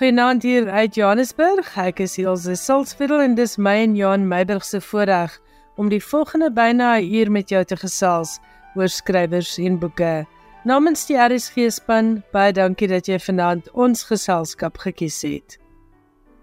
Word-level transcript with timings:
Goeienaand 0.00 0.42
hier 0.42 0.70
uit 0.70 0.94
Johannesburg. 0.96 1.74
Ek 1.76 1.98
is 2.00 2.14
Elsje 2.16 2.54
Salzveld 2.56 3.20
en 3.20 3.34
dis 3.36 3.58
my 3.60 3.74
en 3.82 3.96
Johan 3.98 4.22
Meiburg 4.30 4.64
se 4.64 4.78
voorreg 4.80 5.34
om 5.76 5.90
die 5.92 6.00
volgende 6.00 6.48
byna 6.56 6.94
'n 6.96 7.10
uur 7.18 7.30
met 7.30 7.50
jou 7.52 7.60
te 7.64 7.76
gesels 7.76 8.38
oor 8.74 8.88
skrywers 8.88 9.58
en 9.58 9.76
boeke. 9.78 10.24
Namens 10.64 11.04
die 11.06 11.18
RSG 11.20 11.68
span, 11.68 12.22
baie 12.32 12.52
dankie 12.52 12.88
dat 12.88 13.08
jy 13.08 13.18
vanaand 13.18 13.70
ons 13.72 14.04
geselskap 14.04 14.78
gekies 14.78 15.20
het. 15.22 15.58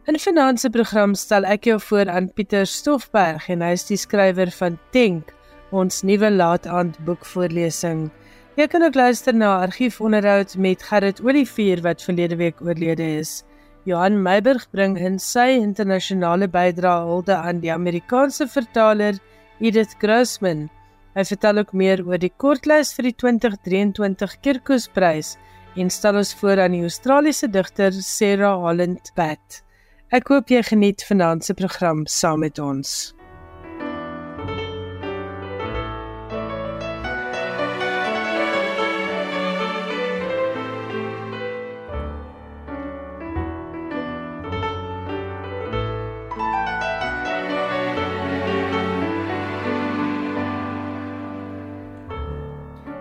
In 0.05 0.14
die 0.14 0.22
finansie 0.22 0.70
program 0.70 1.16
stel 1.16 1.44
ek 1.44 1.64
jou 1.64 1.80
voor 1.80 2.10
aan 2.10 2.34
Pieter 2.34 2.68
Stoffberg 2.68 3.50
en 3.50 3.62
hy 3.62 3.72
is 3.72 3.88
die 3.88 3.98
skrywer 3.98 4.52
van 4.52 4.78
Think, 4.92 5.34
ons 5.72 6.04
nuwe 6.04 6.30
laat-aand 6.32 7.00
boekvoorlesing. 7.05 8.12
Jy 8.58 8.66
kan 8.74 8.82
ook 8.82 8.96
luister 8.98 9.36
na 9.38 9.60
argiefonderhoud 9.62 10.56
met 10.58 10.82
Gerrit 10.82 11.20
Olivier 11.22 11.78
wat 11.86 12.02
verlede 12.02 12.40
week 12.40 12.62
oorlede 12.66 13.06
is. 13.20 13.44
Johan 13.86 14.16
Meiburg 14.26 14.64
bring 14.74 14.96
in 14.98 15.20
sy 15.22 15.60
internasionale 15.60 16.48
bydrae 16.49 17.04
hulde 17.05 17.36
aan 17.38 17.60
die 17.62 17.70
Amerikaanse 17.70 18.48
vertaler 18.49 19.20
Edith 19.62 19.94
Grossman. 20.02 20.66
Hy 21.14 21.26
vertel 21.30 21.62
ook 21.62 21.76
meer 21.77 22.02
oor 22.08 22.18
die 22.18 22.34
kortlys 22.34 22.96
vir 22.98 23.12
die 23.12 23.14
2023 23.22 24.34
Kirkusprys 24.41 25.36
en 25.77 25.94
stel 25.94 26.18
ons 26.24 26.34
voor 26.42 26.64
aan 26.66 26.74
die 26.74 26.82
Australiese 26.88 27.52
digter 27.54 27.94
Sarah 27.94 28.58
Holland 28.66 29.14
Pat. 29.14 29.62
Ek 30.10 30.34
hoop 30.34 30.49
jy 30.49 30.66
geniet 30.66 31.05
vanaand 31.05 31.46
se 31.46 31.54
program 31.54 32.08
saam 32.10 32.42
met 32.42 32.58
ons. 32.58 33.14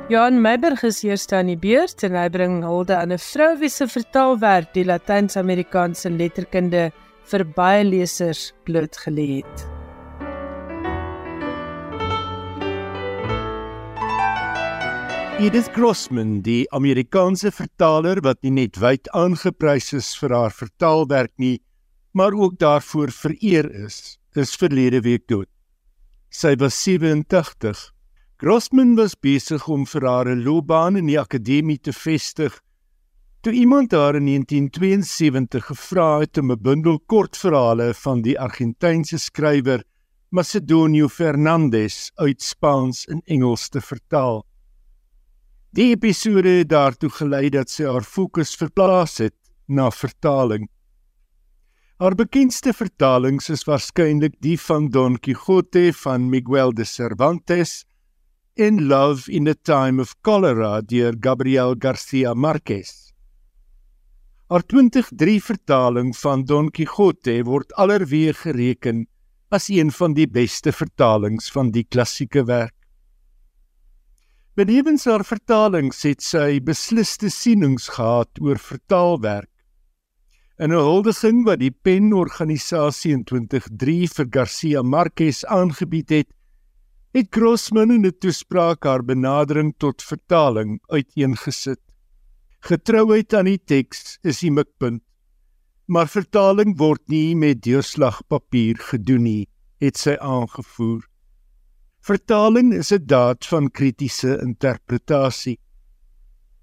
Johan 0.06 0.36
Meiberg 0.38 0.84
is 0.86 1.00
hier 1.02 1.16
staan 1.18 1.48
die 1.50 1.56
beurt 1.58 2.04
en 2.06 2.14
hy 2.14 2.28
bring 2.30 2.60
hulde 2.62 2.94
aan 2.94 3.10
'n 3.10 3.18
vrou 3.18 3.56
wie 3.58 3.68
se 3.68 3.88
vertaalwerk 3.90 4.68
die 4.70 4.84
Latyns-Amerikaanse 4.86 6.12
letterkunde 6.14 6.92
vir 7.30 7.44
baie 7.56 7.82
lesers 7.82 8.52
blootgelê 8.62 9.42
het. 9.42 9.64
Edith 15.42 15.72
Grossman, 15.74 16.38
die 16.40 16.70
Amerikaanse 16.70 17.50
vertaler 17.50 18.22
wat 18.22 18.38
nie 18.42 18.54
net 18.62 18.78
wyd 18.78 19.10
aangeprys 19.10 19.92
is 19.92 20.14
vir 20.14 20.30
haar 20.30 20.54
vertaalwerk 20.54 21.34
nie, 21.36 21.58
maar 22.14 22.32
ook 22.32 22.58
daarvoor 22.58 23.10
vereer 23.10 23.66
is, 23.74 24.18
is 24.36 24.54
verlede 24.54 25.02
week 25.02 25.26
dood. 25.26 25.50
Sy 26.30 26.54
was 26.54 26.78
87 26.78 27.95
Grossman 28.36 28.98
was 28.98 29.14
besig 29.16 29.64
om 29.72 29.86
vir 29.88 30.04
haar 30.04 30.28
'n 30.28 30.42
loopbaan 30.44 30.96
in 31.00 31.06
die 31.06 31.18
akademie 31.18 31.78
te 31.80 31.92
vestig. 31.92 32.60
Toe 33.40 33.52
iemand 33.52 33.92
haar 33.92 34.16
in 34.16 34.26
1972 34.26 35.64
gevra 35.64 36.20
het 36.20 36.36
om 36.36 36.52
'n 36.52 36.60
bundel 36.60 37.00
kortverhale 37.00 37.94
van 37.94 38.20
die 38.22 38.38
Argentynse 38.38 39.18
skrywer 39.18 39.84
Macedonio 40.28 41.08
Fernandez 41.08 42.10
uit 42.16 42.42
Spaans 42.42 43.06
in 43.06 43.22
Engels 43.24 43.68
te 43.68 43.80
vertaal. 43.80 44.44
Die 45.72 45.90
episode 45.94 46.48
het 46.48 46.68
daartoe 46.68 47.10
gelei 47.10 47.48
dat 47.48 47.70
sy 47.70 47.84
haar 47.84 48.04
fokus 48.04 48.54
verplaas 48.54 49.18
het 49.18 49.34
na 49.66 49.90
vertaling. 49.90 50.68
Haar 51.98 52.14
bekendste 52.14 52.72
vertalings 52.72 53.48
is 53.48 53.64
waarskynlik 53.64 54.34
die 54.40 54.60
van 54.60 54.90
Don 54.90 55.16
Quixote 55.16 55.92
van 55.92 56.28
Miguel 56.28 56.74
de 56.74 56.84
Cervantes 56.84 57.86
in 58.56 58.88
Love 58.88 59.28
in 59.28 59.46
a 59.48 59.54
Time 59.54 60.00
of 60.00 60.14
Cholera 60.22 60.80
deur 60.80 61.12
Gabriel 61.20 61.74
Garcia 61.78 62.32
Marquez. 62.34 63.12
Haar 64.48 64.62
2003 64.64 65.42
vertaling 65.44 66.14
van 66.16 66.44
Don 66.48 66.70
Quixote 66.70 67.34
word 67.44 67.74
allerweer 67.76 68.32
gereken 68.32 69.04
as 69.52 69.68
een 69.68 69.92
van 69.92 70.14
die 70.16 70.26
beste 70.26 70.72
vertalings 70.72 71.50
van 71.52 71.68
die 71.74 71.84
klassieke 71.84 72.46
werk. 72.48 72.72
Benewens 74.56 75.04
haar 75.04 75.24
vertalings 75.28 76.00
het 76.08 76.24
sy 76.24 76.56
besliste 76.64 77.28
sienings 77.28 77.90
gehad 77.92 78.40
oor 78.40 78.56
vertaalwerk. 78.56 79.52
In 80.56 80.72
'n 80.72 80.80
huldiging 80.80 81.44
wat 81.44 81.60
die 81.60 81.74
PEN 81.84 82.14
organisasie 82.16 83.12
in 83.12 83.24
2003 83.24 84.08
vir 84.08 84.26
Garcia 84.30 84.82
Marquez 84.82 85.44
aangebied 85.44 86.08
het, 86.08 86.35
het 87.16 87.32
Grossman 87.32 87.90
in 87.90 88.04
'n 88.04 88.18
toespraak 88.20 88.84
haar 88.84 89.02
benadering 89.04 89.74
tot 89.78 90.02
vertaling 90.02 90.80
uiteengesit. 90.86 91.80
Getrouheid 92.60 93.34
aan 93.34 93.48
die 93.48 93.60
teks 93.64 94.18
is 94.22 94.40
die 94.40 94.50
mikpunt, 94.50 95.02
maar 95.86 96.08
vertaling 96.08 96.76
word 96.76 97.00
nie 97.08 97.34
met 97.34 97.62
deurslagpapier 97.62 98.76
gedoen 98.90 99.22
nie, 99.22 99.48
het 99.80 99.96
sy 99.96 100.16
aangevoer. 100.20 101.08
Vertaling 102.00 102.74
is 102.74 102.92
'n 102.92 103.06
daad 103.06 103.46
van 103.46 103.70
kritiese 103.70 104.38
interpretasie. 104.42 105.58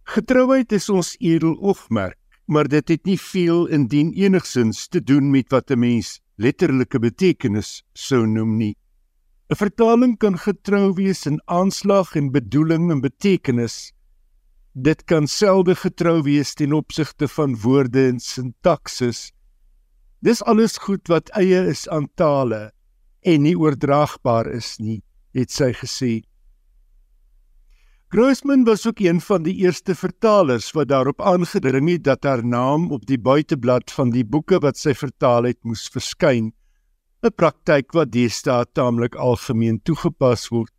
Getrouheid 0.04 0.72
is 0.72 0.90
ons 0.90 1.16
edel 1.20 1.58
oogmerk, 1.62 2.20
maar 2.46 2.68
dit 2.68 2.88
het 2.90 3.06
nie 3.06 3.20
veel 3.20 3.68
indien 3.68 4.14
enigsins 4.14 4.88
te 4.88 5.02
doen 5.02 5.32
met 5.32 5.50
wat 5.50 5.72
'n 5.72 5.80
mens 5.80 6.22
letterlike 6.38 7.00
betekenis 7.00 7.84
sou 7.94 8.28
noem 8.28 8.58
nie. 8.58 8.76
'n 9.52 9.56
Vertaling 9.60 10.16
kan 10.18 10.38
getrou 10.40 10.94
wees 10.96 11.26
in 11.28 11.42
aanslag 11.52 12.16
en 12.16 12.32
bedoeling 12.32 12.92
en 12.92 13.02
betekenis. 13.02 13.92
Dit 14.72 15.04
kan 15.04 15.28
selde 15.28 15.76
getrou 15.76 16.22
wees 16.24 16.54
ten 16.54 16.72
opsigte 16.74 17.28
van 17.28 17.58
woorde 17.60 18.08
en 18.08 18.20
sintaksis. 18.20 19.34
Dis 20.24 20.44
alles 20.44 20.78
goed 20.78 21.12
wat 21.12 21.30
eie 21.36 21.60
is 21.68 21.90
aan 21.90 22.08
tale 22.16 22.72
en 23.22 23.44
nie 23.44 23.58
oordraagbaar 23.60 24.48
is 24.48 24.78
nie, 24.80 25.04
het 25.36 25.52
sy 25.52 25.74
gesê. 25.76 26.24
Grossman 28.16 28.64
was 28.64 28.88
ook 28.88 29.00
een 29.04 29.20
van 29.22 29.44
die 29.44 29.56
eerste 29.66 29.96
vertalers 29.96 30.72
wat 30.72 30.88
daarop 30.88 31.22
aangedring 31.22 31.90
het 31.90 32.04
dat 32.04 32.24
haar 32.24 32.46
naam 32.46 32.92
op 32.92 33.06
die 33.06 33.20
buiteblad 33.20 33.92
van 33.92 34.16
die 34.16 34.24
boeke 34.24 34.62
wat 34.64 34.80
sy 34.80 34.94
vertaal 34.96 35.52
het 35.52 35.60
moes 35.64 35.90
verskyn 35.92 36.54
'n 37.24 37.32
praktyk 37.40 37.94
wat 37.96 38.12
deesdae 38.12 38.66
taamlik 38.76 39.14
algemeen 39.16 39.78
toegepas 39.88 40.50
word. 40.52 40.74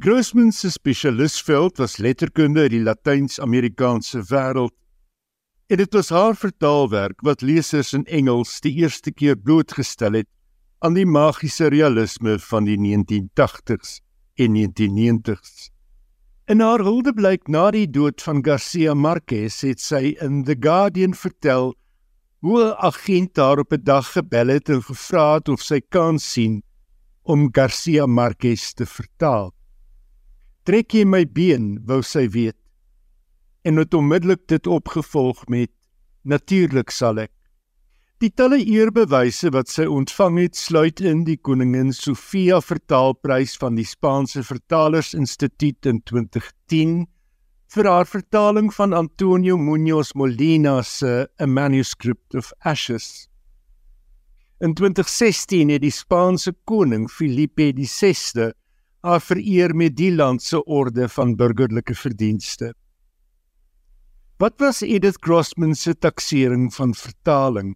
Grossman 0.00 0.52
se 0.52 0.70
spesialisveld 0.70 1.76
was 1.78 1.98
letterkunde 1.98 2.60
uit 2.60 2.72
die 2.72 2.80
Latyns-Amerikaanse 2.82 4.22
wêreld. 4.30 4.72
En 5.68 5.76
dit 5.76 5.92
was 5.92 6.08
haar 6.08 6.36
vertaalwerk 6.36 7.20
wat 7.20 7.44
lesers 7.44 7.92
in 7.92 8.04
Engels 8.04 8.60
die 8.64 8.72
eerste 8.80 9.12
keer 9.12 9.36
blootgestel 9.36 10.16
het 10.22 10.30
aan 10.80 10.96
die 10.96 11.06
magiese 11.06 11.68
realisme 11.68 12.38
van 12.38 12.64
die 12.64 12.80
1980s 12.80 14.00
en 14.40 14.56
1990s. 14.56 15.68
In 16.48 16.60
haar 16.60 16.80
hulde 16.80 17.12
blyk 17.12 17.48
na 17.48 17.70
die 17.70 17.86
dood 17.90 18.24
van 18.24 18.40
Garcia 18.44 18.94
Marquez 18.94 19.60
het 19.68 19.80
sy 19.80 20.16
in 20.24 20.42
The 20.48 20.56
Guardian 20.60 21.12
vertel 21.14 21.74
hoe 22.44 22.60
'n 22.60 22.76
agent 22.90 23.36
haar 23.36 23.58
op 23.58 23.72
'n 23.72 23.82
dag 23.82 24.12
gebel 24.12 24.48
het 24.48 24.68
en 24.68 24.82
gevra 24.82 25.34
het 25.34 25.48
of 25.48 25.60
sy 25.60 25.80
kan 25.80 26.18
sien 26.18 26.62
om 27.22 27.48
Garcia 27.52 28.06
Marquez 28.06 28.72
te 28.72 28.86
vertaal. 28.86 29.54
Trek 30.64 30.92
jy 30.92 31.04
my 31.04 31.24
been, 31.24 31.80
wou 31.86 32.02
sy 32.02 32.28
weet. 32.28 32.56
En 33.64 33.76
het 33.76 33.94
onmiddellik 33.94 34.46
dit 34.46 34.66
opgevolg 34.66 35.46
met 35.48 35.70
natuurlik 36.22 36.90
sal 36.90 37.18
ek. 37.18 37.32
Die 38.18 38.30
talle 38.30 38.58
eerbewyse 38.64 39.50
wat 39.50 39.68
sy 39.68 39.84
ontvang 39.84 40.38
het, 40.38 40.56
sluit 40.56 41.00
in 41.00 41.24
die 41.24 41.36
koningin 41.36 41.92
Sofia 41.92 42.60
vertaalprys 42.60 43.56
van 43.56 43.74
die 43.74 43.84
Spaanse 43.84 44.42
Vertalers 44.42 45.14
Instituut 45.14 45.86
in 45.86 46.02
2010 46.02 47.06
vir 47.74 47.88
haar 47.90 48.06
vertaling 48.06 48.68
van 48.70 48.92
Antonio 48.94 49.56
Muñoz 49.58 50.12
Molina 50.14 50.82
se 50.82 51.26
A 51.40 51.46
Manuscript 51.46 52.34
of 52.34 52.52
Ashes. 52.62 53.26
In 54.60 54.74
2016 54.74 55.72
het 55.74 55.82
die 55.82 55.90
Spaanse 55.90 56.52
koning 56.70 57.08
Filipe 57.10 57.72
VI 57.74 58.52
haar 59.02 59.20
vereer 59.20 59.74
met 59.74 59.96
die 59.96 60.12
land 60.14 60.42
se 60.42 60.62
orde 60.64 61.08
van 61.08 61.34
burgerlike 61.36 61.94
verdienste. 61.94 62.74
Wat 64.38 64.54
was 64.58 64.82
Edith 64.82 65.18
Grossman 65.20 65.74
se 65.74 65.94
taksering 65.98 66.70
van 66.74 66.94
vertaling? 66.94 67.74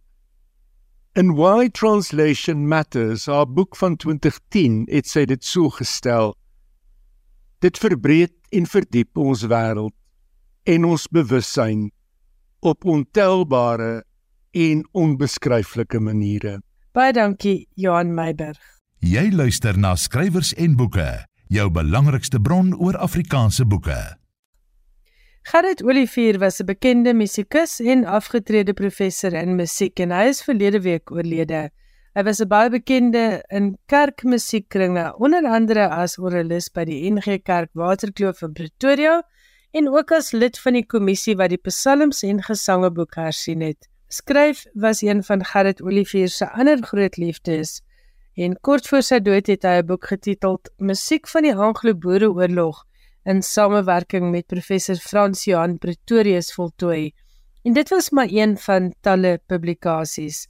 In 1.15 1.35
Why 1.35 1.69
Translation 1.69 2.69
Matters, 2.69 3.27
haar 3.27 3.47
boek 3.47 3.77
van 3.77 3.97
2010, 3.97 4.85
het 4.87 5.11
sy 5.11 5.27
dit 5.27 5.45
so 5.45 5.69
gestel: 5.75 6.37
Dit 7.59 7.79
verbreek 7.83 8.35
en 8.55 8.67
verdiep 8.71 9.19
ons 9.19 9.41
wêreld 9.51 9.95
en 10.71 10.85
ons 10.87 11.07
bewussyn 11.11 11.89
op 12.63 12.85
ontelbare 12.87 14.05
en 14.55 14.85
onbeskryflike 14.93 15.99
maniere. 15.99 16.59
Baie 16.95 17.13
dankie 17.13 17.67
Johan 17.75 18.15
Meiberg. 18.15 18.61
Jy 19.03 19.29
luister 19.35 19.79
na 19.79 19.97
skrywers 19.99 20.53
en 20.55 20.77
boeke, 20.79 21.09
jou 21.51 21.67
belangrikste 21.71 22.39
bron 22.43 22.71
oor 22.79 22.99
Afrikaanse 22.99 23.67
boeke. 23.67 23.99
Gerrit 25.51 25.83
Olivier 25.83 26.39
was 26.39 26.61
'n 26.61 26.67
bekende 26.67 27.15
musikus 27.15 27.81
en 27.81 28.05
afgetrede 28.05 28.73
professor 28.73 29.33
in 29.33 29.57
musiek 29.57 29.99
en 30.01 30.11
hy 30.11 30.29
is 30.29 30.43
verlede 30.43 30.81
week 30.81 31.11
oorlede. 31.11 31.71
Hy 32.19 32.25
was 32.27 32.41
'n 32.43 32.49
baie 32.51 32.71
bekende 32.75 33.25
in 33.57 33.67
kerkmusiekkringe, 33.87 35.05
onder 35.25 35.45
andere 35.47 35.85
as 36.03 36.17
oralis 36.19 36.67
by 36.75 36.83
die 36.89 36.97
NG 37.13 37.37
Kerk 37.47 37.71
Waterkloof 37.79 38.43
in 38.43 38.57
Pretoria 38.59 39.13
en 39.71 39.87
ook 39.89 40.11
as 40.17 40.33
lid 40.33 40.59
van 40.59 40.75
die 40.75 40.83
kommissie 40.95 41.37
wat 41.39 41.55
die 41.55 41.61
psalms 41.69 42.25
en 42.27 42.43
gesangeboek 42.43 43.15
hersien 43.15 43.63
het. 43.63 43.87
Skryf 44.11 44.65
was 44.75 45.05
een 45.07 45.23
van 45.23 45.45
Gerrit 45.45 45.81
Olivier 45.81 46.29
se 46.29 46.51
ander 46.51 46.83
groot 46.83 47.17
liefdes. 47.23 47.83
En 48.35 48.59
kort 48.67 48.91
voor 48.91 49.07
sy 49.07 49.21
dood 49.23 49.47
het 49.47 49.63
hy 49.63 49.79
'n 49.79 49.87
boek 49.87 50.11
getiteld 50.11 50.73
Musiek 50.79 51.29
van 51.29 51.43
die 51.47 51.55
Anglo-Boereoorlog 51.55 52.85
in 53.27 53.43
samewerking 53.43 54.33
met 54.33 54.47
professor 54.47 54.97
Frans 54.97 55.45
Johan 55.45 55.79
Pretorius 55.79 56.51
voltooi. 56.53 57.13
En 57.63 57.73
dit 57.73 57.89
was 57.89 58.11
maar 58.11 58.29
een 58.29 58.59
van 58.59 58.95
talle 59.03 59.39
publikasies. 59.47 60.49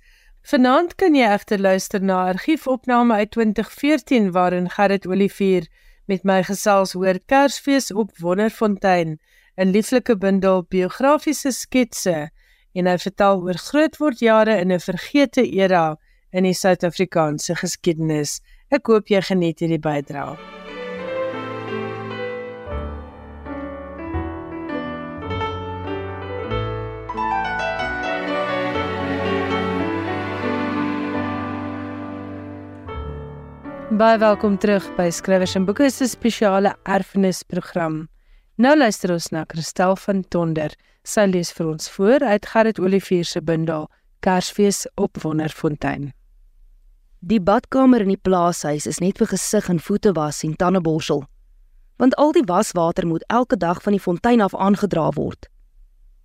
Vanaand 0.49 0.95
kan 0.97 1.13
jy 1.13 1.27
egter 1.29 1.61
luister 1.61 2.01
na 2.01 2.15
'n 2.25 2.29
argiefopname 2.33 3.15
uit 3.15 3.31
2014 3.31 4.31
waarin 4.33 4.71
Gerrit 4.71 5.07
Olivier 5.07 5.67
met 6.07 6.23
my 6.25 6.43
gesels 6.43 6.95
oor 6.95 7.19
Kersfees 7.27 7.93
op 7.93 8.17
Wonderfontein, 8.17 9.21
'n 9.57 9.71
lieflike 9.75 10.17
bundel 10.17 10.65
biografiese 10.69 11.53
sketse 11.53 12.31
en 12.73 12.87
hy 12.87 12.97
vertel 12.99 13.43
oor 13.45 13.59
grootwordjare 13.69 14.57
in 14.61 14.73
'n 14.73 14.81
vergete 14.81 15.45
era 15.53 15.99
in 16.33 16.43
die 16.43 16.55
Suid-Afrikaanse 16.55 17.55
geskiedenis. 17.55 18.41
Ek 18.71 18.87
hoop 18.87 19.09
jy 19.09 19.21
geniet 19.21 19.61
hierdie 19.61 19.85
bydrae. 19.85 20.68
Baie 33.99 34.19
welkom 34.19 34.55
terug 34.63 34.85
by 34.95 35.09
Skrywers 35.11 35.57
en 35.59 35.65
Boeke 35.67 35.89
se 35.91 36.07
spesiale 36.07 36.71
erfenisprogram. 36.87 38.05
Nou 38.63 38.75
luister 38.77 39.11
ons 39.11 39.25
na 39.35 39.41
Christel 39.51 39.97
van 39.99 40.21
Tonder. 40.31 40.71
Sy 41.03 41.25
lees 41.27 41.51
vir 41.57 41.67
ons 41.73 41.91
voor 41.97 42.23
uit 42.23 42.47
Gerrit 42.47 42.79
Olivier 42.79 43.27
se 43.27 43.43
bundel 43.43 43.89
Kersfees 44.23 44.85
op 44.95 45.19
Wonderfontein. 45.25 46.13
Die 47.27 47.41
badkamer 47.43 48.05
in 48.07 48.13
die 48.13 48.21
plaashuis 48.29 48.87
is 48.87 49.03
net 49.03 49.19
vir 49.19 49.33
gesig 49.33 49.67
en 49.67 49.83
voete 49.83 50.15
was 50.15 50.45
en 50.47 50.55
tandeborsel. 50.55 51.25
Want 51.99 52.15
al 52.23 52.37
die 52.39 52.47
waswater 52.47 53.09
moet 53.09 53.27
elke 53.27 53.59
dag 53.59 53.83
van 53.83 53.99
die 53.99 54.05
fontein 54.05 54.47
af 54.47 54.55
aangedra 54.55 55.09
word. 55.19 55.51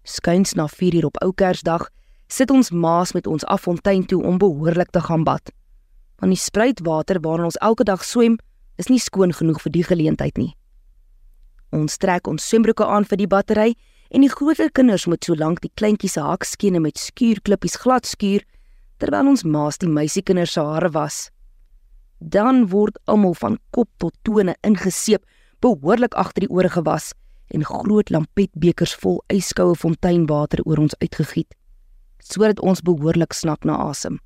Skuins 0.06 0.54
na 0.54 0.70
4 0.70 1.02
uur 1.02 1.10
op 1.10 1.18
ou 1.26 1.34
Kersdag 1.34 1.90
sit 2.30 2.54
ons 2.54 2.70
maas 2.70 3.18
met 3.18 3.26
ons 3.26 3.50
af 3.50 3.66
fontein 3.66 4.06
toe 4.06 4.22
om 4.22 4.38
behoorlik 4.38 4.94
te 4.94 5.02
gaan 5.10 5.26
bad. 5.26 5.50
Want 6.24 6.32
die 6.32 6.40
spruitwater 6.40 7.18
waarin 7.20 7.50
ons 7.50 7.58
elke 7.60 7.84
dag 7.84 8.04
swem, 8.08 8.38
is 8.80 8.88
nie 8.88 9.02
skoon 9.04 9.34
genoeg 9.36 9.58
vir 9.60 9.74
die 9.76 9.84
geleentheid 9.84 10.38
nie. 10.40 10.54
Ons 11.76 11.98
trek 12.00 12.30
ons 12.32 12.46
swembroeke 12.48 12.88
aan 12.88 13.04
vir 13.04 13.20
die 13.20 13.28
battery 13.28 13.74
en 14.08 14.24
die 14.24 14.32
groter 14.32 14.72
kinders 14.72 15.04
moet 15.12 15.28
so 15.28 15.36
lank 15.36 15.60
die 15.66 15.74
kleintjies 15.76 16.16
se 16.16 16.24
hakskene 16.24 16.80
met 16.80 17.02
skuurklippies 17.02 17.76
glad 17.84 18.08
skuur 18.08 18.48
terwyl 19.04 19.34
ons 19.34 19.44
maas 19.44 19.82
die 19.84 19.92
meisiekinders 19.92 20.56
se 20.56 20.64
hare 20.64 20.94
was. 20.96 21.28
Dan 22.24 22.70
word 22.72 22.96
almal 23.04 23.36
van 23.44 23.60
kop 23.76 23.92
tot 24.00 24.16
tone 24.24 24.56
ingeseep, 24.64 25.28
behoorlik 25.60 26.16
agter 26.16 26.48
die 26.48 26.54
ore 26.56 26.72
gewas 26.72 27.12
en 27.52 27.68
groot 27.68 28.16
lampetbekers 28.16 28.96
vol 29.04 29.20
yskoue 29.28 29.76
fonteinwater 29.76 30.64
oor 30.64 30.88
ons 30.88 30.96
uitgegiet 31.04 31.52
sodat 32.24 32.64
ons 32.64 32.80
behoorlik 32.80 33.36
snak 33.36 33.68
na 33.68 33.76
asem. 33.92 34.22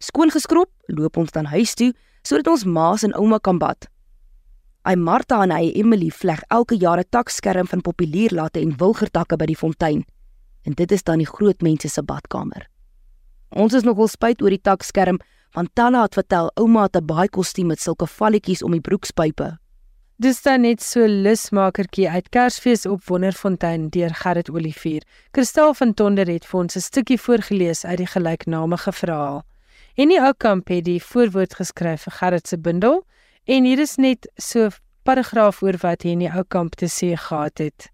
Skoon 0.00 0.30
geskrob, 0.32 0.70
loop 0.88 1.16
ons 1.20 1.32
dan 1.32 1.50
huis 1.52 1.74
toe 1.76 1.92
sodat 2.22 2.48
ons 2.52 2.64
maas 2.64 3.02
en 3.04 3.14
ouma 3.16 3.38
kan 3.38 3.58
bad. 3.58 3.88
Ai 4.88 4.96
Martha 4.96 5.42
en 5.44 5.52
hy 5.52 5.70
Emily 5.76 6.08
vleg 6.10 6.40
elke 6.48 6.76
jaar 6.76 6.98
'n 6.98 7.08
takskerm 7.10 7.66
van 7.66 7.80
populierlatte 7.80 8.60
en 8.60 8.76
wilgertakke 8.76 9.36
by 9.36 9.46
die 9.46 9.56
fontein. 9.56 10.04
En 10.64 10.72
dit 10.72 10.92
is 10.92 11.02
dan 11.02 11.18
die 11.18 11.26
groot 11.26 11.62
mense 11.62 11.88
se 11.88 12.02
badkamer. 12.02 12.68
Ons 13.50 13.74
is 13.74 13.82
nogal 13.82 14.08
spyt 14.08 14.42
oor 14.42 14.50
die 14.50 14.62
takskerm 14.62 15.18
want 15.54 15.74
Talla 15.74 16.02
het 16.02 16.14
vertel 16.14 16.50
ouma 16.54 16.82
het 16.82 16.96
'n 16.96 17.06
baie 17.06 17.28
kostuum 17.28 17.66
met 17.66 17.80
sulke 17.80 18.06
valletjies 18.06 18.62
om 18.62 18.70
die 18.70 18.80
broekspype. 18.80 19.58
Dis 20.16 20.42
dan 20.42 20.60
net 20.60 20.82
so 20.82 21.06
lusmakertjie 21.06 22.10
uit 22.10 22.28
Kersfees 22.28 22.86
op 22.86 23.04
Wonderfontein 23.04 23.88
deur 23.88 24.14
Gerrit 24.14 24.50
Olivier. 24.50 25.02
Kristal 25.30 25.74
van 25.74 25.94
Tonder 25.94 26.26
het 26.26 26.46
vir 26.46 26.60
ons 26.60 26.76
'n 26.76 26.80
stukkie 26.80 27.18
voorgeles 27.18 27.84
uit 27.84 27.96
die 27.96 28.06
gelyknamige 28.06 28.92
verhaal. 28.92 29.44
En 29.96 30.08
die 30.08 30.20
ou 30.20 30.32
kamp 30.36 30.68
het 30.68 30.84
die 30.84 31.00
voorwoord 31.02 31.54
geskryf 31.54 32.02
vir 32.02 32.12
Gerrit 32.12 32.48
se 32.48 32.58
bundel 32.58 33.04
En 33.50 33.64
hier 33.64 33.80
is 33.82 33.96
net 33.96 34.28
so 34.36 34.66
'n 34.66 34.72
paragraaf 35.02 35.62
oor 35.62 35.76
wat 35.82 36.02
hy 36.02 36.10
in 36.14 36.20
die 36.22 36.30
ou 36.30 36.44
kamp 36.44 36.76
te 36.76 36.86
sê 36.86 37.16
gehad 37.16 37.58
het. 37.58 37.88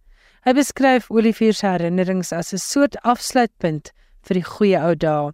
Hy 0.44 0.52
beskryf 0.52 1.10
Olivier 1.10 1.54
se 1.54 1.66
herinnerings 1.66 2.32
as 2.32 2.52
'n 2.52 2.58
soort 2.58 2.96
afsluitpunt 3.02 3.92
vir 4.26 4.34
die 4.34 4.44
goeie 4.44 4.80
ou 4.82 4.94
dae. 4.94 5.32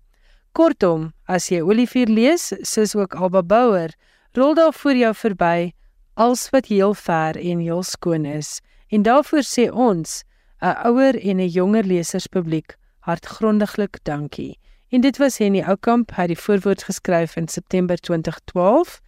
Kortom, 0.52 1.12
as 1.26 1.48
jy 1.48 1.60
Olivier 1.60 2.06
lees, 2.06 2.52
soos 2.62 2.94
ook 2.94 3.14
Alba 3.14 3.42
Bouwer, 3.42 3.90
rol 4.34 4.54
daar 4.54 4.72
voor 4.72 4.94
jou 4.94 5.14
verby 5.14 5.72
als 6.14 6.50
wat 6.50 6.66
heel 6.66 6.94
ver 6.94 7.36
en 7.36 7.58
heel 7.58 7.82
skoon 7.82 8.24
is. 8.24 8.60
En 8.90 9.02
daarvoor 9.02 9.42
sê 9.42 9.72
ons, 9.72 10.24
'n 10.60 10.76
ouer 10.86 11.18
en 11.18 11.40
'n 11.40 11.48
jonger 11.48 11.84
leserspubliek, 11.84 12.76
hartgrondiglik 13.00 13.98
dankie. 14.04 14.58
En 14.92 15.00
dit 15.00 15.16
was 15.16 15.38
hy 15.40 15.46
in 15.48 15.54
die 15.56 15.64
ou 15.64 15.78
kamp, 15.80 16.10
hy 16.12 16.26
het 16.26 16.34
die 16.34 16.36
voorwoord 16.36 16.82
geskryf 16.84 17.38
in 17.40 17.46
September 17.48 17.96
2012 17.96 18.98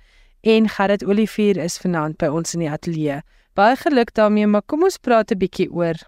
en 0.55 0.69
Gerrit 0.73 1.03
Olivier 1.05 1.59
is 1.61 1.76
vanaand 1.83 2.17
by 2.23 2.31
ons 2.33 2.55
in 2.57 2.62
die 2.64 2.71
ateljee. 2.73 3.19
Baie 3.53 3.76
geluk 3.76 4.14
daarmee, 4.17 4.49
maar 4.49 4.64
kom 4.64 4.87
ons 4.88 4.97
praat 4.97 5.33
'n 5.33 5.38
bietjie 5.43 5.69
oor 5.69 6.00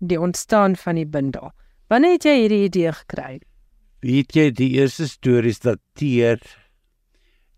die 0.00 0.18
ontstaan 0.18 0.74
van 0.76 0.98
die 0.98 1.06
bundel. 1.06 1.52
Wanneer 1.88 2.12
het 2.18 2.24
jy 2.24 2.34
hierdie 2.40 2.64
idee 2.64 2.92
gekry? 2.92 3.40
Weet 4.02 4.34
jy, 4.34 4.50
die 4.50 4.70
eerste 4.80 5.06
stories 5.06 5.60
dateer 5.60 6.40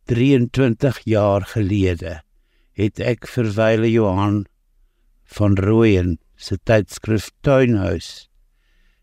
23 0.07 1.01
jaar 1.05 1.41
gelede. 1.41 2.21
Het 2.73 3.01
ek 3.01 3.27
vir 3.27 3.49
Wyle 3.57 3.91
Johan 3.91 4.45
van 5.25 5.57
Rooyen 5.57 6.19
se 6.37 6.59
tydskrif 6.59 7.31
Tuinhuis 7.41 8.29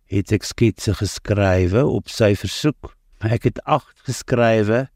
het 0.09 0.31
ek 0.33 0.43
sketse 0.47 0.95
geskrywe 0.97 1.85
op 1.85 2.09
sy 2.09 2.33
versoek. 2.37 2.93
Ek 3.21 3.45
het 3.45 3.61
8 3.65 4.05
geskrywe 4.09 4.87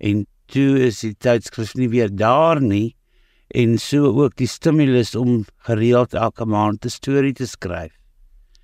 en 0.00 0.26
toe 0.52 0.80
is 0.88 1.02
die 1.04 1.14
tydskrif 1.14 1.74
nie 1.78 1.90
weer 1.92 2.12
daar 2.12 2.60
nie 2.60 2.94
en 3.52 3.76
so 3.78 4.08
ook 4.16 4.36
die 4.40 4.48
stimulus 4.48 5.14
om 5.18 5.42
gereeld 5.68 6.14
elke 6.14 6.46
maand 6.48 6.84
'n 6.84 6.88
storie 6.88 7.32
te 7.32 7.46
skryf. 7.46 7.92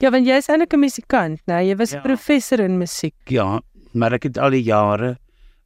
Ja, 0.01 0.11
want 0.11 0.27
jy 0.27 0.37
is 0.39 0.49
eintlik 0.49 0.75
'n 0.75 0.81
musikant, 0.81 1.41
né? 1.47 1.61
Jy 1.67 1.77
was 1.77 1.93
ja. 1.93 2.01
professor 2.01 2.61
in 2.61 2.79
musiek. 2.79 3.17
Ja, 3.27 3.61
maar 3.93 4.13
ek 4.13 4.23
het 4.23 4.39
al 4.39 4.51
die 4.51 4.63
jare 4.63 5.19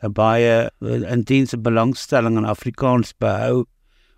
'n 0.02 0.12
baie 0.12 0.70
intense 0.80 1.56
belangstelling 1.56 2.36
in 2.36 2.44
Afrikaans 2.44 3.12
behou. 3.18 3.64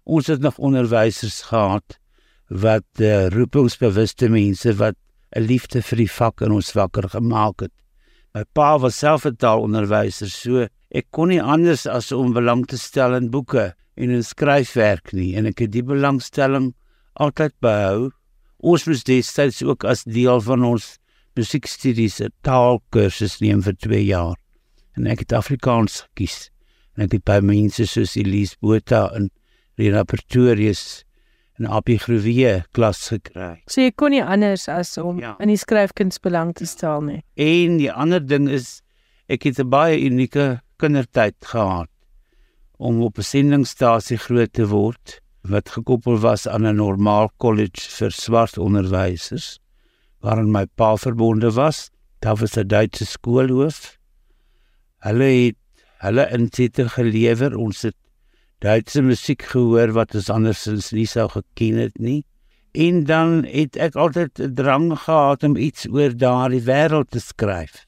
Ons 0.05 0.27
het 0.27 0.41
nog 0.41 0.59
onderwysers 0.59 1.43
gehad 1.43 1.99
wat 2.49 2.85
uh, 3.01 3.29
roepingsbewuste 3.29 4.29
mense 4.29 4.75
wat 4.75 4.97
'n 5.35 5.47
liefde 5.47 5.83
vir 5.83 5.99
die 5.99 6.11
vak 6.11 6.43
in 6.43 6.53
ons 6.53 6.73
wakker 6.75 7.09
gemaak 7.11 7.67
het. 7.67 7.73
My 8.35 8.45
pa 8.55 8.79
was 8.79 8.97
self 8.97 9.27
'n 9.27 9.37
taalonderwyser, 9.37 10.31
so 10.31 10.69
ek 10.91 11.07
kon 11.11 11.29
nie 11.29 11.43
anders 11.43 11.87
as 11.87 12.13
om 12.13 12.33
belang 12.33 12.67
te 12.67 12.79
stel 12.79 13.15
in 13.15 13.31
boeke 13.31 13.75
en 13.97 14.11
in 14.11 14.23
skryfwerk 14.23 15.13
nie 15.13 15.35
en 15.37 15.47
ek 15.47 15.59
het 15.59 15.73
die 15.73 15.83
belangstelling 15.83 16.75
altyd 17.15 17.55
behou. 17.61 18.11
Ons 18.59 18.87
moes 18.87 19.05
destyds 19.05 19.63
ook 19.63 19.85
as 19.85 20.05
deel 20.05 20.41
van 20.41 20.65
ons 20.65 20.99
musiekstudies 21.37 22.21
'n 22.21 22.33
taalkursus 22.43 23.41
neem 23.41 23.63
vir 23.63 23.77
2 23.77 24.05
jaar. 24.05 24.37
En 24.97 25.07
ek 25.07 25.19
het 25.19 25.33
Afrikaans 25.33 26.03
gekies. 26.03 26.51
En 26.97 27.05
ek 27.05 27.13
het 27.13 27.25
by 27.25 27.41
mense 27.41 27.87
soos 27.87 28.17
Elise 28.17 28.57
Botha 28.61 29.11
en 29.15 29.31
Rena 29.77 30.05
Pretorius 30.05 31.04
en 31.59 31.67
Appie 31.67 31.99
Groewe 31.99 32.65
klas 32.75 33.09
gekry. 33.13 33.63
So 33.71 33.85
jy 33.85 33.93
kon 33.95 34.15
nie 34.15 34.23
anders 34.23 34.67
as 34.69 34.97
om 34.99 35.21
ja. 35.23 35.35
in 35.41 35.53
die 35.53 35.61
skryfkuns 35.61 36.21
belang 36.25 36.55
te 36.59 36.67
stel 36.67 37.05
nie. 37.07 37.21
En 37.37 37.79
die 37.79 37.93
ander 37.93 38.23
ding 38.23 38.49
is 38.51 38.81
ek 39.29 39.45
het 39.45 39.61
'n 39.61 39.71
baie 39.71 39.99
unieke 40.01 40.61
kindertyd 40.79 41.37
gehad 41.41 41.91
om 42.79 43.03
op 43.03 43.19
'n 43.19 43.23
sendingstasie 43.23 44.19
groot 44.19 44.53
te 44.53 44.67
word 44.67 45.21
wat 45.43 45.69
gekoppel 45.69 46.19
was 46.19 46.49
aan 46.49 46.67
'n 46.67 46.77
normaal 46.77 47.31
kollege 47.39 47.89
vir 47.99 48.11
swart 48.11 48.59
onderwysers 48.59 49.59
waarin 50.21 50.51
my 50.51 50.67
pa 50.67 50.97
verbonde 50.97 51.53
was. 51.53 51.91
Daar 52.21 52.37
was 52.37 52.57
'n 52.57 52.67
Duitse 52.67 53.07
skoolhoof. 53.07 53.99
Hulle 54.99 55.25
het 55.25 55.57
hulle 55.99 56.31
insette 56.31 56.89
gelewer. 56.89 57.57
Ons 57.57 57.83
het 57.83 57.97
Duitse 58.65 59.03
musiek 59.05 59.43
gehoor 59.45 59.91
wat 59.93 60.15
ons 60.17 60.31
andersins 60.33 60.87
nie 60.97 61.05
sou 61.05 61.27
geken 61.29 61.77
het 61.83 61.99
nie. 62.01 62.23
En 62.73 63.03
dan 63.05 63.43
het 63.45 63.77
ek 63.77 63.99
altyd 64.01 64.41
'n 64.41 64.55
drang 64.57 64.87
gehad 64.99 65.45
om 65.45 65.57
iets 65.57 65.85
oor 65.93 66.17
daardie 66.17 66.65
wêreld 66.65 67.11
te 67.11 67.21
skryf. 67.21 67.85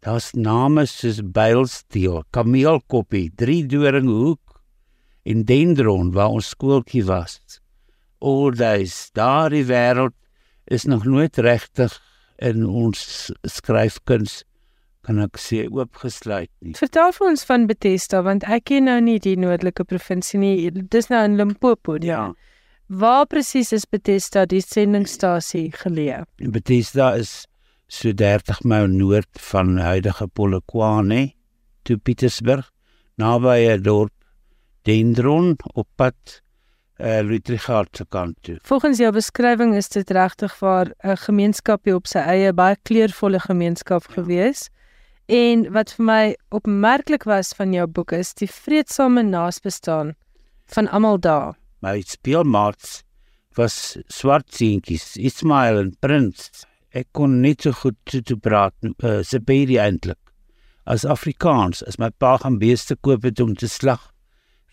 Daar's 0.00 0.32
name 0.32 0.86
soos 0.86 1.20
Bylsteel, 1.20 2.24
Kameelkoppie, 2.32 3.28
Drie 3.36 3.66
Doringhoek 3.66 4.62
en 5.22 5.44
Dendron 5.44 6.12
waar 6.12 6.32
ons 6.32 6.48
skooltjie 6.48 7.04
was. 7.04 7.60
Days, 8.56 9.10
daardie 9.12 9.64
wêreld 9.64 10.16
is 10.64 10.84
nog 10.84 11.04
nooit 11.04 11.36
regtig 11.36 12.00
in 12.38 12.64
ons 12.64 13.30
skryfkuns 13.42 14.44
kan 15.06 15.18
ek 15.18 15.38
sê 15.40 15.64
oopgesluit 15.68 16.50
nie. 16.60 16.74
Vertel 16.76 17.12
vir 17.16 17.26
ons 17.30 17.44
van 17.44 17.66
Bethesda 17.66 18.22
want 18.22 18.44
ek 18.44 18.64
ken 18.70 18.84
nou 18.84 19.00
nie 19.00 19.18
die 19.18 19.36
noordelike 19.36 19.84
provinsie 19.84 20.40
nie. 20.40 20.70
Dis 20.70 21.08
nou 21.08 21.24
in 21.24 21.36
Limpopo. 21.36 21.96
nie? 21.96 22.08
Ja, 22.08 22.32
Waar 22.90 23.26
presies 23.30 23.68
is 23.70 23.84
Bethesda 23.86 24.42
die 24.50 24.58
sendingstasie 24.64 25.68
geleë? 25.70 26.24
Bethesda 26.50 27.12
is 27.14 27.44
so 27.86 28.10
30 28.10 28.64
myl 28.66 28.88
noord 28.90 29.30
van 29.38 29.76
huidige 29.78 30.26
Polokwane 30.26 31.28
toe 31.86 31.96
Pietersburg 32.02 32.66
naby 33.22 33.70
'n 33.76 33.82
dorp 33.86 34.12
Dendron 34.82 35.54
op 35.74 35.86
pad 35.96 36.42
uh, 36.98 37.20
Lutrichard 37.22 37.96
se 37.96 38.04
kant 38.08 38.34
toe. 38.42 38.58
Volgens 38.62 38.98
jou 38.98 39.12
beskrywing 39.12 39.76
is 39.76 39.88
dit 39.88 40.10
regtig 40.10 40.58
waar 40.58 40.90
'n 41.04 41.16
gemeenskapie 41.16 41.94
op 41.94 42.06
sy 42.06 42.18
eie 42.18 42.52
baie 42.52 42.76
kleurvolle 42.82 43.38
gemeenskap 43.38 44.02
ja. 44.08 44.14
gewees. 44.14 44.68
En 45.30 45.68
wat 45.70 45.92
vir 45.94 46.06
my 46.08 46.22
opmerklik 46.50 47.22
was 47.30 47.52
van 47.54 47.70
jou 47.70 47.84
boek 47.86 48.10
is 48.16 48.32
die 48.34 48.48
vredesame 48.50 49.22
naasbestaan 49.22 50.16
van 50.74 50.88
almal 50.90 51.20
daar. 51.22 51.54
My 51.86 52.00
speelmaats 52.02 53.04
was 53.54 53.96
swart 54.10 54.50
seentjies, 54.50 55.14
Ismail 55.14 55.78
en 55.78 55.92
Prins. 56.02 56.50
Ek 56.90 57.06
kon 57.14 57.38
net 57.44 57.62
so 57.62 57.76
goed 57.78 57.94
toe 58.10 58.24
toe 58.26 58.36
praat, 58.42 58.74
uh, 58.82 59.20
Siberi 59.22 59.78
eintlik. 59.78 60.18
As 60.82 61.06
Afrikaans, 61.06 61.84
as 61.86 62.00
my 62.02 62.10
pa 62.10 62.36
gaan 62.42 62.58
beeste 62.58 62.96
koop 62.98 63.22
het 63.22 63.38
om 63.38 63.54
te 63.54 63.70
slag 63.70 64.10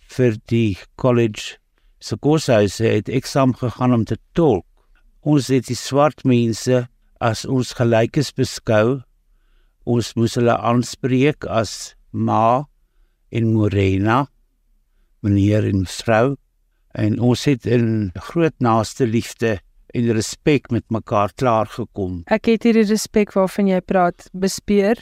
vir 0.09 0.39
die 0.49 0.77
college 0.97 1.59
se 2.01 2.17
koshuis 2.17 2.79
het 2.81 3.09
ek 3.13 3.29
saam 3.29 3.53
gegaan 3.53 3.93
om 3.93 4.05
te 4.09 4.17
tolk. 4.33 4.65
Ons 5.21 5.51
het 5.53 5.69
die 5.69 5.77
swart 5.77 6.25
mense 6.25 6.87
as 7.21 7.45
ons 7.45 7.75
gelykes 7.77 8.33
beskou. 8.33 9.03
Ons 9.87 10.11
moes 10.19 10.35
hulle 10.35 10.51
aanspreek 10.51 11.47
as 11.47 11.95
ma 12.11 12.67
en 13.31 13.53
morena, 13.53 14.25
meneer 15.23 15.63
en 15.69 15.85
vrou 15.87 16.35
en 16.97 17.19
ons 17.23 17.43
het 17.47 17.65
in 17.69 18.11
groot 18.31 18.55
naaste 18.63 19.07
liefde 19.07 19.57
en 19.95 20.09
respek 20.17 20.71
met 20.73 20.83
mekaar 20.91 21.31
klaar 21.39 21.69
gekom. 21.71 22.23
Ek 22.27 22.49
het 22.51 22.65
hierdie 22.67 22.87
respek 22.89 23.31
waarvan 23.37 23.69
jy 23.71 23.79
praat 23.85 24.27
bespeer. 24.35 24.99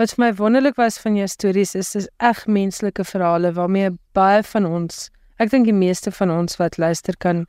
Wat 0.00 0.14
vir 0.14 0.24
my 0.24 0.30
wonderlik 0.38 0.78
was 0.80 0.96
van 1.02 1.18
jou 1.18 1.26
stories 1.30 1.74
is 1.78 1.92
dis 1.94 2.08
eg 2.22 2.46
menslike 2.50 3.04
verhale 3.06 3.52
waarmee 3.54 3.92
baie 4.16 4.40
van 4.54 4.66
ons, 4.66 5.08
ek 5.38 5.52
dink 5.52 5.68
die 5.68 5.76
meeste 5.76 6.14
van 6.14 6.32
ons 6.32 6.56
wat 6.58 6.78
luister 6.78 7.18
kan 7.20 7.44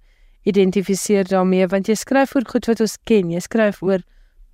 identifiseer 0.45 1.25
daarmee 1.29 1.65
want 1.71 1.89
jy 1.89 1.95
skryf 1.97 2.35
oor 2.35 2.45
goed 2.49 2.67
wat 2.69 2.83
ons 2.83 2.99
ken. 3.09 3.31
Jy 3.33 3.41
skryf 3.47 3.81
oor 3.85 4.03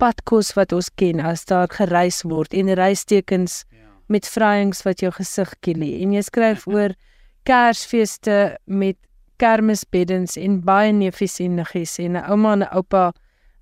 padkos 0.02 0.56
wat 0.58 0.74
ons 0.74 0.90
ken 0.98 1.22
as 1.22 1.46
daar 1.46 1.70
gereis 1.70 2.24
word 2.24 2.54
en 2.58 2.74
reistekens 2.74 3.64
Ja. 3.72 3.78
met 4.08 4.26
vryings 4.28 4.82
wat 4.84 5.00
jou 5.00 5.12
gesig 5.12 5.54
kilie 5.62 6.02
en 6.02 6.14
jy 6.14 6.22
skryf 6.22 6.68
oor 6.76 6.96
Kersfeeste 7.44 8.58
met 8.66 8.98
kermisbeddens 9.42 10.38
en 10.38 10.60
baie 10.66 10.92
neefies 10.94 11.40
en 11.42 11.56
niggies 11.58 11.98
en 12.00 12.18
'n 12.18 12.26
ouma 12.30 12.54
en 12.54 12.64
'n 12.64 12.74
oupa 12.78 13.14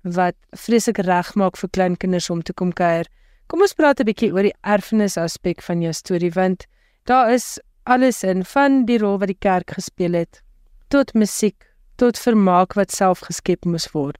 wat 0.04 0.36
vreeslik 0.56 0.98
regmaak 0.98 1.56
vir 1.56 1.70
kleinkinders 1.70 2.30
om 2.30 2.42
te 2.42 2.52
kom 2.52 2.72
kuier. 2.72 3.06
Kom 3.48 3.60
ons 3.60 3.74
praat 3.74 4.00
'n 4.00 4.04
bietjie 4.04 4.32
oor 4.32 4.42
die 4.42 4.58
erfenis 4.62 5.16
aspek 5.16 5.62
van 5.62 5.82
jou 5.82 5.92
storie 5.92 6.32
want 6.32 6.66
daar 7.04 7.32
is 7.32 7.58
alles 7.84 8.22
in 8.22 8.44
van 8.44 8.84
die 8.86 8.98
rol 8.98 9.18
wat 9.18 9.28
die 9.28 9.40
kerk 9.40 9.70
gespeel 9.70 10.12
het 10.12 10.42
tot 10.88 11.14
musiek 11.14 11.66
tot 11.96 12.18
vermaak 12.18 12.74
wat 12.74 12.90
self 12.90 13.20
geskep 13.20 13.64
moes 13.64 13.88
word. 13.92 14.18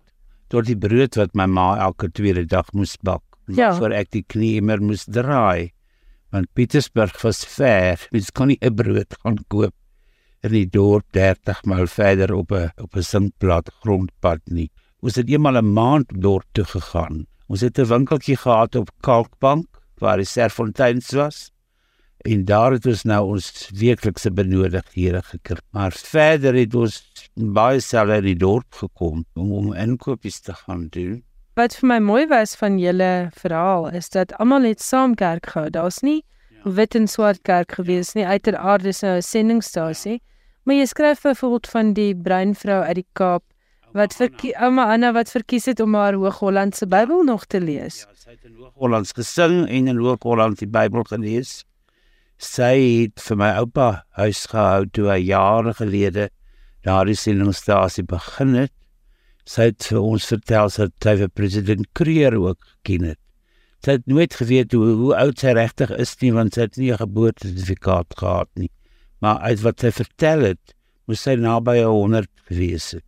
Tot 0.51 0.67
die 0.67 0.77
brood 0.77 1.15
wat 1.17 1.35
my 1.39 1.47
ma 1.47 1.77
elke 1.79 2.09
tweede 2.11 2.45
dag 2.47 2.67
moes 2.75 2.97
bak, 3.03 3.23
Ja. 3.51 3.73
voor 3.79 3.93
ek 3.93 4.11
die 4.11 4.23
knie 4.23 4.57
immer 4.59 4.81
moes 4.81 5.05
draai. 5.07 5.71
Want 6.33 6.47
Pietersburg 6.55 7.17
was 7.23 7.45
ver, 7.45 7.99
mens 8.13 8.31
kon 8.31 8.49
nie 8.49 8.59
'n 8.63 8.75
brood 8.75 9.15
gaan 9.23 9.39
koop 9.49 9.75
in 10.43 10.53
die 10.53 10.67
dorp 10.67 11.05
30 11.13 11.65
myl 11.65 11.87
verder 11.87 12.35
op 12.35 12.53
'n 12.53 12.71
op 12.79 12.97
'n 12.97 13.03
sinkplat 13.03 13.71
grondpad 13.83 14.41
nie. 14.51 14.71
Ons 15.03 15.17
het 15.17 15.29
eenmal 15.29 15.57
'n 15.59 15.73
maand 15.73 16.07
dorp 16.21 16.45
toe 16.53 16.65
gegaan. 16.65 17.27
Ons 17.49 17.61
het 17.61 17.79
'n 17.79 17.87
winkeltjie 17.87 18.37
gehad 18.37 18.75
op 18.77 18.91
Kalkbank 19.03 19.67
waar 19.99 20.17
die 20.17 20.25
Serfonteins 20.27 21.11
was. 21.13 21.51
En 22.29 22.45
daar 22.45 22.73
het 22.73 22.87
ons 22.87 23.03
nou 23.09 23.21
ons 23.35 23.71
weeklikse 23.75 24.31
benodigdhede 24.31 25.23
gekry. 25.23 25.61
Maar 25.71 25.93
verder 25.93 26.55
het 26.55 26.75
ons 26.75 27.01
baie 27.35 27.81
selde 27.81 28.19
in 28.21 28.29
die 28.29 28.37
dorp 28.37 28.75
gekom 28.77 29.25
om 29.35 29.53
om 29.53 29.73
inkopies 29.73 30.41
te 30.41 30.53
gaan 30.55 30.89
doen. 30.93 31.23
Wat 31.57 31.75
vir 31.77 31.89
my 31.89 31.99
mooi 31.99 32.27
was 32.29 32.55
van 32.57 32.79
julle 32.79 33.31
verhaal 33.37 33.89
is 33.97 34.09
dat 34.13 34.35
almal 34.39 34.69
het 34.69 34.83
saam 34.85 35.15
kerk 35.15 35.49
gehou. 35.53 35.71
Daar's 35.71 36.03
nie 36.05 36.21
wit 36.65 36.95
en 36.95 37.09
swart 37.09 37.41
kerk 37.43 37.73
gewees 37.73 38.13
nie. 38.15 38.27
Uiteraard 38.27 38.85
is 38.85 39.01
nou 39.01 39.17
'n 39.17 39.23
sendingstasie. 39.23 40.21
Maar 40.65 40.75
jy 40.75 40.87
skryf 40.87 41.23
byvoorbeeld 41.23 41.67
van 41.67 41.93
die 41.93 42.15
bruin 42.15 42.55
vrou 42.55 42.83
uit 42.83 42.95
die 42.95 43.07
Kaap 43.13 43.43
wat 43.93 44.15
vir 44.15 44.31
ouma 44.61 44.93
Anna 44.93 45.13
wat 45.13 45.31
verkies 45.31 45.67
het 45.67 45.81
om 45.81 45.95
haar 45.95 46.15
Hoog-Hollandse 46.15 46.87
Bybel 46.87 47.23
nog 47.23 47.47
te 47.47 47.61
lees. 47.61 48.05
Ja, 48.05 48.15
sy 48.15 48.31
het 48.31 48.45
in 48.45 48.55
Hoog-Hollands 48.55 49.13
gesing 49.13 49.69
en 49.69 49.89
in 49.89 49.97
Hoog-Holland 49.97 50.59
die 50.59 50.69
Bybel 50.69 51.03
gelees. 51.03 51.65
Sy 52.41 52.73
het 52.81 53.21
vir 53.21 53.37
my 53.37 53.51
oupa 53.61 53.87
huis 54.17 54.47
gehou 54.49 54.87
toe 54.97 55.11
hy 55.11 55.19
jare 55.29 55.75
gelede 55.77 56.31
daardie 56.89 57.17
sendingstasie 57.21 58.07
begin 58.09 58.55
het. 58.57 58.73
Sy 59.45 59.67
het 59.69 59.85
vir 59.91 60.01
ons 60.01 60.29
vertel 60.31 60.73
dat 60.73 60.95
sy 61.05 61.15
vir 61.21 61.33
president 61.37 61.91
Kreer 61.93 62.39
ook 62.41 62.65
geken 62.65 63.11
het. 63.11 63.21
Sy 63.85 63.99
het 63.99 64.09
nooit 64.09 64.33
geweet 64.41 64.73
hoe 64.73 64.89
hoe 65.03 65.13
oud 65.21 65.45
sy 65.45 65.53
regtig 65.57 65.93
is 66.01 66.15
nie 66.23 66.33
want 66.33 66.57
sy 66.57 66.65
het 66.65 66.81
nie 66.81 66.91
'n 66.93 67.03
geboortesertifikaat 67.03 68.17
gehad 68.17 68.49
nie. 68.57 68.73
Maar 69.21 69.39
uit 69.53 69.61
wat 69.61 69.81
sy 69.81 69.91
vertel 69.91 70.41
het, 70.41 70.75
moes 71.07 71.21
sy 71.21 71.37
naby 71.37 71.83
100 71.85 72.29
gewees 72.49 72.91
het. 72.97 73.05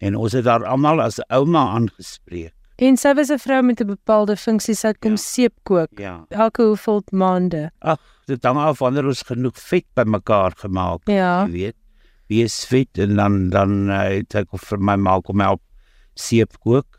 En 0.00 0.16
ons 0.16 0.32
het 0.32 0.44
haar 0.44 0.66
almal 0.66 1.00
as 1.00 1.20
ouma 1.30 1.70
aangespreek. 1.78 2.55
En 2.78 2.96
sy 3.00 3.14
was 3.16 3.30
'n 3.30 3.38
vrou 3.40 3.62
met 3.62 3.80
'n 3.80 3.86
bepaalde 3.86 4.36
funksie. 4.36 4.74
Sy 4.74 4.92
kom 5.00 5.10
Ja. 5.12 5.16
seep 5.16 5.52
kook 5.64 5.98
Ja. 5.98 6.24
elke 6.28 6.62
hoeveel 6.62 7.02
maande. 7.12 7.70
Ag, 7.80 7.98
dit 8.26 8.42
hang 8.44 8.58
af 8.58 8.78
wanneer 8.78 9.06
ons 9.06 9.22
genoeg 9.22 9.56
vet 9.56 9.84
bymekaar 9.94 10.52
gemaak 10.56 11.00
het, 11.06 11.14
Ja. 11.14 11.46
jy 11.46 11.52
weet. 11.52 11.76
Wie 12.28 12.42
is 12.44 12.64
vet 12.64 12.98
en 12.98 13.16
dan 13.16 13.48
dan 13.50 13.88
uh, 13.90 14.00
het 14.08 14.34
ek 14.34 14.48
vir 14.52 14.78
my 14.78 14.96
ma 14.96 15.20
kom 15.20 15.40
help 15.40 15.60
seep 16.14 16.58
kook 16.60 16.98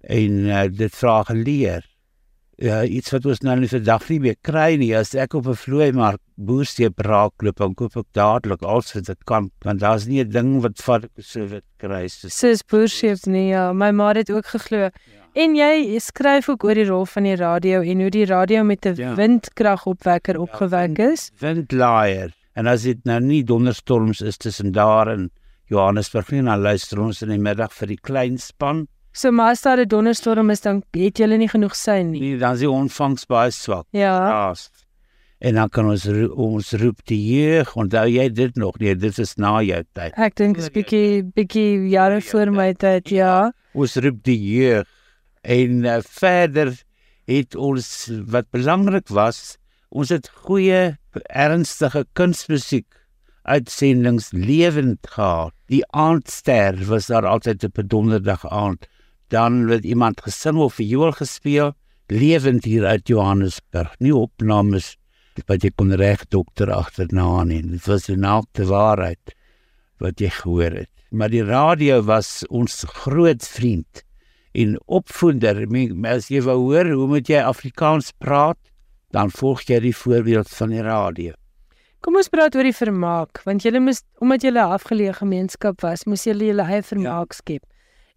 en 0.00 0.46
uh, 0.46 0.66
dit 0.68 0.94
vra 0.94 1.22
geleer. 1.22 1.84
Ja, 2.58 2.84
iets 2.84 3.10
wat 3.12 3.26
ons 3.26 3.42
nou 3.44 3.54
nie 3.60 3.68
vandag 3.68 4.08
nie 4.08 4.18
meer 4.20 4.36
kry 4.42 4.76
nie. 4.80 4.94
As 4.96 5.14
ek 5.14 5.34
op 5.34 5.46
'n 5.46 5.54
vloei 5.54 5.92
maar 5.92 6.16
boerseep 6.38 6.98
raakloop, 7.04 7.56
dan 7.56 7.74
koop 7.74 7.96
ek 7.96 8.06
dadelik 8.14 8.62
alles 8.62 8.94
wat 8.94 9.08
ek 9.10 9.24
kan, 9.26 9.50
want 9.62 9.80
daar's 9.80 10.06
nie 10.06 10.20
'n 10.24 10.30
ding 10.30 10.62
wat 10.62 10.78
vat 10.80 11.04
ek 11.04 11.10
so 11.20 11.46
wat 11.46 11.64
kry 11.78 12.08
soos 12.08 12.32
Sis 12.32 12.62
boerseep 12.62 13.26
nee 13.26 13.48
ja, 13.48 13.72
my 13.72 13.90
ma 13.92 14.14
het 14.14 14.30
ook 14.30 14.46
geglo. 14.46 14.78
Ja. 14.78 14.90
En 15.34 15.54
jy 15.54 15.98
skryf 15.98 16.48
ook 16.48 16.64
oor 16.64 16.74
die 16.74 16.86
rol 16.88 17.04
van 17.04 17.22
die 17.24 17.36
radio 17.36 17.82
en 17.82 18.00
hoe 18.00 18.10
die 18.10 18.24
radio 18.24 18.64
met 18.64 18.86
'n 18.86 18.94
Ja. 18.96 19.14
windkragopwekker 19.14 20.38
opgewek 20.40 20.98
is. 20.98 21.30
windlaaier. 21.40 22.32
En 22.54 22.66
as 22.66 22.82
dit 22.82 23.04
nou 23.04 23.20
nie 23.20 23.42
donderstorms 23.44 24.20
is 24.22 24.36
tussen 24.38 24.72
daar 24.72 25.08
en 25.08 25.30
Johannesburg 25.68 26.30
nie, 26.30 26.42
dan 26.42 26.60
luister 26.60 27.00
ons 27.00 27.22
in 27.22 27.28
die 27.28 27.38
middag 27.38 27.72
vir 27.72 27.88
die 27.88 28.00
klein 28.00 28.38
span. 28.38 28.86
So 29.16 29.32
maar 29.32 29.54
as 29.54 29.62
daar 29.62 29.80
'n 29.80 29.88
donderstorm 29.88 30.50
is, 30.50 30.60
dan 30.60 30.82
het 30.92 31.18
jy 31.18 31.26
nie 31.26 31.48
genoeg 31.48 31.74
sein 31.74 32.10
nie. 32.10 32.20
Nee, 32.20 32.38
dan 32.38 32.52
is 32.52 32.58
die 32.58 32.70
ontvangs 32.70 33.24
baie 33.26 33.50
swak. 33.50 33.86
Ja. 33.90 34.12
Haas. 34.20 34.70
En 35.38 35.54
dan 35.54 35.68
kan 35.68 35.88
ons 35.88 36.04
ro 36.04 36.26
ons 36.34 36.72
roep 36.72 37.00
die 37.04 37.20
jeug, 37.24 37.76
onthou 37.76 38.06
jy 38.08 38.28
dit 38.28 38.56
nog? 38.56 38.78
Nee, 38.78 38.94
dit 38.94 39.18
is 39.18 39.34
na 39.36 39.62
jou 39.62 39.82
tyd. 39.92 40.12
Ek 40.16 40.36
dink 40.36 40.56
dis 40.56 40.68
bietjie 40.68 41.22
bietjie 41.34 41.88
jare 41.88 42.20
voor 42.20 42.52
my 42.52 42.72
tyd, 42.72 43.08
ja. 43.08 43.52
Ons 43.72 43.96
roep 43.96 44.22
die 44.22 44.36
jeug. 44.36 44.84
En 45.42 45.84
uh, 45.84 45.98
verder 46.02 46.74
het 47.24 47.56
ons 47.56 48.10
wat 48.26 48.50
belangrik 48.50 49.08
was, 49.08 49.56
ons 49.88 50.08
het 50.08 50.28
goeie 50.28 50.98
ernstige 51.28 52.04
kunsmusiek 52.12 52.86
uitsendings 53.44 54.32
lewend 54.32 55.06
gehad. 55.08 55.54
Die 55.68 55.84
aandster 55.90 56.84
was 56.84 57.06
daar 57.06 57.24
altyd 57.24 57.64
op 57.64 57.78
'n 57.78 57.86
donderdag 57.86 58.44
aand 58.50 58.86
dan 59.28 59.68
het 59.68 59.84
iemand 59.84 60.20
gesing 60.20 60.56
of 60.56 60.74
viool 60.74 61.12
gespeel 61.12 61.74
lewend 62.06 62.64
hier 62.64 62.86
uit 62.86 63.08
Johannesburg. 63.08 63.94
Nie 63.98 64.14
opnames 64.14 64.94
wat 65.46 65.64
jy 65.64 65.72
kon 65.76 65.92
reg 65.92 66.22
dokter 66.32 66.70
agterna 66.72 67.44
nie. 67.44 67.62
Dit 67.62 67.86
was 67.86 68.08
'n 68.08 68.20
naakte 68.20 68.64
waarheid 68.64 69.34
wat 69.98 70.20
jy 70.20 70.30
gehoor 70.30 70.72
het. 70.72 70.90
Maar 71.10 71.28
die 71.28 71.44
radio 71.44 72.02
was 72.02 72.44
ons 72.48 72.84
groot 72.88 73.42
vriend 73.42 74.02
en 74.52 74.80
opvoeder. 74.86 75.66
As 76.06 76.28
jy 76.28 76.42
wou 76.42 76.58
hoor 76.72 76.90
hoe 76.90 77.06
moet 77.06 77.28
jy 77.28 77.40
Afrikaans 77.42 78.12
praat, 78.18 78.58
dan 79.10 79.30
volg 79.30 79.62
jy 79.68 79.80
die 79.80 79.96
voorbeeld 79.96 80.48
van 80.48 80.70
die 80.70 80.82
radio. 80.82 81.32
Kom 82.00 82.16
ons 82.16 82.28
praat 82.28 82.54
oor 82.54 82.62
die 82.62 82.76
vermaak, 82.76 83.40
want 83.44 83.64
julle 83.64 83.80
moes 83.80 84.02
omdat 84.20 84.42
julle 84.42 84.60
'n 84.60 84.74
afgeleë 84.78 85.14
gemeenskap 85.14 85.80
was, 85.82 86.04
moes 86.06 86.24
julle 86.24 86.44
julle 86.44 86.62
eie 86.62 86.82
vermaak 86.82 87.32
ja. 87.32 87.36
skep. 87.36 87.64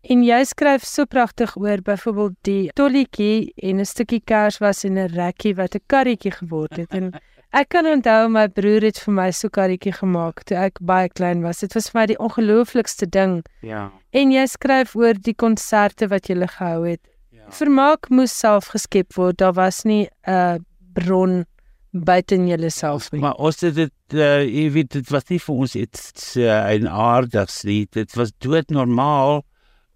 En 0.02 0.22
jy 0.24 0.38
skryf 0.48 0.86
so 0.88 1.04
pragtig 1.06 1.58
oor 1.60 1.82
byvoorbeeld 1.84 2.36
die 2.48 2.72
tolletjie 2.76 3.52
en 3.56 3.80
'n 3.80 3.86
stukkie 3.86 4.22
kers 4.24 4.60
was 4.60 4.84
in 4.84 4.98
'n 4.98 5.12
rekkie 5.12 5.56
wat 5.56 5.76
'n 5.76 5.84
karretjie 5.88 6.32
geword 6.32 6.78
het 6.78 6.94
en 6.94 7.12
ek 7.52 7.70
kan 7.70 7.86
onthou 7.86 8.30
my 8.30 8.48
broer 8.48 8.82
het 8.82 9.00
vir 9.00 9.14
my 9.14 9.32
so 9.32 9.50
karretjie 9.50 9.92
gemaak 9.92 10.44
toe 10.44 10.58
ek 10.58 10.80
baie 10.82 11.10
klein 11.10 11.42
was. 11.42 11.60
Dit 11.60 11.74
was 11.74 11.90
vir 11.90 12.00
my 12.00 12.06
die 12.06 12.20
ongelooflikste 12.20 13.10
ding. 13.10 13.44
Ja. 13.62 13.92
En 14.12 14.32
jy 14.32 14.46
skryf 14.46 14.96
oor 14.96 15.14
die 15.14 15.36
konserte 15.36 16.08
wat 16.08 16.30
jy 16.30 16.48
gehou 16.48 16.88
het. 16.88 17.02
Ja. 17.32 17.50
Vermaak 17.50 18.10
moes 18.10 18.40
self 18.40 18.68
geskep 18.68 19.14
word. 19.14 19.38
Daar 19.38 19.54
was 19.54 19.84
nie 19.84 20.08
'n 20.28 20.66
bron 20.94 21.46
buite 21.92 22.36
in 22.36 22.48
jouself 22.48 23.12
nie. 23.12 23.22
Maar 23.22 23.36
ons 23.36 23.62
het 23.62 23.76
dit 23.76 24.14
uh, 24.14 24.44
jy 24.44 24.72
weet 24.72 24.92
dit 24.92 25.10
was 25.10 25.28
nie 25.30 25.40
vir 25.40 25.56
ons 25.56 25.76
iets 25.76 26.36
uh, 26.38 26.72
'n 26.72 26.88
aardigs 26.88 27.64
nie. 27.64 27.88
Dit 27.92 28.16
was 28.16 28.32
doodnormaal 28.38 29.44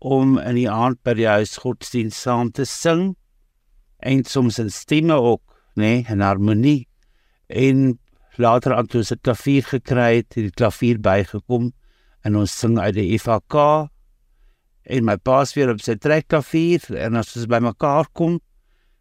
om 0.03 0.35
in 0.41 0.57
die 0.59 0.69
aand 0.69 0.99
by 1.07 1.15
die 1.15 1.29
huis 1.31 1.55
godsdienst 1.63 2.19
saam 2.25 2.51
te 2.51 2.65
sing 2.67 3.13
en 4.03 4.23
soms 4.27 4.59
in 4.59 4.71
stemme 4.73 5.15
ook, 5.15 5.41
nê, 5.79 6.03
nee, 6.03 6.05
in 6.11 6.21
harmonie. 6.21 6.89
En 7.47 7.93
later 8.35 8.75
aan 8.75 8.89
toe 8.91 9.03
se 9.07 9.15
klavier 9.15 9.63
gekry 9.63 10.19
het, 10.19 10.35
die 10.35 10.51
klavier 10.51 10.99
bygekom 10.99 11.71
en 12.27 12.39
ons 12.39 12.51
sing 12.51 12.75
uit 12.81 12.97
die 12.97 13.15
FK 13.15 13.87
en 14.83 15.07
my 15.07 15.15
paas 15.23 15.53
weer 15.55 15.71
op 15.71 15.79
sy 15.79 15.95
trekklavier 15.95 16.83
en 17.05 17.15
as 17.21 17.31
ons 17.37 17.47
bymekaar 17.47 18.09
kom 18.11 18.41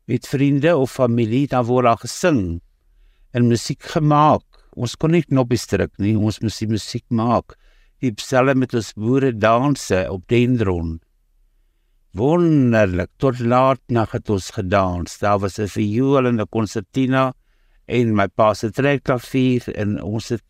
met 0.06 0.26
vriende 0.28 0.76
of 0.76 0.94
familie, 0.94 1.48
dan 1.50 1.66
word 1.66 1.88
daar 1.88 1.98
gesing 2.02 2.60
en 3.34 3.48
musiek 3.48 3.82
gemaak. 3.94 4.44
Ons 4.78 4.94
kon 5.00 5.12
nie 5.14 5.24
knoppies 5.26 5.66
druk 5.70 5.92
nie, 5.98 6.14
ons 6.14 6.38
moes 6.44 6.62
die 6.62 6.70
musiek 6.70 7.04
maak 7.10 7.56
die 8.02 8.12
psalme 8.18 8.56
met 8.58 8.74
ons 8.74 8.90
boere 8.98 9.30
danse 9.38 9.98
op 10.10 10.24
Dendron. 10.30 10.96
Wonderlik, 12.18 13.12
tot 13.22 13.38
laat 13.40 13.80
nag 13.88 14.12
het 14.16 14.30
ons 14.32 14.50
gedans. 14.56 15.18
Daar 15.22 15.38
was 15.38 15.58
'n 15.58 15.68
viool 15.68 16.26
en 16.26 16.40
'n 16.40 16.48
konsertina 16.50 17.32
en 17.86 18.14
my 18.14 18.26
pa 18.28 18.54
se 18.54 18.70
trekklavier 18.70 19.62
en 19.74 20.02
ons 20.02 20.28
het 20.28 20.42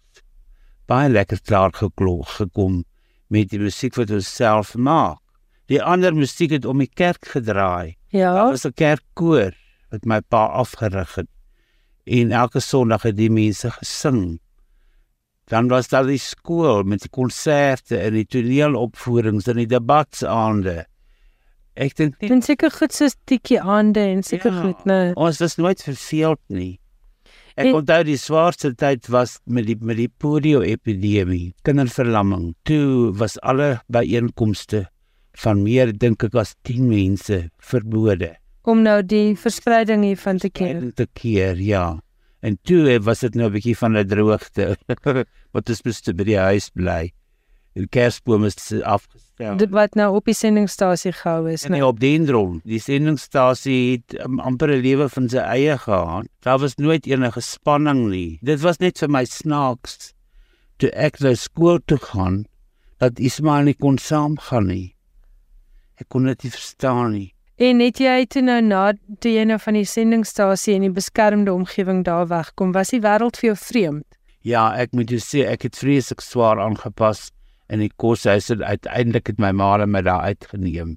baie 0.87 1.09
lekker 1.09 1.40
klaar 1.42 1.72
geklop 1.72 2.26
gekom 2.26 2.85
met 3.29 3.50
die 3.50 3.59
musiek 3.59 3.94
wat 3.96 4.11
ons 4.11 4.35
self 4.35 4.74
maak. 4.74 5.18
Die 5.66 5.83
ander 5.83 6.14
musiek 6.14 6.50
het 6.50 6.64
om 6.64 6.79
die 6.79 6.90
kerk 6.94 7.24
gedraai. 7.26 7.96
Ja. 8.09 8.35
Daar 8.35 8.50
was 8.50 8.66
'n 8.66 8.74
kerkkoor 8.74 9.53
wat 9.90 10.05
my 10.05 10.20
pa 10.20 10.44
afgerig 10.46 11.14
het. 11.14 11.29
En 12.05 12.33
elke 12.33 12.61
Sondag 12.61 13.03
het 13.03 13.16
die 13.16 13.31
mense 13.31 13.70
gesing 13.70 14.40
dan 15.52 15.68
was 15.68 15.90
daar 15.92 16.06
die 16.08 16.20
skool 16.20 16.86
met 16.88 17.04
die 17.04 17.12
konserte 17.12 17.98
en 18.00 18.16
die 18.16 18.24
toneelopvoerings 18.24 19.50
en 19.52 19.60
die 19.60 19.68
debatsaande. 19.68 20.86
Ek 21.76 21.96
dink 21.96 22.16
nie 22.20 22.30
Dit 22.32 22.46
seker 22.48 22.72
goed 22.72 22.94
so 22.96 23.08
stukkie 23.12 23.58
aande 23.60 24.00
en 24.14 24.22
seker 24.24 24.52
ja, 24.52 24.62
goed 24.64 24.86
nou. 24.88 25.02
Ons 25.20 25.40
was 25.44 25.58
nooit 25.60 25.84
verveeld 25.84 26.40
nie. 26.52 26.78
Ek 27.52 27.68
en, 27.68 27.76
onthou 27.82 28.00
die 28.08 28.16
swaarste 28.20 28.72
tyd 28.80 29.08
was 29.12 29.36
met 29.44 29.68
die 29.68 29.76
met 29.76 29.98
die 30.00 30.08
polio 30.08 30.62
epidemie, 30.64 31.52
kinderverlamming. 31.68 32.54
Toe 32.68 33.12
was 33.20 33.36
alle 33.44 33.74
byeenkomste 33.92 34.86
van 35.44 35.60
meer 35.64 35.92
dink 35.92 36.24
ek 36.24 36.38
as 36.40 36.54
10 36.68 36.88
mense 36.88 37.42
verbode. 37.72 38.32
Om 38.68 38.84
nou 38.86 39.00
die 39.04 39.34
verspreiding 39.36 40.04
hiervan 40.06 40.40
te 40.40 40.48
keer. 40.48 40.80
Te 40.96 41.08
keer, 41.18 41.60
ja. 41.60 42.00
En 42.42 42.56
toe 42.64 42.98
was 43.04 43.20
dit 43.20 43.34
nou 43.34 43.48
'n 43.48 43.52
bietjie 43.52 43.76
van 43.76 43.96
'n 43.96 44.08
droogte. 44.08 44.76
wat 45.52 45.68
ons 45.68 45.82
moes 45.84 46.02
by 46.02 46.24
die 46.24 46.38
huis 46.38 46.70
bly. 46.70 47.12
Die 47.72 47.86
kersboom 47.88 48.44
is 48.44 48.56
afgestel. 48.84 49.56
Dit 49.56 49.70
wat 49.72 49.94
nou 49.96 50.10
op 50.18 50.26
die 50.28 50.36
sendingstasie 50.36 51.14
gehou 51.16 51.48
is, 51.48 51.64
nee. 51.72 51.80
op 51.84 52.00
Dendron. 52.00 52.58
Die 52.68 52.80
sendingstasie 52.82 53.78
het 53.94 54.18
um, 54.26 54.40
amper 54.44 54.74
'n 54.74 54.82
lewe 54.84 55.08
van 55.08 55.28
sy 55.28 55.40
eie 55.40 55.78
gehad. 55.78 56.28
Daar 56.44 56.58
was 56.60 56.76
nooit 56.76 57.06
enige 57.06 57.40
spanning 57.40 58.08
nie. 58.10 58.38
Dit 58.42 58.60
was 58.60 58.78
net 58.78 58.98
vir 58.98 59.08
my 59.08 59.24
snaaks 59.24 60.12
toe 60.76 60.90
ek 60.92 61.20
na 61.20 61.34
skool 61.34 61.78
toe 61.86 61.98
gaan 61.98 62.44
dat 63.00 63.18
Ismail 63.18 63.64
nie 63.64 63.78
kon 63.78 63.98
saamgaan 63.98 64.66
nie. 64.66 64.94
Ek 65.96 66.08
kon 66.08 66.26
dit 66.28 66.42
nie 66.44 66.52
verstaan 66.52 67.12
nie. 67.12 67.30
En 67.56 67.78
net 67.78 68.00
jy 68.02 68.26
toe 68.26 68.42
nou 68.42 68.60
na 68.60 68.92
toe 69.22 69.32
jy 69.32 69.44
nou 69.48 69.58
van 69.58 69.74
die 69.78 69.86
sendingstasie 69.86 70.74
en 70.74 70.86
die 70.86 70.92
beskermde 70.92 71.52
omgewing 71.52 72.02
daar 72.04 72.26
wegkom, 72.26 72.72
was 72.72 72.90
die 72.90 73.00
wêreld 73.00 73.38
vir 73.40 73.52
jou 73.52 73.56
vreemd? 73.56 74.06
Ja, 74.42 74.72
ek 74.74 74.92
moet 74.96 75.11
jou 75.12 75.20
sê 75.22 75.44
ek 75.46 75.68
het 75.68 75.78
vreeslik 75.78 76.22
swaar 76.24 76.59
aangepas 76.59 77.31
in 77.70 77.83
die 77.85 77.92
koshuis 77.96 78.50
en 78.50 78.64
uiteindelik 78.66 79.31
het 79.31 79.38
my 79.38 79.52
ma 79.55 79.76
my 79.87 80.02
daar 80.02 80.26
uitgeneem. 80.26 80.96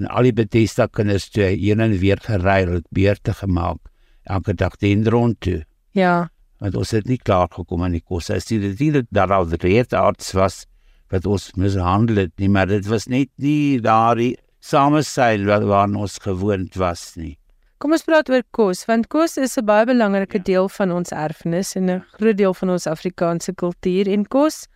En 0.00 0.08
al 0.08 0.26
die 0.30 0.32
Bethesda 0.32 0.88
kinders 0.88 1.28
toe 1.30 1.52
een 1.52 1.80
en 1.80 1.98
weer 2.00 2.18
gery 2.18 2.64
het 2.70 2.86
beurte 2.90 3.34
gemaak. 3.34 3.78
Elke 4.24 4.54
dag 4.54 4.76
teen 4.76 5.04
rond 5.08 5.40
toe. 5.40 5.64
Ja. 5.92 6.30
Want 6.58 6.76
ons 6.76 6.90
het 6.90 7.06
nie 7.06 7.18
klaar 7.18 7.48
gekom 7.52 7.82
aan 7.82 7.92
die 7.92 8.02
koshuis. 8.02 8.46
Dit 8.46 8.62
het 8.62 8.80
nie 8.80 9.04
dat 9.10 9.30
al 9.30 9.46
die 9.50 9.60
reëtaards 9.60 10.32
was 10.32 10.64
wat 11.12 11.26
ons 11.28 11.50
mishandel 11.60 12.24
het 12.24 12.32
nie, 12.40 12.48
maar 12.48 12.66
dit 12.66 12.86
was 12.88 13.06
net 13.06 13.28
nie 13.36 13.78
daardie 13.84 14.38
sameseil 14.64 15.44
wat 15.44 15.66
waarna 15.68 16.06
ons 16.06 16.16
gewoond 16.22 16.78
was 16.80 17.12
nie. 17.20 17.36
Kom 17.82 17.96
ons 17.96 18.04
praat 18.06 18.28
oor 18.30 18.44
kos, 18.54 18.84
want 18.86 19.08
kos 19.10 19.32
is 19.42 19.58
'n 19.58 19.66
baie 19.66 19.84
belangrike 19.84 20.38
ja. 20.38 20.44
deel 20.50 20.68
van 20.70 20.92
ons 20.94 21.10
erfenis 21.10 21.74
en 21.74 21.90
'n 21.90 22.04
groot 22.14 22.36
deel 22.38 22.54
van 22.54 22.70
ons 22.70 22.86
Afrikaanse 22.86 23.52
kultuur 23.58 24.06
en 24.06 24.22
kos 24.24 24.68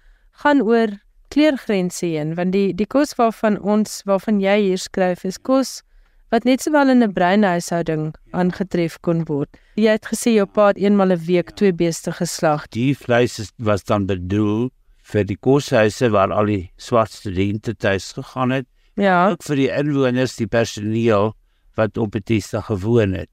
gaan 0.42 0.60
oor 0.62 0.90
kleurgrense 1.30 2.02
heen, 2.06 2.34
want 2.34 2.50
die 2.50 2.74
die 2.74 2.86
kos 2.86 3.14
waarvan 3.14 3.60
ons 3.62 4.02
waarvan 4.10 4.40
jy 4.40 4.58
hier 4.58 4.82
skryf 4.82 5.24
is 5.24 5.38
kos 5.38 5.82
wat 6.34 6.44
net 6.44 6.60
sowel 6.62 6.90
in 6.90 7.04
'n 7.04 7.12
breinhuishouding 7.12 8.12
aangetref 8.32 8.98
kon 9.02 9.22
word. 9.24 9.54
Jy 9.76 9.92
het 9.94 10.06
gesê 10.10 10.34
jou 10.34 10.46
pa 10.46 10.74
het 10.74 10.78
eenmal 10.78 11.12
'n 11.12 11.26
week 11.26 11.54
twee 11.54 11.72
beeste 11.72 12.10
geslag. 12.10 12.66
Die 12.70 12.94
vleis 12.94 13.38
is, 13.38 13.52
was 13.58 13.84
dan 13.84 14.06
bedoel 14.06 14.70
vir 15.02 15.24
die 15.24 15.38
koshuise 15.38 16.10
waar 16.10 16.32
al 16.32 16.46
die 16.46 16.72
swart 16.76 17.12
studente 17.12 17.76
tuis 17.76 18.12
gegaan 18.12 18.50
het 18.50 18.66
Ja. 18.96 19.30
Ook 19.30 19.42
vir 19.42 19.56
die 19.56 19.68
inwoners, 19.68 20.36
die 20.36 20.46
personeel 20.46 21.34
wat 21.76 21.96
op 21.96 22.10
Bethesda 22.10 22.60
gewoon 22.60 23.12
het. 23.12 23.30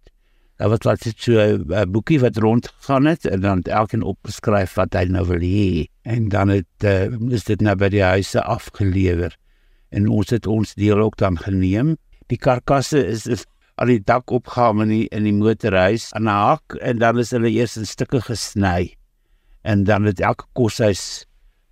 Daar 0.58 0.69
was 0.69 0.86
wat 0.86 1.13
so 1.17 1.34
'n 1.39 1.91
boekie 1.91 2.19
wat 2.19 2.38
rondgegaan 2.38 3.06
het 3.06 3.25
en 3.25 3.41
dan 3.41 3.62
elkeen 3.62 4.03
opgeskryf 4.03 4.73
wat 4.73 4.93
hy 4.93 5.03
nou 5.10 5.25
wil 5.27 5.41
hê 5.41 5.86
en 6.01 6.29
dan 6.29 6.47
het 6.47 6.84
uh, 6.84 7.10
is 7.29 7.43
dit 7.43 7.62
nou 7.62 7.75
by 7.75 7.89
die 7.89 8.03
huise 8.03 8.41
afgelewer. 8.41 9.38
En 9.89 10.08
ons 10.08 10.29
het 10.29 10.47
ons 10.47 10.73
deel 10.73 10.99
ook 10.99 11.17
dan 11.17 11.38
geneem. 11.38 11.97
Die 12.27 12.38
karkasse 12.38 13.06
is, 13.08 13.25
is 13.27 13.45
aan 13.75 13.88
die 13.88 14.03
dak 14.03 14.32
opgehang 14.32 14.82
in 14.82 14.89
die, 14.89 15.08
in 15.10 15.23
die 15.23 15.34
motorhuis 15.34 16.13
aan 16.13 16.23
'n 16.23 16.38
hak 16.47 16.75
en 16.82 16.97
dan 16.97 17.19
is 17.19 17.32
hulle 17.32 17.49
eers 17.49 17.77
in 17.77 17.86
stukke 17.86 18.21
gesny. 18.21 18.95
En 19.62 19.84
dan 19.84 20.03
het 20.03 20.19
elke 20.19 20.45
koshuis 20.53 21.25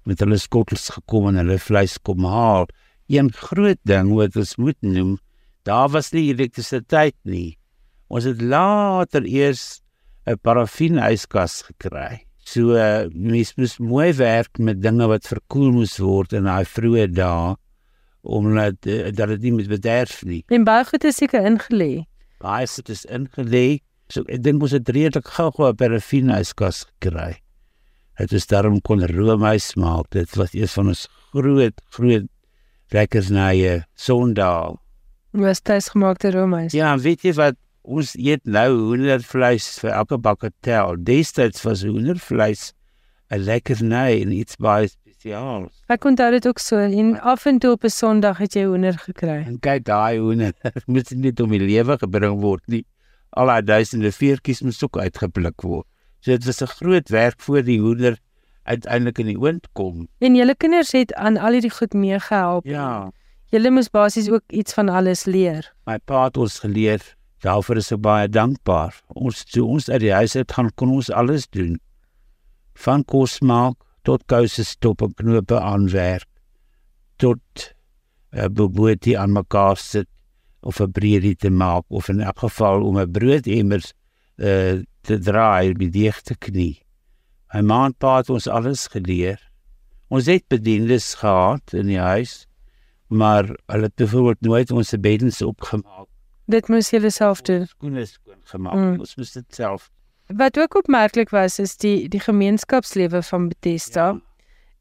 met 0.03 0.19
hulle 0.19 0.37
skottels 0.37 0.89
gekom 0.89 1.27
en 1.27 1.35
hulle 1.35 1.59
vleis 1.59 1.97
kom 2.01 2.25
haal 2.25 2.67
een 3.11 3.31
groot 3.31 3.79
ding 3.83 4.13
wat 4.15 4.35
ons 4.35 4.55
moet 4.55 4.77
noem, 4.79 5.17
daar 5.63 5.89
was 5.89 6.11
nie 6.11 6.29
elektrisiteit 6.31 7.17
nie. 7.23 7.57
Ons 8.11 8.27
het 8.27 8.41
later 8.41 9.25
eers 9.25 9.81
'n 10.25 10.37
parafinyskas 10.41 11.61
gekry. 11.63 12.25
So 12.43 12.75
uh, 12.75 13.07
mens 13.13 13.55
moet 13.55 13.79
mooi 13.79 14.13
werk 14.13 14.57
met 14.57 14.81
dinge 14.81 15.07
wat 15.07 15.27
verkoel 15.27 15.71
moes 15.71 15.97
word 16.01 16.33
in 16.33 16.49
daai 16.49 16.65
vroeë 16.65 17.07
dae 17.13 17.55
omdat 18.21 18.85
uh, 18.85 19.09
dat 19.17 19.33
dit 19.33 19.47
nie 19.47 19.53
met 19.53 19.69
bederf 19.69 20.21
nie. 20.25 20.43
En 20.53 20.65
baie 20.65 20.85
goed 20.85 21.05
is 21.09 21.17
seker 21.17 21.45
ingelê. 21.45 22.05
Baie 22.41 22.67
goed 22.67 22.89
is 22.89 23.05
ingelê. 23.09 23.81
So 24.13 24.25
ek 24.27 24.43
dink 24.43 24.61
ons 24.61 24.75
het 24.75 24.89
redelik 24.89 25.31
gou-gou 25.37 25.69
'n 25.69 25.79
parafinyskas 25.79 26.85
gekry. 26.89 27.39
Dit 28.19 28.33
is 28.33 28.45
daarom 28.45 28.81
kon 28.81 29.01
roomys 29.01 29.73
maak. 29.75 30.09
Dit 30.11 30.35
was 30.35 30.53
een 30.53 30.67
van 30.67 30.87
ons 30.93 31.07
groot 31.31 31.81
groot 31.89 32.27
lekker 32.91 33.23
snye 33.23 33.85
Sondag. 33.95 34.80
Was 35.31 35.61
dit 35.61 35.89
gemaakte 35.89 36.31
roomys? 36.31 36.73
Ja, 36.73 36.97
weet 36.97 37.21
jy 37.21 37.33
wat 37.33 37.55
ons 37.81 38.15
eet 38.15 38.43
nou 38.45 38.69
hoendervleis 38.77 39.79
vir 39.79 39.91
elke 39.91 40.17
bak 40.17 40.41
hotel. 40.41 40.95
Destyds 40.99 41.63
was 41.63 41.83
hoendervleis 41.83 42.73
'n 43.31 43.39
lekker 43.39 43.75
sny 43.75 44.21
en 44.21 44.31
iets 44.31 44.55
baie 44.55 44.87
spesiaal. 44.87 45.01
spesiaal. 45.21 45.69
Ek 45.93 46.05
onthou 46.05 46.31
dit 46.31 46.47
ook 46.47 46.59
so 46.59 46.77
en 46.77 47.19
af 47.21 47.45
en 47.45 47.59
toe 47.59 47.71
op 47.71 47.83
'n 47.83 47.89
Sondag 47.89 48.37
het 48.37 48.53
jy 48.53 48.65
hoender 48.65 48.97
gekry. 48.97 49.43
En 49.45 49.59
kyk 49.59 49.85
daai 49.85 50.19
hoender, 50.19 50.53
moet 50.87 51.09
nie 51.11 51.33
om 51.41 51.49
die 51.49 51.59
lewe 51.59 51.97
gebring 51.97 52.41
word 52.41 52.63
nie. 52.67 52.85
Al 53.29 53.45
daai 53.45 53.61
duisende 53.61 54.11
veertjies 54.11 54.61
moet 54.61 54.83
ook 54.83 54.97
uitgepluk 54.97 55.61
word. 55.61 55.87
So 56.19 56.31
dit 56.31 56.45
was 56.45 56.61
'n 56.61 56.67
groot 56.67 57.09
werk 57.09 57.41
voor 57.41 57.63
die 57.63 57.79
hoender 57.79 58.17
uiteindelik 58.63 59.19
in 59.19 59.25
die 59.25 59.39
oond 59.39 59.67
kom. 59.73 60.07
En 60.19 60.35
julle 60.35 60.55
kinders 60.55 60.91
het 60.91 61.13
aan 61.13 61.37
al 61.37 61.51
hierdie 61.51 61.71
goed 61.71 61.93
meegehelp. 61.93 62.65
Ja, 62.65 63.11
Julle 63.51 63.67
moes 63.67 63.89
basies 63.91 64.29
ook 64.31 64.53
iets 64.55 64.73
van 64.73 64.89
alles 64.89 65.25
leer. 65.25 65.73
my 65.85 65.97
pa 65.99 66.23
het 66.23 66.37
ons 66.37 66.59
geleer. 66.63 67.01
Daarvoor 67.43 67.77
is 67.81 67.91
ek 67.91 67.99
baie 67.99 68.27
dankbaar. 68.29 68.95
Ons 69.11 69.43
toe 69.43 69.65
ons 69.67 69.89
uit 69.89 69.99
die 69.99 70.13
huis 70.13 70.35
uit 70.35 70.51
gaan 70.55 70.69
kon 70.79 70.93
ons 70.95 71.09
alles 71.11 71.49
doen. 71.51 71.73
Van 72.79 73.03
kos 73.03 73.41
maak 73.41 73.75
tot 74.07 74.23
kouse 74.31 74.63
stop 74.63 75.01
en 75.03 75.11
knope 75.19 75.59
aanwerk 75.59 76.27
tot 77.19 77.41
uh, 78.31 78.47
bobotie 78.47 79.17
aan 79.19 79.35
mekaar 79.35 79.75
sit 79.77 80.07
of 80.61 80.79
'n 80.79 80.91
breedie 80.91 81.35
te 81.35 81.49
maak 81.49 81.83
of 81.89 82.07
in 82.09 82.21
elk 82.21 82.39
geval 82.39 82.85
om 82.87 82.99
'n 82.99 83.11
broodemmers 83.11 83.91
uh, 84.37 84.79
te 85.01 85.19
draai 85.19 85.73
met 85.73 85.91
digte 85.91 86.35
knie. 86.39 86.79
My 87.53 87.61
ma 87.61 87.85
en 87.85 87.93
pa 87.93 88.17
het 88.17 88.29
ons 88.29 88.47
alles 88.47 88.87
geleer. 88.87 89.39
Ons 90.07 90.25
het 90.25 90.47
bediendes 90.47 91.15
gehad 91.15 91.73
in 91.73 91.87
die 91.87 91.99
huis, 91.99 92.47
maar 93.11 93.49
hulle 93.65 93.89
het 93.89 93.95
byvoorbeeld 93.95 94.41
nooit 94.41 94.71
ons 94.71 94.93
beddens 94.99 95.41
opgemaak 95.41 96.07
Dit 96.51 96.67
moes 96.67 96.89
julle 96.89 97.09
self 97.09 97.41
doen. 97.41 97.65
skoene 97.67 98.05
skoon 98.05 98.39
gemaak. 98.43 98.75
Mm. 98.75 98.99
Ons 98.99 99.15
moes 99.15 99.31
dit 99.31 99.55
self. 99.55 99.89
Wat 100.35 100.57
ook 100.59 100.75
opmerklik 100.75 101.29
was 101.29 101.59
is 101.59 101.77
die 101.77 102.09
die 102.09 102.19
gemeenskapslewe 102.19 103.21
van 103.23 103.47
Bethesda 103.47 104.07
ja. 104.07 104.19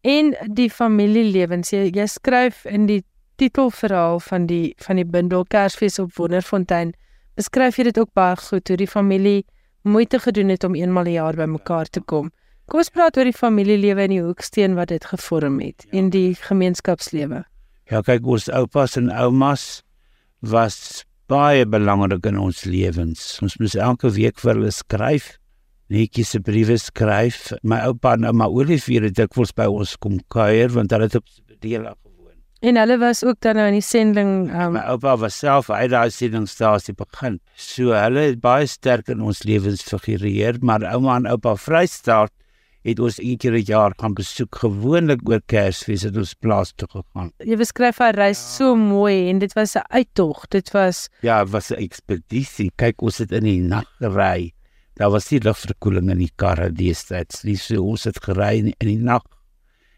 en 0.01 0.35
die 0.55 0.71
familielewens. 0.71 1.71
Jy, 1.71 1.90
jy 1.95 2.07
skryf 2.07 2.64
in 2.64 2.87
die 2.87 3.05
titelverhaal 3.37 4.21
van 4.21 4.47
die 4.47 4.75
van 4.83 4.99
die 4.99 5.07
bundel 5.07 5.45
Kersfees 5.45 5.99
op 5.99 6.16
Wonderfontein 6.19 6.93
beskryf 7.38 7.79
jy 7.79 7.88
dit 7.90 7.99
ook 7.99 8.12
baie 8.19 8.37
goed 8.37 8.69
hoe 8.69 8.77
die 8.77 8.90
familie 8.90 9.45
moeite 9.83 10.19
gedoen 10.19 10.51
het 10.53 10.64
om 10.64 10.75
eenmal 10.75 11.07
'n 11.07 11.12
jaar 11.19 11.37
bymekaar 11.37 11.87
te 11.87 12.01
kom. 12.01 12.31
Kom 12.66 12.79
ons 12.79 12.90
praat 12.90 13.16
oor 13.16 13.25
die 13.25 13.37
familielewe 13.37 14.03
en 14.03 14.11
die 14.11 14.23
hoeksteen 14.23 14.75
wat 14.75 14.88
dit 14.88 15.05
gevorm 15.05 15.61
het 15.61 15.87
ja. 15.90 15.99
en 15.99 16.11
die 16.11 16.35
gemeenskapslewe. 16.35 17.45
Ja, 17.90 18.05
kyk 18.07 18.26
ons 18.31 18.44
oupas 18.55 18.92
en 19.00 19.09
oumas 19.11 19.81
was 20.46 21.03
baie 21.31 21.64
belangrik 21.66 22.29
in 22.31 22.37
ons 22.38 22.62
lewens. 22.62 23.40
Ons 23.42 23.57
moes 23.59 23.74
elke 23.74 24.12
week 24.14 24.38
vir 24.38 24.53
hulle 24.55 24.70
skryf, 24.70 25.33
netjies 25.90 26.37
'n 26.38 26.44
briewe 26.46 26.76
skryf. 26.79 27.50
My 27.64 27.81
oupa 27.90 28.14
en 28.14 28.29
ouma 28.31 28.46
Olivier 28.46 29.03
het 29.03 29.16
dikwels 29.18 29.50
by 29.50 29.66
ons 29.66 29.96
kom 29.96 30.20
kuier 30.31 30.70
want 30.70 30.92
hulle 30.92 31.11
het 31.11 31.16
op 31.18 31.26
Sebedela 31.26 31.96
gewoon. 31.98 32.38
En 32.62 32.76
hulle 32.76 32.98
was 32.98 33.24
ook 33.24 33.40
dan 33.40 33.57
nou 33.57 33.66
in 33.66 33.81
die 33.81 33.83
sending 33.83 34.55
um, 34.55 34.72
My 34.72 34.87
oupa 34.87 35.16
was 35.16 35.35
self 35.35 35.70
uit 35.70 35.90
daai 35.90 36.11
sendingstasie 36.11 36.94
begin. 36.94 37.40
So 37.57 37.90
hulle 37.90 38.20
het 38.20 38.40
baie 38.40 38.66
sterk 38.66 39.09
in 39.09 39.20
ons 39.20 39.42
lewens 39.42 39.83
figureer, 39.83 40.62
maar 40.62 40.87
ouma 40.94 41.16
en 41.16 41.26
oupa 41.26 41.57
Vrystaat 41.57 42.31
het 42.83 42.99
ons 43.01 43.19
een 43.21 43.37
keer 43.37 43.53
'n 43.53 43.64
jaar 43.64 43.93
gaan 43.97 44.14
besoek 44.14 44.55
gewoonlik 44.57 45.21
oor 45.29 45.40
Kersfees 45.47 46.03
het 46.03 46.16
ons 46.16 46.35
plaas 46.35 46.73
toe 46.73 46.88
gegaan. 46.88 47.33
jy 47.38 47.57
beskryf 47.57 47.99
haar 47.99 48.14
reis 48.14 48.38
ja. 48.38 48.47
so 48.57 48.77
mooi 48.77 49.29
en 49.31 49.38
dit 49.38 49.53
was 49.53 49.75
'n 49.77 49.85
uittog. 49.88 50.47
Dit 50.49 50.71
was 50.71 51.09
Ja, 51.23 51.45
was 51.47 51.71
'n 51.71 51.75
ekspedisie. 51.75 52.71
Kyk, 52.77 53.03
ons 53.03 53.19
het 53.19 53.33
in 53.33 53.45
die 53.45 53.61
nag 53.61 53.85
gery. 53.99 54.53
Daar 54.95 55.11
was 55.11 55.31
nie 55.31 55.40
lugverkoeling 55.40 56.11
in 56.11 56.19
die 56.19 56.33
karre 56.37 56.71
destyds 56.73 57.45
nie. 57.45 57.57
So 57.57 57.83
ons 57.83 58.05
het 58.05 58.19
gery 58.25 58.59
in, 58.59 58.73
in 58.79 58.87
die 58.88 58.99
nag. 58.99 59.23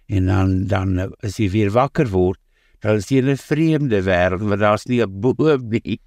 En 0.08 0.26
dan 0.26 0.66
dan 0.66 1.14
as 1.22 1.36
jy 1.36 1.50
weer 1.50 1.70
wakker 1.70 2.08
word, 2.08 2.38
dan 2.80 2.96
is 2.96 3.08
jy 3.08 3.18
in 3.18 3.30
'n 3.30 3.36
vreemde 3.36 4.02
wêreld 4.02 4.42
waar 4.42 4.58
daar's 4.58 4.86
nie 4.86 5.00
'n 5.02 5.20
boom 5.20 5.68
nie. 5.68 6.00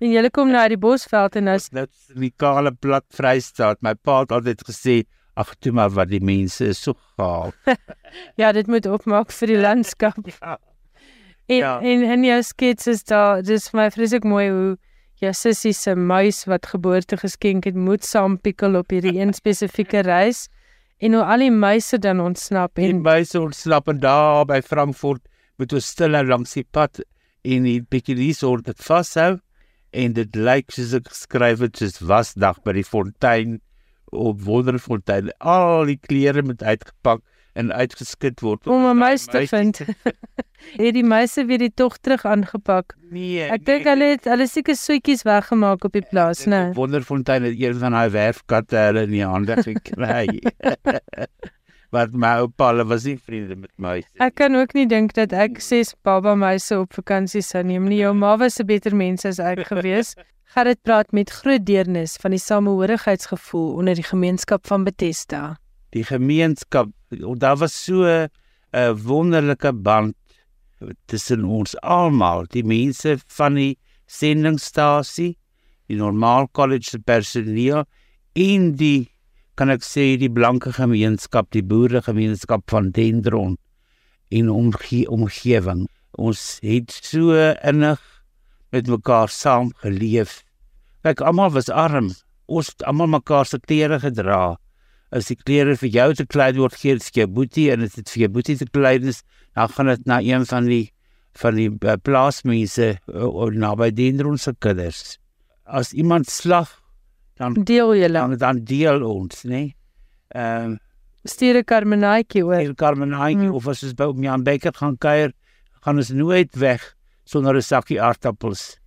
en 0.00 0.10
jy 0.10 0.28
kom 0.28 0.50
na 0.50 0.68
die 0.68 0.76
bosveld 0.76 1.36
en 1.36 1.44
nou 1.44 1.58
net 1.72 1.90
in 2.14 2.20
die 2.20 2.32
kale 2.36 2.72
plat 2.72 3.04
vrystaat. 3.10 3.80
My 3.80 3.94
pa 3.94 4.20
het 4.20 4.32
altyd 4.32 4.62
gesê, 4.68 5.04
"Ag, 5.36 5.54
toe 5.60 5.72
maar 5.72 5.90
wat 5.90 6.08
die 6.08 6.20
mense 6.20 6.66
is 6.72 6.82
so 6.82 6.94
gaaf." 7.16 7.54
ja, 8.40 8.52
dit 8.52 8.66
moet 8.66 8.86
opmaak 8.86 9.30
vir 9.32 9.46
die 9.54 9.60
landskap. 9.60 10.16
Ja. 10.40 10.58
En 11.46 11.56
Ja. 11.56 11.80
en 11.80 12.02
in 12.02 12.24
jou 12.24 12.42
skets 12.42 12.86
is 12.86 13.04
daar 13.04 13.42
dis 13.42 13.68
vir 13.70 13.78
my 13.80 13.90
vreeslik 13.94 14.24
mooi 14.24 14.48
hoe 14.50 14.76
jou 15.22 15.32
sussie 15.32 15.72
se 15.72 15.94
muis 15.94 16.44
wat 16.50 16.66
geboorte 16.66 17.16
geskenk 17.16 17.64
het 17.64 17.74
moet 17.78 18.04
saampikkel 18.04 18.74
op 18.76 18.90
hierdie 18.90 19.20
een 19.20 19.32
spesifieke 19.40 20.02
reis 20.02 20.48
en 20.98 21.14
hoe 21.14 21.22
al 21.22 21.38
die 21.38 21.50
muise 21.52 21.98
dan 21.98 22.20
ontsnap 22.20 22.78
En 22.78 23.02
by 23.02 23.22
so 23.24 23.44
ontsnap 23.46 23.88
en 23.88 24.00
daar 24.02 24.44
by 24.44 24.60
Frankfurt 24.60 25.22
moet 25.58 25.72
ons 25.72 25.86
stil 25.86 26.18
langs 26.26 26.52
die 26.58 26.66
pad 26.66 27.00
en 27.44 27.62
die 27.62 27.78
bietjie 27.80 28.16
hierso 28.18 28.56
dit 28.56 28.82
vashou 28.82 29.38
en 29.92 30.12
dit 30.18 30.36
lyk 30.36 30.72
soos 30.74 30.94
ek 30.98 31.08
geskryf 31.12 31.62
het 31.62 31.76
soos 31.78 32.00
wasdag 32.02 32.58
by 32.64 32.72
die 32.72 32.84
fontein 32.84 33.60
op 34.16 34.42
Wonderfontein. 34.42 35.30
Al 35.38 35.84
die 35.86 35.98
klere 36.00 36.42
moet 36.42 36.62
uitgepak 36.62 37.22
en 37.56 37.72
uitgeskit 37.72 38.40
word 38.44 38.66
om 38.66 38.84
'n 38.84 38.96
muis 38.98 39.24
te 39.24 39.46
vind. 39.48 39.80
het 40.82 40.94
die 40.94 41.04
muise 41.04 41.44
weer 41.48 41.58
die 41.58 41.72
tog 41.74 41.96
terug 41.98 42.24
aangepak. 42.24 42.94
Nee. 43.10 43.48
Ek 43.48 43.64
dink 43.64 43.84
hulle 43.88 44.10
het 44.16 44.24
hulle 44.28 44.46
seker 44.46 44.76
soetjies 44.76 45.24
weggemaak 45.24 45.84
op 45.84 45.92
die 45.92 46.04
plaas, 46.10 46.44
Dit 46.44 46.52
né? 46.52 46.68
op 46.68 46.74
Wonderfontein 46.82 47.42
het 47.48 47.56
een 47.60 47.78
van 47.80 47.92
daai 47.96 48.10
werfkatte 48.10 48.76
hulle 48.76 49.06
in 49.08 49.14
die 49.16 49.24
hande 49.24 49.56
gekry. 49.62 50.26
Wat 51.94 52.12
my 52.12 52.32
oupa 52.42 52.72
hulle 52.72 52.84
was 52.84 53.04
nie 53.08 53.16
vriende 53.16 53.56
met 53.56 53.70
muise. 53.76 54.08
Ek 54.20 54.34
kan 54.34 54.56
ook 54.58 54.74
nie 54.74 54.86
dink 54.90 55.14
dat 55.14 55.32
ek 55.32 55.60
ses 55.62 55.94
baba 56.04 56.34
muise 56.34 56.80
op 56.82 56.92
vakansie 56.92 57.42
sou 57.42 57.62
neem 57.64 57.86
nie. 57.88 58.02
Jou 58.02 58.12
ma 58.14 58.36
was 58.36 58.60
'n 58.60 58.66
beter 58.66 58.96
mens 58.96 59.24
as 59.24 59.38
ek 59.38 59.66
gewees. 59.70 60.14
Gerrit 60.54 60.82
praat 60.82 61.12
met 61.12 61.30
groot 61.30 61.64
deernis 61.66 62.16
van 62.16 62.30
die 62.30 62.40
samehorigheidsgevoel 62.40 63.72
onder 63.74 63.94
die 63.94 64.06
gemeenskap 64.06 64.66
van 64.66 64.84
Bethesda. 64.84 65.56
die 65.96 66.04
gemeenskap 66.04 66.90
daar 67.40 67.56
was 67.56 67.84
so 67.84 68.04
'n 68.04 68.96
wonderlike 69.06 69.72
band 69.72 70.14
tussen 71.06 71.44
ons 71.44 71.76
almal 71.80 72.44
die 72.52 72.64
mense 72.64 73.18
van 73.26 73.54
die 73.54 73.78
sendingstasie 74.06 75.36
die 75.86 75.96
normaal 75.96 76.48
college 76.52 76.90
se 76.90 76.98
personeel 76.98 77.84
en 78.34 78.72
die 78.76 79.08
kan 79.54 79.70
ek 79.70 79.82
sê 79.82 80.16
die 80.18 80.32
blanke 80.32 80.72
gemeenskap 80.72 81.50
die 81.50 81.62
boere 81.62 82.02
gemeenskap 82.02 82.70
van 82.70 82.90
Dendron 82.90 83.56
en 84.28 84.50
omge 84.50 85.06
omgewing 85.08 85.86
ons 86.12 86.58
het 86.62 86.90
so 86.90 87.32
innig 87.62 88.00
met 88.76 88.92
mekaar 88.92 89.32
saam 89.32 89.72
geleef 89.82 90.38
kyk 91.06 91.24
almal 91.30 91.50
was 91.56 91.72
arm 91.72 92.12
ons 92.46 92.70
het 92.72 92.86
almal 92.90 93.10
mekaar 93.18 93.48
se 93.48 93.58
klere 93.64 93.98
gedra 94.04 94.56
as 95.16 95.30
die 95.30 95.38
klere 95.38 95.76
vir 95.80 95.90
jou 95.98 96.08
te 96.18 96.26
klein 96.26 96.58
word 96.60 96.76
gee 96.80 96.96
dit 96.98 97.10
vir 97.10 97.22
jou 97.24 97.28
boetie 97.38 97.68
en 97.74 97.86
as 97.86 97.94
dit 97.98 98.14
vir 98.14 98.26
jou 98.26 98.32
boetie 98.38 98.58
te 98.62 98.68
klein 98.70 99.06
is 99.12 99.22
dan 99.56 99.72
gaan 99.74 99.92
dit 99.92 100.06
na 100.06 100.20
een 100.20 100.46
van 100.46 100.66
die 100.70 100.84
van 101.36 101.54
die 101.58 101.68
uh, 101.68 101.96
plaasmense 102.02 102.88
uh, 103.12 103.46
naby 103.52 103.90
Dendron 103.92 104.38
se 104.40 104.54
kinders 104.58 105.18
as 105.64 105.92
iemand 105.92 106.30
slag 106.30 106.70
dan 107.36 107.54
Deel 107.68 107.94
julle. 107.96 108.12
dan, 108.18 108.36
dan 108.40 108.64
deel 108.64 109.02
ons 109.04 109.44
nê 109.44 109.70
ehm 110.34 110.72
um, 110.72 110.78
Stuur 111.26 111.56
'n 111.58 111.64
karmenaatjie 111.64 112.44
oor. 112.46 112.60
in 112.60 112.74
Carmenhaitjie 112.74 113.50
Mm. 113.50 113.54
of 113.54 113.66
as 113.66 113.82
ons 113.82 113.94
by 113.94 114.06
Jan 114.22 114.44
Becker 114.44 114.72
gaan 114.72 114.96
kuier 114.96 115.32
gaan 115.82 115.96
ons 115.96 116.10
nooit 116.10 116.54
weg 116.54 116.94
sonder 117.26 117.56
'n 117.56 117.62
sakkie 117.62 117.98
aardappels 118.00 118.78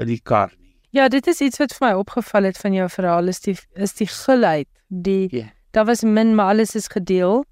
in 0.00 0.06
die 0.06 0.20
kar 0.22 0.50
nie 0.58 0.74
Ja, 0.92 1.08
dit 1.08 1.26
is 1.30 1.40
iets 1.40 1.58
wat 1.60 1.72
vir 1.72 1.86
my 1.88 1.94
opgeval 1.94 2.42
het 2.48 2.58
van 2.58 2.72
jou 2.74 2.88
verhaal 2.88 3.28
is 3.28 3.40
die 3.40 3.56
is 3.76 3.92
die 3.94 4.06
gulheid. 4.08 4.66
Die 4.88 5.28
Ja. 5.36 5.52
daar 5.72 5.84
was 5.86 6.02
min 6.02 6.34
maar 6.34 6.48
alles 6.54 6.74
is 6.74 6.88
gedeel. 6.88 7.44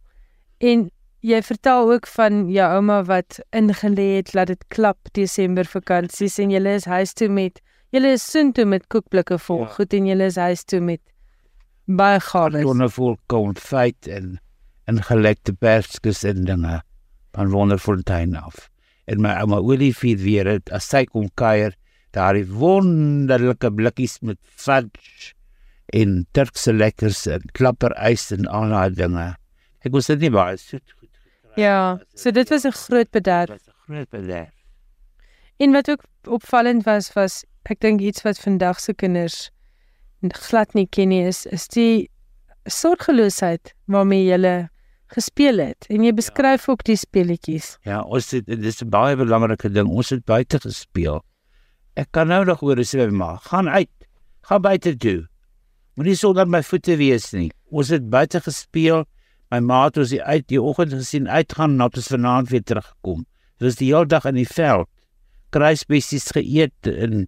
En 0.61 0.91
jy 1.21 1.43
vertel 1.43 1.93
ook 1.93 2.07
van 2.07 2.49
jou 2.51 2.67
ouma 2.75 3.05
wat 3.05 3.39
ingelê 3.53 4.17
het 4.17 4.35
laat 4.35 4.47
dit 4.47 4.65
klap 4.69 4.99
Desember 5.13 5.65
vakansies 5.65 6.39
en 6.39 6.51
julle 6.51 6.75
is 6.75 6.85
huis 6.85 7.13
toe 7.13 7.29
met 7.29 7.61
julle 7.93 8.09
is 8.13 8.31
soen 8.31 8.53
toe 8.53 8.65
met 8.65 8.87
koekblikke 8.89 9.39
vol 9.39 9.61
Ja. 9.61 9.67
goed 9.67 9.93
en 9.95 10.07
julle 10.07 10.25
is 10.27 10.37
huis 10.37 10.65
toe 10.65 10.81
met 10.81 11.01
baie 11.87 12.21
gawes. 12.21 12.63
Donne 12.63 12.89
vol 12.89 13.17
konfyt 13.29 14.09
en 14.09 14.41
en 14.87 15.03
gelekte 15.03 15.53
perskes 15.53 16.25
en 16.25 16.45
dinge 16.45 16.83
van 17.35 17.51
Wonderfontein 17.51 18.35
af. 18.37 18.69
En 19.09 19.23
my 19.25 19.35
ouma 19.41 19.61
Olivier 19.65 20.21
weer 20.21 20.51
het 20.51 20.71
as 20.75 20.89
sy 20.93 21.05
kom 21.09 21.29
kuier, 21.41 21.75
daardie 22.17 22.47
wonderlike 22.49 23.71
blikkies 23.73 24.19
met 24.21 24.39
fudge 24.43 25.35
en 25.97 26.27
Turkse 26.37 26.75
lekkers 26.75 27.25
en 27.33 27.45
klapperys 27.57 28.29
en 28.37 28.49
al 28.53 28.75
daai 28.75 28.95
dinge. 28.97 29.29
Ek 29.85 29.95
was 29.95 30.11
dit 30.13 30.27
nie 30.27 30.33
baie 30.35 30.57
soet 30.61 30.85
goed 30.99 31.09
gekry. 31.09 31.63
Ja, 31.63 31.99
so 32.15 32.31
dit 32.31 32.49
was 32.53 32.65
'n 32.67 32.73
groot 32.73 33.09
Dit 33.11 33.23
bederf. 33.23 33.49
was 33.49 33.69
'n 33.69 33.79
groot 33.87 34.11
bederf. 34.11 34.55
En 35.59 35.73
wat 35.73 35.91
ook 35.91 36.05
opvallend 36.27 36.85
was 36.85 37.13
was 37.13 37.45
ek 37.65 37.81
dink 37.81 38.01
iets 38.01 38.23
wat 38.23 38.39
vandag 38.39 38.81
se 38.81 38.95
kinders 38.95 39.51
glad 40.23 40.75
nie 40.75 40.87
ken 40.91 41.09
nie 41.09 41.23
is 41.27 41.47
is 41.47 41.69
die 41.69 42.11
sorgeloosheid 42.67 43.75
waarmee 43.87 44.25
jy 44.27 44.69
gespeel 45.15 45.59
het 45.63 45.87
en 45.89 46.05
jy 46.05 46.13
beskryf 46.17 46.67
ja. 46.67 46.73
ook 46.73 46.85
die 46.85 46.97
speletjies. 46.97 47.77
Ja, 47.87 48.03
ons 48.03 48.31
het 48.35 48.47
dis 48.47 48.83
'n 48.83 48.91
baie 48.91 49.17
belangrike 49.17 49.71
ding. 49.71 49.89
Ons 49.89 50.11
het 50.11 50.25
buite 50.25 50.61
gespeel. 50.61 51.23
Ek 51.97 52.09
kan 52.13 52.29
nou 52.29 52.45
nog 52.45 52.61
hoor 52.61 52.77
sê 52.85 53.11
maar, 53.11 53.39
gaan 53.39 53.69
uit. 53.69 53.91
Gaan 54.43 54.63
buite 54.63 54.97
toe. 54.97 55.29
Moenie 55.97 56.15
sonder 56.15 56.47
my 56.47 56.63
voete 56.63 56.97
wees 56.97 57.33
nie. 57.33 57.51
Ons 57.71 57.89
het 57.89 58.11
buite 58.11 58.41
gespeel. 58.41 59.05
My 59.51 59.59
ma 59.59 59.85
het 59.85 59.97
ons 59.97 60.13
uit 60.13 60.47
die 60.47 60.61
oggend 60.63 60.93
gesien 60.93 61.29
uitgaan 61.29 61.75
en 61.75 61.83
ons 61.89 62.07
vanaand 62.07 62.49
weer 62.49 62.63
teruggekom. 62.63 63.25
Dit 63.59 63.67
was 63.67 63.77
die 63.77 63.95
hele 63.95 64.07
dag 64.07 64.25
in 64.25 64.35
die 64.35 64.47
veld. 64.47 64.89
Kruisbessies 65.51 66.31
geëet 66.37 66.87
en 66.87 67.27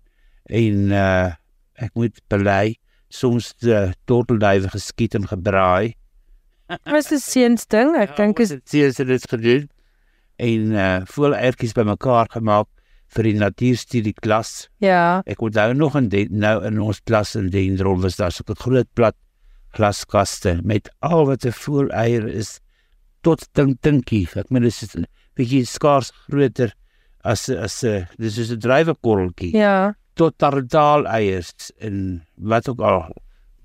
en 0.51 0.93
uh 0.93 1.33
ek 1.81 1.95
moet 1.97 2.19
bely 2.29 2.77
soms 3.09 3.55
die 3.65 3.95
tortelduwe 4.05 4.69
geskiet 4.69 5.15
en 5.17 5.27
gebraai. 5.27 5.95
Was 6.85 7.09
dit 7.11 7.23
seuns 7.23 7.67
ding? 7.67 7.95
Ek 7.99 8.15
ja, 8.15 8.17
dink 8.25 8.43
is 8.43 8.53
dit 8.55 8.75
seuns 8.75 9.01
het 9.03 9.09
dit 9.11 9.31
gedoen. 9.33 9.65
En 10.41 10.77
uh 10.77 11.01
voelertjies 11.11 11.75
bymekaar 11.77 12.31
gemaak 12.33 12.69
vir 13.11 13.27
die 13.27 13.37
natuurstudie 13.41 14.15
klas. 14.23 14.69
Ja. 14.83 15.23
Ek 15.27 15.43
het 15.43 15.59
nou 15.59 15.73
nog 15.75 15.97
in 15.99 16.09
die, 16.13 16.27
nou 16.31 16.61
in 16.67 16.79
ons 16.83 17.03
klas 17.03 17.35
in 17.39 17.51
Dendron 17.51 18.03
was 18.05 18.21
daar 18.21 18.31
so 18.33 18.45
'n 18.47 18.55
groot 18.55 18.89
plat 18.95 19.17
glaskaste 19.75 20.61
met 20.63 20.91
al 21.01 21.27
wat 21.27 21.45
'n 21.45 21.53
voeleier 21.53 22.27
is 22.27 22.61
tot 23.23 23.47
dink 23.55 23.83
dinkie. 23.83 24.29
Ek 24.35 24.51
meen 24.51 24.63
dit 24.63 24.83
is 24.83 24.95
'n 24.95 25.07
bietjie 25.37 25.65
skaars 25.67 26.13
groter 26.29 26.75
as 27.25 27.49
as 27.49 27.83
'n 27.85 28.07
dis 28.19 28.39
is 28.39 28.51
'n 28.51 28.61
drywerkorreltjie. 28.61 29.57
Ja. 29.57 29.95
Tot 30.15 30.39
tartaal 30.39 31.07
eiers 31.07 31.73
en 31.79 32.23
wat 32.37 32.69
ook 32.69 32.81
al 32.81 33.11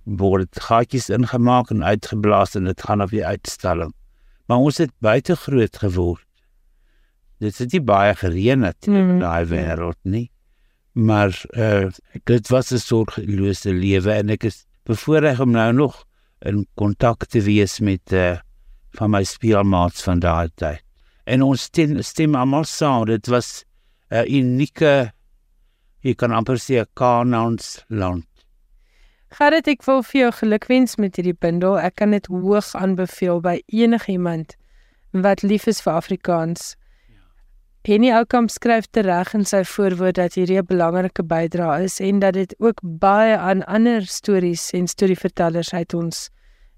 word 0.05 0.59
gaatjies 0.61 1.09
ingemaak 1.09 1.71
en 1.73 1.83
uitgeblaas 1.83 2.55
en 2.55 2.69
dit 2.69 2.81
gaan 2.81 3.01
op 3.01 3.13
die 3.13 3.25
uitstalling. 3.25 3.93
Maar 4.45 4.57
ons 4.57 4.77
het 4.77 4.93
buite 5.01 5.35
groot 5.35 5.77
geword. 5.81 6.23
Dit 7.41 7.57
het 7.57 7.73
nie 7.73 7.81
baie 7.81 8.13
gereën 8.15 8.63
het 8.63 8.87
mm. 8.87 9.09
in 9.15 9.19
daai 9.19 9.45
wêreld 9.49 9.99
nie. 10.03 10.29
Maar 10.93 11.33
uh, 11.57 11.89
dit 12.23 12.49
was 12.49 12.71
'n 12.71 12.79
sorgelose 12.79 13.73
lewe 13.73 14.11
en 14.11 14.29
ek 14.29 14.43
is 14.43 14.65
bevoorreg 14.85 15.39
om 15.39 15.51
nou 15.51 15.73
nog 15.73 16.05
in 16.39 16.67
kontak 16.75 17.25
te 17.25 17.41
wees 17.41 17.79
met 17.79 18.13
uh, 18.13 18.37
van 18.95 19.11
my 19.11 19.23
speelmaats 19.23 20.03
van 20.03 20.19
daai 20.19 20.49
tyd. 20.55 20.83
En 21.25 21.41
ons 21.41 21.61
stem, 21.61 22.01
stem 22.01 22.35
almal 22.35 22.63
saam. 22.63 23.05
Dit 23.05 23.27
was 23.27 23.65
'n 24.09 24.15
uh, 24.15 24.25
unieke 24.29 25.15
jy 26.05 26.13
kan 26.13 26.31
amper 26.31 26.59
sê 26.61 26.79
'n 26.79 26.91
Kanaans 26.93 27.83
land. 27.89 28.25
Gerrit, 29.36 29.67
ek 29.67 29.82
wil 29.84 30.00
vir 30.08 30.15
jou 30.15 30.28
gelukwens 30.38 30.93
met 30.95 31.17
hierdie 31.19 31.36
bundel. 31.36 31.74
Ek 31.76 31.98
kan 32.00 32.13
dit 32.15 32.28
hoog 32.32 32.69
aanbeveel 32.80 33.41
by 33.43 33.58
enigiemand 33.67 34.54
wat 35.12 35.41
lief 35.43 35.65
is 35.67 35.82
vir 35.84 35.98
Afrikaans. 36.00 36.76
Penny 37.84 38.13
Oukamp 38.15 38.54
skryf 38.54 38.88
tereg 38.95 39.34
in 39.36 39.43
sy 39.43 39.65
voorwoord 39.67 40.15
dat 40.21 40.38
hierdie 40.39 40.56
'n 40.62 40.69
belangrike 40.69 41.24
bydrae 41.24 41.84
is 41.84 42.00
en 42.00 42.21
dat 42.24 42.34
dit 42.39 42.56
ook 42.63 42.80
baie 42.82 43.36
aan 43.36 43.63
ander 43.67 44.08
stories 44.08 44.71
en 44.71 44.88
storievertellers 44.88 45.74
uit 45.74 45.93
ons 45.93 46.30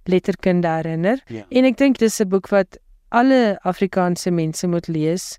letterkunde 0.09 0.67
herinner. 0.67 1.21
Ja. 1.27 1.45
En 1.49 1.63
ek 1.63 1.77
dink 1.77 1.97
dis 1.97 2.19
'n 2.19 2.27
boek 2.27 2.49
wat 2.49 2.79
alle 3.09 3.59
Afrikaanse 3.61 4.31
mense 4.31 4.67
moet 4.67 4.87
lees 4.87 5.37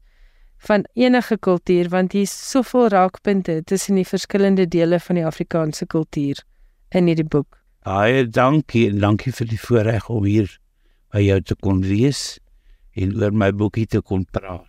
van 0.59 0.87
enige 0.95 1.39
kultuur 1.39 1.89
want 1.89 2.13
hier's 2.13 2.51
soveel 2.51 2.89
raakpunte 2.89 3.65
tussen 3.65 3.95
die 3.95 4.07
verskillende 4.07 4.69
dele 4.69 5.01
van 5.01 5.15
die 5.15 5.27
Afrikaanse 5.27 5.87
kultuur 5.87 6.45
in 6.95 7.11
hierdie 7.11 7.27
boek. 7.29 7.59
Baie 7.87 8.27
dankie 8.27 8.89
en 8.91 9.01
dankie 9.01 9.33
vir 9.33 9.49
die 9.49 9.61
voorreg 9.61 10.09
om 10.13 10.27
hier 10.29 10.51
by 11.15 11.23
jou 11.25 11.39
te 11.41 11.57
kon 11.65 11.83
wees 11.87 12.39
en 12.99 13.15
oor 13.21 13.33
my 13.33 13.51
boekie 13.53 13.87
te 13.87 14.03
kon 14.03 14.27
praat. 14.35 14.67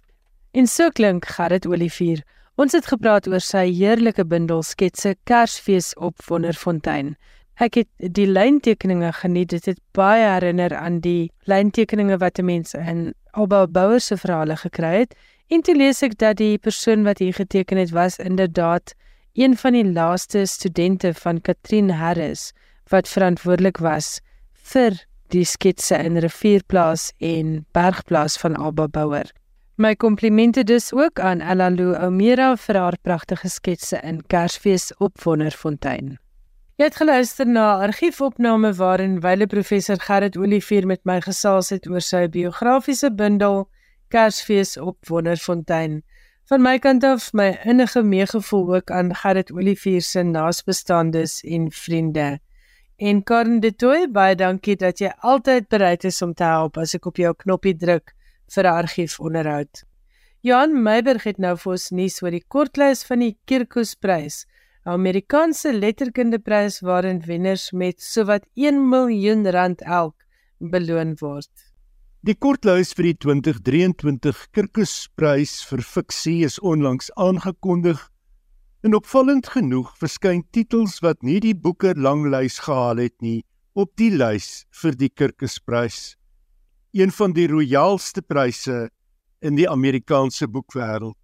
En 0.53 0.67
so 0.67 0.89
klink 0.95 1.27
Gerrit 1.29 1.67
Olivier. 1.69 2.23
Ons 2.59 2.75
het 2.75 2.87
gepraat 2.91 3.27
oor 3.29 3.43
sy 3.43 3.69
heerlike 3.71 4.25
bundel 4.27 4.63
sketse 4.65 5.15
Kersfees 5.29 5.93
op 5.95 6.19
Wonderfontein. 6.27 7.13
Ek 7.59 7.75
het 7.75 8.15
die 8.15 8.27
lyntekeninge 8.27 9.11
geniet. 9.19 9.51
Dit 9.51 9.67
het 9.67 9.79
baie 9.95 10.25
herinner 10.25 10.75
aan 10.75 11.01
die 11.03 11.31
lyntekeninge 11.47 12.17
wat 12.19 12.39
mense 12.43 12.79
in 12.79 13.13
Alba 13.31 13.65
Bouwer 13.67 13.99
se 13.99 14.17
verhale 14.17 14.55
gekry 14.57 14.93
het. 15.03 15.15
En 15.49 15.61
toe 15.61 15.75
lees 15.75 16.01
ek 16.05 16.17
dat 16.19 16.37
die 16.39 16.57
persoon 16.57 17.03
wat 17.03 17.19
hier 17.19 17.33
geteken 17.33 17.77
het 17.77 17.91
was 17.91 18.19
inderdaad 18.19 18.93
een 19.39 19.57
van 19.57 19.71
die 19.71 19.85
laaste 19.85 20.45
studente 20.45 21.13
van 21.13 21.41
Katrin 21.41 21.89
Harris 21.89 22.51
wat 22.91 23.07
verantwoordelik 23.07 23.77
was 23.77 24.17
vir 24.71 24.97
die 25.31 25.45
sketse 25.47 25.95
in 25.95 26.17
Rivierplaas 26.19 27.11
en 27.23 27.61
Bergplaas 27.71 28.35
van 28.41 28.55
Alba 28.55 28.87
Bouwer. 28.87 29.31
My 29.79 29.93
komplimente 29.95 30.63
dus 30.63 30.91
ook 30.93 31.19
aan 31.19 31.39
Elalu 31.39 31.93
Omera 31.95 32.55
vir 32.57 32.81
haar 32.81 32.97
pragtige 33.01 33.49
sketse 33.49 34.01
in 34.03 34.19
Kersfees 34.27 34.91
op 34.97 35.23
Wonderfontein. 35.23 36.17
Jy 36.75 36.89
het 36.89 36.99
geluister 36.99 37.47
na 37.47 37.77
'n 37.77 37.87
argiefopname 37.87 38.73
waarin 38.73 39.19
wyle 39.21 39.47
professor 39.47 39.99
Gerrit 39.99 40.37
Olivier 40.37 40.85
met 40.87 40.99
my 41.05 41.21
gesels 41.21 41.69
het 41.69 41.87
oor 41.87 42.01
sy 42.01 42.27
biografiese 42.27 43.11
bundel 43.11 43.69
Kersfees 44.09 44.77
op 44.77 44.97
Wonderfontein. 45.07 46.03
Van 46.49 46.63
my 46.65 46.79
kant 46.81 47.03
af 47.05 47.27
my 47.37 47.51
innige 47.69 48.01
meegevoel 48.01 48.71
ook 48.75 48.91
aan 48.91 49.11
Gerrit 49.15 49.51
Olivier 49.53 50.01
se 50.01 50.23
naasbestaandes 50.23 51.43
en 51.45 51.67
vriende. 51.71 52.39
En 52.97 53.23
Karen 53.23 53.59
de 53.59 53.69
Tooi, 53.75 54.07
baie 54.09 54.33
dankie 54.35 54.75
dat 54.75 54.97
jy 54.97 55.11
altyd 55.21 55.67
bereid 55.69 56.07
is 56.09 56.17
om 56.25 56.33
te 56.33 56.47
help 56.49 56.81
as 56.81 56.95
ek 56.97 57.05
op 57.05 57.21
jou 57.21 57.35
knoppie 57.45 57.75
druk 57.77 58.15
vir 58.55 58.65
'n 58.65 58.81
argiefonderhoud. 58.81 59.83
Johan 60.41 60.73
Meiberg 60.83 61.29
het 61.29 61.37
nou 61.37 61.55
vir 61.57 61.71
ons 61.71 61.89
nuus 61.91 62.21
oor 62.23 62.31
die 62.31 62.45
kortlys 62.47 63.05
van 63.05 63.19
die 63.19 63.37
Kirkusprys, 63.45 64.45
'n 64.85 64.97
Amerikaanse 64.97 65.73
letterkundeprys 65.73 66.81
waarin 66.81 67.21
wenners 67.27 67.71
met 67.71 68.01
sowat 68.01 68.49
1 68.55 68.89
miljoen 68.89 69.45
rand 69.51 69.81
elk 69.81 70.15
beloon 70.57 71.13
word. 71.19 71.68
Die 72.19 72.33
kortlys 72.35 72.89
vir 72.97 73.05
die 73.07 73.17
2023 73.23 74.39
Kirkusprys 74.51 75.53
vir 75.69 75.79
fiksie 75.87 76.41
is 76.43 76.57
onlangs 76.59 77.07
aangekondig. 77.15 78.01
En 78.83 78.97
opvallend 78.97 79.47
genoeg 79.53 79.93
verskyn 80.01 80.41
titels 80.51 80.97
wat 80.99 81.23
nie 81.23 81.37
die 81.39 81.55
boeke 81.55 81.93
langlys 81.95 82.59
gehaal 82.65 82.99
het 82.99 83.15
nie 83.23 83.45
op 83.71 83.95
die 83.95 84.11
lys 84.11 84.65
vir 84.81 84.99
die 84.99 85.07
Kirkusprys. 85.07 86.17
Een 86.91 87.15
van 87.15 87.39
die 87.39 87.47
royaalste 87.47 88.19
pryse 88.19 88.89
in 89.39 89.55
die 89.55 89.69
Amerikaanse 89.71 90.51
boekwêreld. 90.51 91.15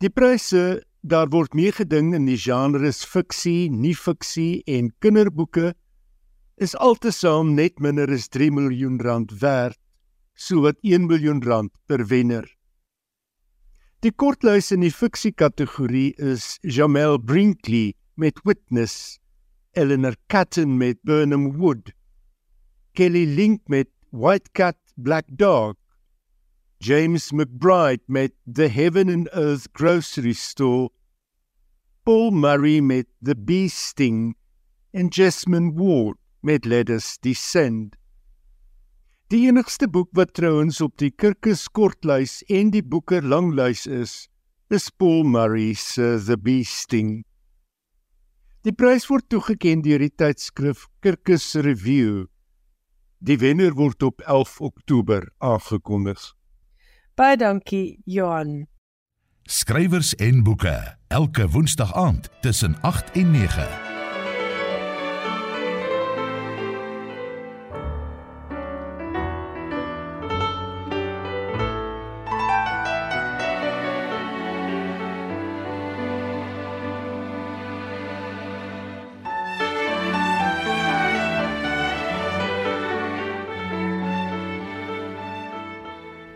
Die 0.00 0.08
pryse 0.08 0.80
daar 1.04 1.28
word 1.28 1.52
meegeding 1.52 2.14
in 2.16 2.24
die 2.24 2.40
genres 2.40 3.04
fiksie, 3.04 3.68
nie-fiksie 3.68 4.64
en 4.64 4.94
kinderboeke 4.96 5.74
is 6.56 6.72
altesaam 6.80 7.52
net 7.52 7.84
minder 7.84 8.08
as 8.08 8.30
3 8.32 8.54
miljoen 8.56 8.96
rand 9.04 9.42
werd 9.44 9.76
sowat 10.36 10.76
1 10.84 11.08
miljoen 11.08 11.40
rand 11.42 11.72
per 11.88 12.04
wenner. 12.10 12.46
Die 14.04 14.12
kortlys 14.12 14.68
in 14.74 14.84
die 14.84 14.92
fiksie 14.92 15.32
kategorie 15.32 16.12
is 16.20 16.58
Jamel 16.62 17.18
Brinkley 17.18 17.94
met 18.16 18.38
Witness, 18.44 19.18
Eleanor 19.74 20.14
Catton 20.28 20.76
met 20.78 21.00
Burnham 21.02 21.56
Wood, 21.58 21.92
Kelly 22.94 23.24
Link 23.26 23.62
met 23.68 23.88
White 24.10 24.52
Cat 24.52 24.76
Black 24.96 25.26
Dog, 25.36 25.76
James 26.80 27.32
McBride 27.32 28.04
met 28.06 28.32
The 28.46 28.68
Heaven 28.68 29.08
and 29.08 29.28
Earth 29.32 29.72
Grocery 29.72 30.34
Store, 30.34 30.90
Paul 32.04 32.30
Murray 32.30 32.80
met 32.80 33.06
The 33.20 33.34
Bee 33.34 33.68
Sting 33.68 34.36
en 34.92 35.08
Jasmine 35.10 35.74
Ward 35.74 36.16
met 36.42 36.64
Let 36.64 36.90
Us 36.90 37.18
Descend. 37.18 37.96
Die 39.26 39.48
enigste 39.48 39.88
boek 39.90 40.12
wat 40.14 40.36
trouens 40.38 40.76
op 40.84 40.92
die 41.02 41.10
Kirkus 41.10 41.64
kortlys 41.74 42.44
en 42.46 42.68
die 42.70 42.82
Boeker 42.86 43.24
langlys 43.26 43.80
is, 43.90 44.12
is 44.70 44.86
Paul 45.02 45.24
Murray 45.26 45.72
se 45.74 46.12
The 46.22 46.36
Beasting. 46.38 47.24
Die 48.62 48.70
prys 48.70 49.08
word 49.10 49.26
toegekend 49.26 49.82
deur 49.82 50.04
die 50.04 50.12
tydskrif 50.14 50.84
Kirkus 51.02 51.48
Review. 51.58 52.28
Die 53.18 53.38
wenner 53.42 53.74
word 53.74 54.06
op 54.06 54.22
11 54.22 54.60
Oktober 54.70 55.26
aangekondig. 55.42 56.22
Baie 57.18 57.34
dankie, 57.34 57.98
Johan. 58.06 58.68
Skrywers 59.50 60.14
en 60.22 60.46
boeke 60.46 60.78
elke 61.10 61.50
woensdag 61.50 61.90
aand 61.98 62.30
tussen 62.46 62.78
8 62.86 63.10
en 63.18 63.34
9. 63.34 63.95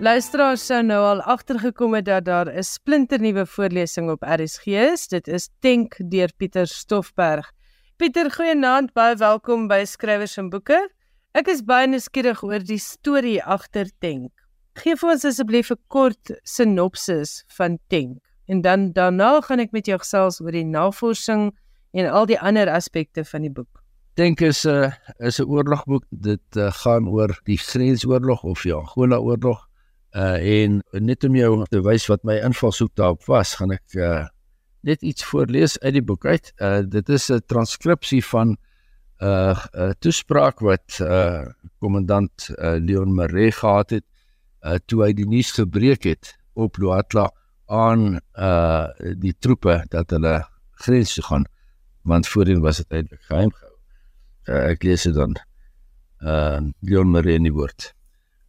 Luisteraars 0.01 0.63
sou 0.65 0.79
nou 0.81 0.99
al 1.05 1.19
agtergekom 1.29 1.93
het 1.93 2.07
dat 2.07 2.25
daar 2.25 2.49
'n 2.49 2.63
splinternuwe 2.63 3.47
voorlesing 3.47 4.11
op 4.11 4.23
RSG 4.23 4.67
is. 4.67 5.09
Dit 5.09 5.29
is 5.29 5.51
Tenk 5.59 5.95
deur 6.09 6.33
Pieter 6.37 6.67
Stoffberg. 6.67 7.53
Pieter, 7.97 8.31
goeienaand, 8.31 8.93
baie 8.93 9.17
welkom 9.17 9.69
by 9.69 9.85
Skrywers 9.85 10.37
en 10.37 10.49
Boeke. 10.49 10.91
Ek 11.33 11.49
is 11.49 11.63
baie 11.63 11.87
nuuskierig 11.87 12.43
oor 12.43 12.65
die 12.65 12.79
storie 12.79 13.45
agter 13.45 13.91
Tenk. 13.99 14.31
Geef 14.73 15.03
ons 15.05 15.25
asseblief 15.25 15.71
'n 15.71 15.79
kort 15.89 16.41
sinopsis 16.43 17.45
van 17.47 17.79
Tenk 17.89 18.19
en 18.47 18.61
dan 18.61 18.93
daarna 18.93 19.41
gaan 19.41 19.61
ek 19.61 19.73
met 19.73 19.87
jou 19.87 19.99
gesels 19.99 20.41
oor 20.41 20.53
die 20.53 20.65
navorsing 20.65 21.53
en 21.93 22.11
al 22.11 22.27
die 22.27 22.41
ander 22.41 22.71
aspekte 22.71 23.25
van 23.25 23.43
die 23.43 23.53
boek. 23.53 23.83
Tenk 24.15 24.41
is 24.41 24.65
'n 24.65 24.69
uh, 24.71 24.93
is 25.19 25.41
'n 25.41 25.45
oorlogboek. 25.45 26.05
Dit 26.11 26.57
uh, 26.57 26.73
gaan 26.73 27.09
oor 27.09 27.41
die 27.45 27.59
grensoorlog 27.59 28.43
of 28.43 28.63
die 28.63 28.73
Angola 28.73 29.17
oorlog 29.17 29.70
Uh 30.11 30.63
en 30.63 30.81
net 30.91 31.25
om 31.25 31.37
jou 31.39 31.53
te 31.71 31.81
wys 31.87 32.09
wat 32.11 32.25
my 32.27 32.41
invalshoek 32.43 32.97
daarop 32.99 33.27
was, 33.31 33.55
gaan 33.61 33.77
ek 33.77 33.95
uh 33.95 34.27
net 34.83 35.03
iets 35.05 35.25
voorlees 35.29 35.77
uit 35.85 35.93
die 35.99 36.03
boek 36.03 36.25
uit. 36.27 36.53
Uh 36.59 36.81
dit 36.83 37.09
is 37.09 37.31
'n 37.31 37.43
transkripsie 37.47 38.25
van 38.25 38.57
'n 39.21 39.57
uh, 39.77 39.93
toespraak 40.01 40.61
wat 40.61 40.99
uh 41.01 41.45
kommandant 41.79 42.49
uh, 42.59 42.81
Leon 42.81 43.15
Maree 43.15 43.53
gehad 43.53 43.91
het 43.91 44.07
uh 44.65 44.79
toe 44.87 45.05
hy 45.05 45.13
die 45.13 45.29
nuus 45.29 45.53
gebreek 45.53 46.05
het 46.05 46.35
op 46.55 46.77
Luatla 46.77 47.31
aan 47.67 48.21
uh 48.35 48.89
die 49.15 49.37
troepe 49.39 49.85
dat 49.89 50.11
hulle 50.11 50.41
grens 50.73 51.15
toe 51.15 51.25
gaan 51.25 51.45
want 52.03 52.29
voorheen 52.29 52.61
was 52.61 52.77
dit 52.77 52.93
eintlik 52.93 53.23
geheim 53.29 53.53
gehou. 53.53 53.77
Uh, 54.49 54.71
ek 54.73 54.83
lees 54.83 55.05
dit 55.05 55.15
dan. 55.15 55.37
Uh 56.25 56.73
Leon 56.81 57.11
Maree 57.13 57.37
in 57.37 57.47
die 57.47 57.55
woord. 57.55 57.93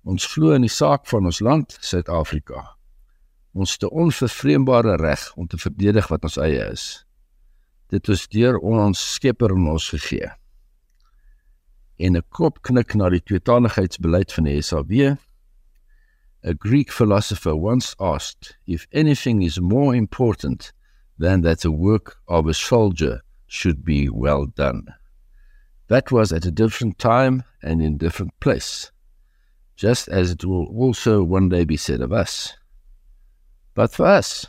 Ons 0.01 0.25
glo 0.33 0.55
in 0.55 0.63
die 0.65 0.71
saak 0.73 1.03
van 1.05 1.27
ons 1.29 1.39
land, 1.45 1.75
Suid-Afrika. 1.85 2.63
Ons 3.53 3.73
het 3.73 3.83
'n 3.83 3.93
onvervreembare 4.03 4.95
reg 4.97 5.33
om 5.35 5.47
te 5.47 5.57
verdedig 5.57 6.07
wat 6.07 6.23
ons 6.23 6.37
eie 6.37 6.71
is. 6.71 7.05
Dit 7.89 8.07
is 8.09 8.27
deur 8.27 8.57
ons 8.57 9.13
Skepper 9.13 9.51
aan 9.51 9.69
ons 9.69 9.89
gegee. 9.89 10.31
En 11.99 12.17
'n 12.17 12.23
kop 12.29 12.61
knik 12.61 12.95
na 12.95 13.09
die 13.09 13.21
tweetaligheidsbeleid 13.21 14.33
van 14.33 14.43
die 14.43 14.61
SAW. 14.61 15.17
A 16.43 16.53
Greek 16.57 16.91
philosopher 16.91 17.53
once 17.55 17.95
asked 17.99 18.57
if 18.65 18.87
anything 18.91 19.43
is 19.43 19.59
more 19.59 19.95
important 19.95 20.73
than 21.19 21.41
that 21.41 21.59
the 21.59 21.71
work 21.71 22.19
of 22.25 22.47
a 22.47 22.53
soldier 22.53 23.21
should 23.45 23.83
be 23.83 24.09
well 24.09 24.47
done. 24.55 24.95
That 25.87 26.09
was 26.09 26.31
at 26.31 26.45
a 26.45 26.51
different 26.51 26.97
time 26.97 27.43
and 27.61 27.81
in 27.81 27.93
a 27.93 27.97
different 27.97 28.39
place 28.39 28.91
just 29.75 30.07
as 30.09 30.31
it 30.31 30.45
will 30.45 30.65
also 30.75 31.23
one 31.23 31.49
day 31.49 31.65
be 31.65 31.77
said 31.77 32.01
of 32.01 32.11
us. 32.11 32.53
But 33.73 33.93
for 33.93 34.05
us, 34.05 34.47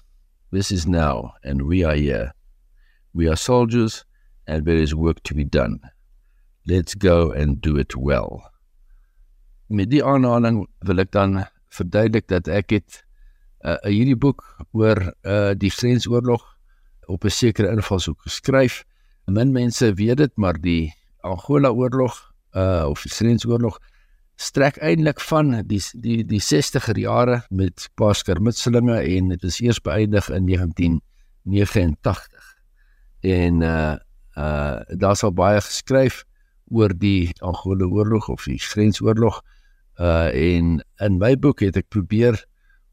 this 0.51 0.71
is 0.71 0.87
now, 0.87 1.35
and 1.45 1.63
we 1.63 1.85
are 1.85 1.95
here. 1.95 2.33
We 3.15 3.29
are 3.29 3.37
soldiers, 3.37 4.05
and 4.47 4.67
there 4.67 4.77
is 4.77 4.95
work 4.95 5.23
to 5.25 5.35
be 5.35 5.45
done. 5.45 5.81
Let's 6.67 6.95
go 6.95 7.31
and 7.31 7.61
do 7.61 7.77
it 7.77 7.97
well. 7.97 8.43
Met 9.69 9.91
die 9.91 10.03
aanhaling 10.05 10.67
wil 10.85 11.01
ek 11.01 11.13
dan 11.17 11.47
verduidelik 11.73 12.29
dat 12.29 12.49
ek 12.53 12.75
het 12.77 12.99
uh, 13.65 13.79
hierdie 13.89 14.19
boek 14.19 14.45
oor 14.77 15.01
uh, 15.25 15.55
die 15.57 15.71
grensoorlog 15.73 16.43
op 17.09 17.25
'n 17.25 17.33
sekere 17.33 17.73
invalshoek 17.73 18.21
geskryf. 18.27 18.85
Min 19.27 19.53
mense 19.53 19.95
weet 19.95 20.17
dit, 20.17 20.37
maar 20.37 20.61
die 20.61 20.93
Angola 21.23 21.71
oorlog 21.71 22.19
uh, 22.53 22.85
of 22.89 23.03
die 23.03 23.15
grensoorlog 23.15 23.79
strek 24.37 24.79
eintlik 24.83 25.21
van 25.21 25.63
die 25.67 25.81
die 25.93 26.23
die 26.27 26.41
60er 26.41 26.99
jare 26.99 27.43
met 27.51 27.89
Pascal 27.95 28.41
Mitselinge 28.41 28.99
en 29.01 29.29
dit 29.35 29.45
is 29.45 29.61
eers 29.61 29.81
beëindig 29.81 30.31
in 30.31 30.47
1989. 30.47 32.29
En 33.21 33.61
uh 33.63 33.97
uh 34.39 34.81
daar's 34.97 35.23
al 35.23 35.33
baie 35.33 35.61
geskryf 35.61 36.25
oor 36.73 36.95
die 36.99 37.33
Angola 37.41 37.85
oorlog 37.85 38.29
of 38.29 38.45
die 38.49 38.59
grensoorlog. 38.59 39.43
Uh 40.01 40.31
en 40.33 40.81
in 40.99 41.19
my 41.19 41.37
boek 41.37 41.61
het 41.61 41.77
ek 41.77 41.89
probeer 41.89 42.41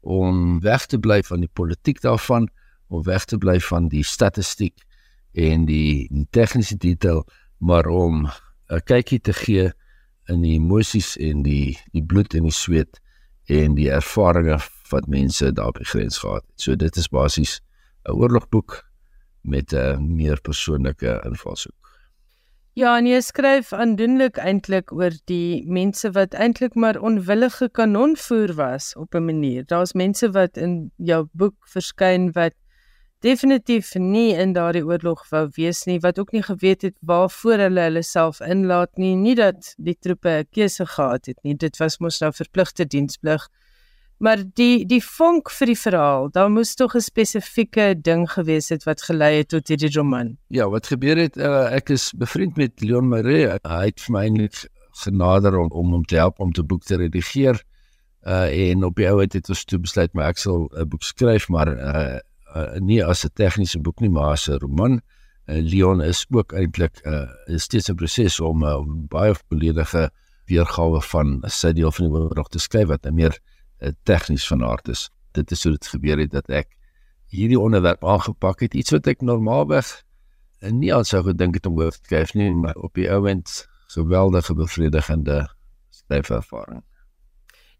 om 0.00 0.60
weg 0.60 0.86
te 0.86 0.98
bly 0.98 1.22
van 1.22 1.40
die 1.40 1.52
politiek 1.52 2.00
daarvan, 2.00 2.48
om 2.88 3.02
weg 3.04 3.24
te 3.24 3.38
bly 3.38 3.60
van 3.60 3.88
die 3.88 4.04
statistiek 4.04 4.76
en 5.32 5.64
die, 5.64 6.08
die 6.10 6.26
tegniese 6.30 6.76
detail, 6.76 7.24
maar 7.58 7.86
om 7.86 8.26
'n 8.70 8.80
kykie 8.84 9.20
te 9.20 9.32
gee 9.32 9.72
in 10.30 10.42
die 10.42 10.56
emosies 10.58 11.16
en 11.16 11.42
die 11.42 11.78
die 11.94 12.04
bloed 12.04 12.34
en 12.34 12.46
die 12.48 12.54
sweet 12.54 13.00
en 13.50 13.74
die 13.74 13.90
ervarings 13.90 14.68
wat 14.90 15.06
mense 15.06 15.52
daar 15.52 15.72
op 15.74 15.78
die 15.78 15.86
grens 15.86 16.18
gehad 16.18 16.44
het. 16.46 16.60
So 16.60 16.76
dit 16.76 16.96
is 16.96 17.08
basies 17.08 17.60
'n 18.06 18.12
oorlogboek 18.12 18.82
met 19.42 19.72
'n 19.72 20.16
meer 20.16 20.40
persoonlike 20.40 21.20
invalshoek. 21.24 21.80
Ja, 22.74 22.96
en 22.98 23.06
jy 23.06 23.18
skryf 23.20 23.72
aandoenlik 23.72 24.36
eintlik 24.38 24.92
oor 24.92 25.10
die 25.24 25.64
mense 25.66 26.10
wat 26.14 26.34
eintlik 26.34 26.74
maar 26.74 27.00
onwillige 27.00 27.68
kanonvoer 27.68 28.54
was 28.54 28.94
op 28.96 29.14
'n 29.14 29.24
manier. 29.24 29.66
Daar's 29.66 29.92
mense 29.92 30.30
wat 30.30 30.56
in 30.56 30.92
jou 30.96 31.26
boek 31.32 31.56
verskyn 31.66 32.32
wat 32.32 32.54
definitief 33.20 33.94
nie 33.94 34.34
in 34.34 34.52
daardie 34.52 34.84
oorlog 34.84 35.26
wou 35.30 35.48
wees 35.56 35.84
nie 35.86 35.98
wat 36.00 36.18
ook 36.18 36.32
nie 36.32 36.42
geweet 36.42 36.82
het 36.82 36.96
waarvoor 37.00 37.66
hulle 37.66 37.86
hulle 37.88 38.02
self 38.02 38.40
inlaat 38.40 38.96
nie 38.96 39.14
nie 39.16 39.34
dat 39.34 39.74
die 39.78 39.94
troepe 39.94 40.30
'n 40.40 40.48
keuse 40.50 40.86
gehad 40.86 41.26
het 41.26 41.38
nie. 41.42 41.54
Dit 41.54 41.76
was 41.78 41.98
mos 42.00 42.20
nou 42.20 42.32
verpligte 42.32 42.86
diensplig 42.86 43.48
maar 44.20 44.42
die 44.54 44.84
die 44.84 45.00
vonk 45.00 45.50
vir 45.56 45.72
die 45.72 45.78
verhaal 45.80 46.28
daar 46.34 46.50
moes 46.52 46.74
tog 46.76 46.94
'n 46.94 47.00
spesifieke 47.00 47.94
ding 48.08 48.28
gewees 48.30 48.68
het 48.68 48.84
wat 48.84 49.02
gelei 49.02 49.38
het 49.38 49.48
tot 49.48 49.68
hierdie 49.68 49.92
roman. 49.96 50.36
Ja 50.48 50.68
wat 50.68 50.86
gebeur 50.86 51.16
het 51.16 51.36
uh, 51.36 51.72
ek 51.72 51.90
is 51.90 52.12
bevriend 52.12 52.56
met 52.56 52.80
Leon 52.80 53.08
Maree 53.08 53.48
hy 53.62 53.84
het 53.86 54.00
vir 54.00 54.12
my 54.12 54.24
eintlik 54.24 54.68
genader 55.04 55.56
om 55.58 55.70
om 55.70 55.92
hom 55.92 56.04
te 56.04 56.16
help 56.16 56.40
om 56.40 56.52
te 56.52 56.62
boek 56.62 56.84
te 56.84 56.96
redigeer. 56.96 57.62
Uh, 58.22 58.70
en 58.70 58.84
op 58.84 58.96
die 58.96 59.08
ou 59.08 59.20
het 59.20 59.32
dit 59.32 59.48
ons 59.48 59.64
toe 59.64 59.78
besluit 59.78 60.12
maar 60.12 60.28
ek 60.28 60.38
sal 60.38 60.68
'n 60.76 60.88
boek 60.88 61.02
skryf 61.02 61.48
maar 61.48 61.68
uh, 61.68 62.18
uh, 62.56 62.78
nie 62.80 63.00
as 63.04 63.24
'n 63.24 63.34
tegniese 63.34 63.80
boek 63.80 64.00
nie, 64.00 64.10
maar 64.10 64.32
as 64.32 64.48
'n 64.48 64.58
roman. 64.58 65.00
Uh, 65.46 65.60
Leon 65.62 66.02
is 66.02 66.26
ook 66.30 66.52
eintlik 66.52 67.00
'n 67.04 67.28
uh, 67.48 67.58
steeds 67.58 67.90
'n 67.90 67.94
proses 67.94 68.40
om 68.40 68.64
'n 68.64 68.66
uh, 68.66 69.06
baie 69.08 69.34
volledige 69.34 70.10
weergawe 70.46 71.00
van 71.00 71.42
sy 71.46 71.72
deel 71.72 71.92
van 71.92 72.06
die 72.06 72.14
oorlog 72.14 72.48
te 72.48 72.58
skryf 72.58 72.88
wat 72.88 73.10
meer 73.10 73.38
uh, 73.80 73.88
tegnies 74.02 74.46
van 74.46 74.64
aard 74.64 74.88
is. 74.88 75.10
Dit 75.32 75.50
is 75.50 75.62
hoe 75.62 75.72
dit 75.72 75.86
gebeur 75.86 76.18
het 76.18 76.30
dat 76.30 76.48
ek 76.50 76.76
hierdie 77.30 77.60
onderwerp 77.60 78.04
aangepak 78.04 78.60
het, 78.60 78.74
iets 78.74 78.90
wat 78.90 79.06
ek 79.06 79.22
normaalweg 79.22 80.02
uh, 80.60 80.70
nie 80.70 80.94
al 80.94 81.04
sou 81.04 81.22
gedink 81.22 81.54
het 81.54 81.66
om 81.66 81.78
oor 81.78 81.90
te 81.90 82.02
skryf 82.02 82.34
nie, 82.34 82.50
maar 82.50 82.76
op 82.76 82.94
die 82.94 83.10
ouend 83.10 83.66
geweldige 83.90 84.54
bevredigende 84.54 85.48
skryfervaring. 85.90 86.82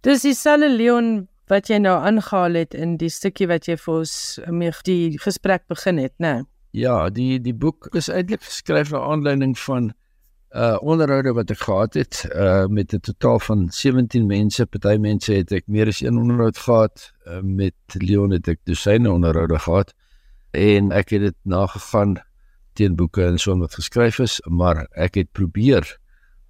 Dis 0.00 0.22
dieselfde 0.22 0.70
Leon 0.72 1.28
wat 1.50 1.68
jy 1.68 1.80
nou 1.82 1.96
aangehaal 1.98 2.54
het 2.54 2.74
in 2.74 2.96
die 2.96 3.10
stukkie 3.10 3.48
wat 3.50 3.66
jy 3.68 3.76
vir 3.76 3.94
ons 3.94 4.14
mee 4.48 4.72
die 4.86 5.18
gesprek 5.18 5.66
begin 5.68 5.98
het, 5.98 6.14
né? 6.18 6.34
Nee? 6.34 6.46
Ja, 6.72 7.10
die 7.10 7.40
die 7.42 7.54
boek 7.54 7.88
is 7.98 8.08
eintlik 8.08 8.44
geskryf 8.46 8.92
na 8.94 9.02
aanleiding 9.02 9.56
van 9.58 9.90
uh 10.50 10.76
onderhoude 10.82 11.32
wat 11.34 11.50
ek 11.50 11.62
gehad 11.66 11.94
het 11.94 12.24
uh 12.30 12.66
met 12.66 12.94
'n 12.94 13.00
totaal 13.00 13.38
van 13.38 13.68
17 13.70 14.26
mense. 14.26 14.66
Party 14.66 14.96
mense 14.98 15.32
het 15.32 15.52
ek 15.52 15.66
meer 15.66 15.86
as 15.86 16.00
een 16.00 16.18
onderhoud 16.18 16.58
gehad 16.58 17.12
uh, 17.26 17.40
met 17.42 17.74
Leon 17.94 18.30
het 18.30 18.48
ek 18.48 18.58
dosyne 18.64 19.10
onderhoude 19.10 19.58
gehad 19.58 19.94
en 20.50 20.92
ek 20.92 21.10
het 21.10 21.20
dit 21.20 21.36
nagegaan 21.42 22.18
teen 22.74 22.96
boeke 22.96 23.24
en 23.24 23.38
so 23.38 23.58
wat 23.58 23.74
geskryf 23.74 24.18
is, 24.18 24.40
maar 24.46 24.86
ek 24.94 25.14
het 25.14 25.32
probeer 25.32 25.98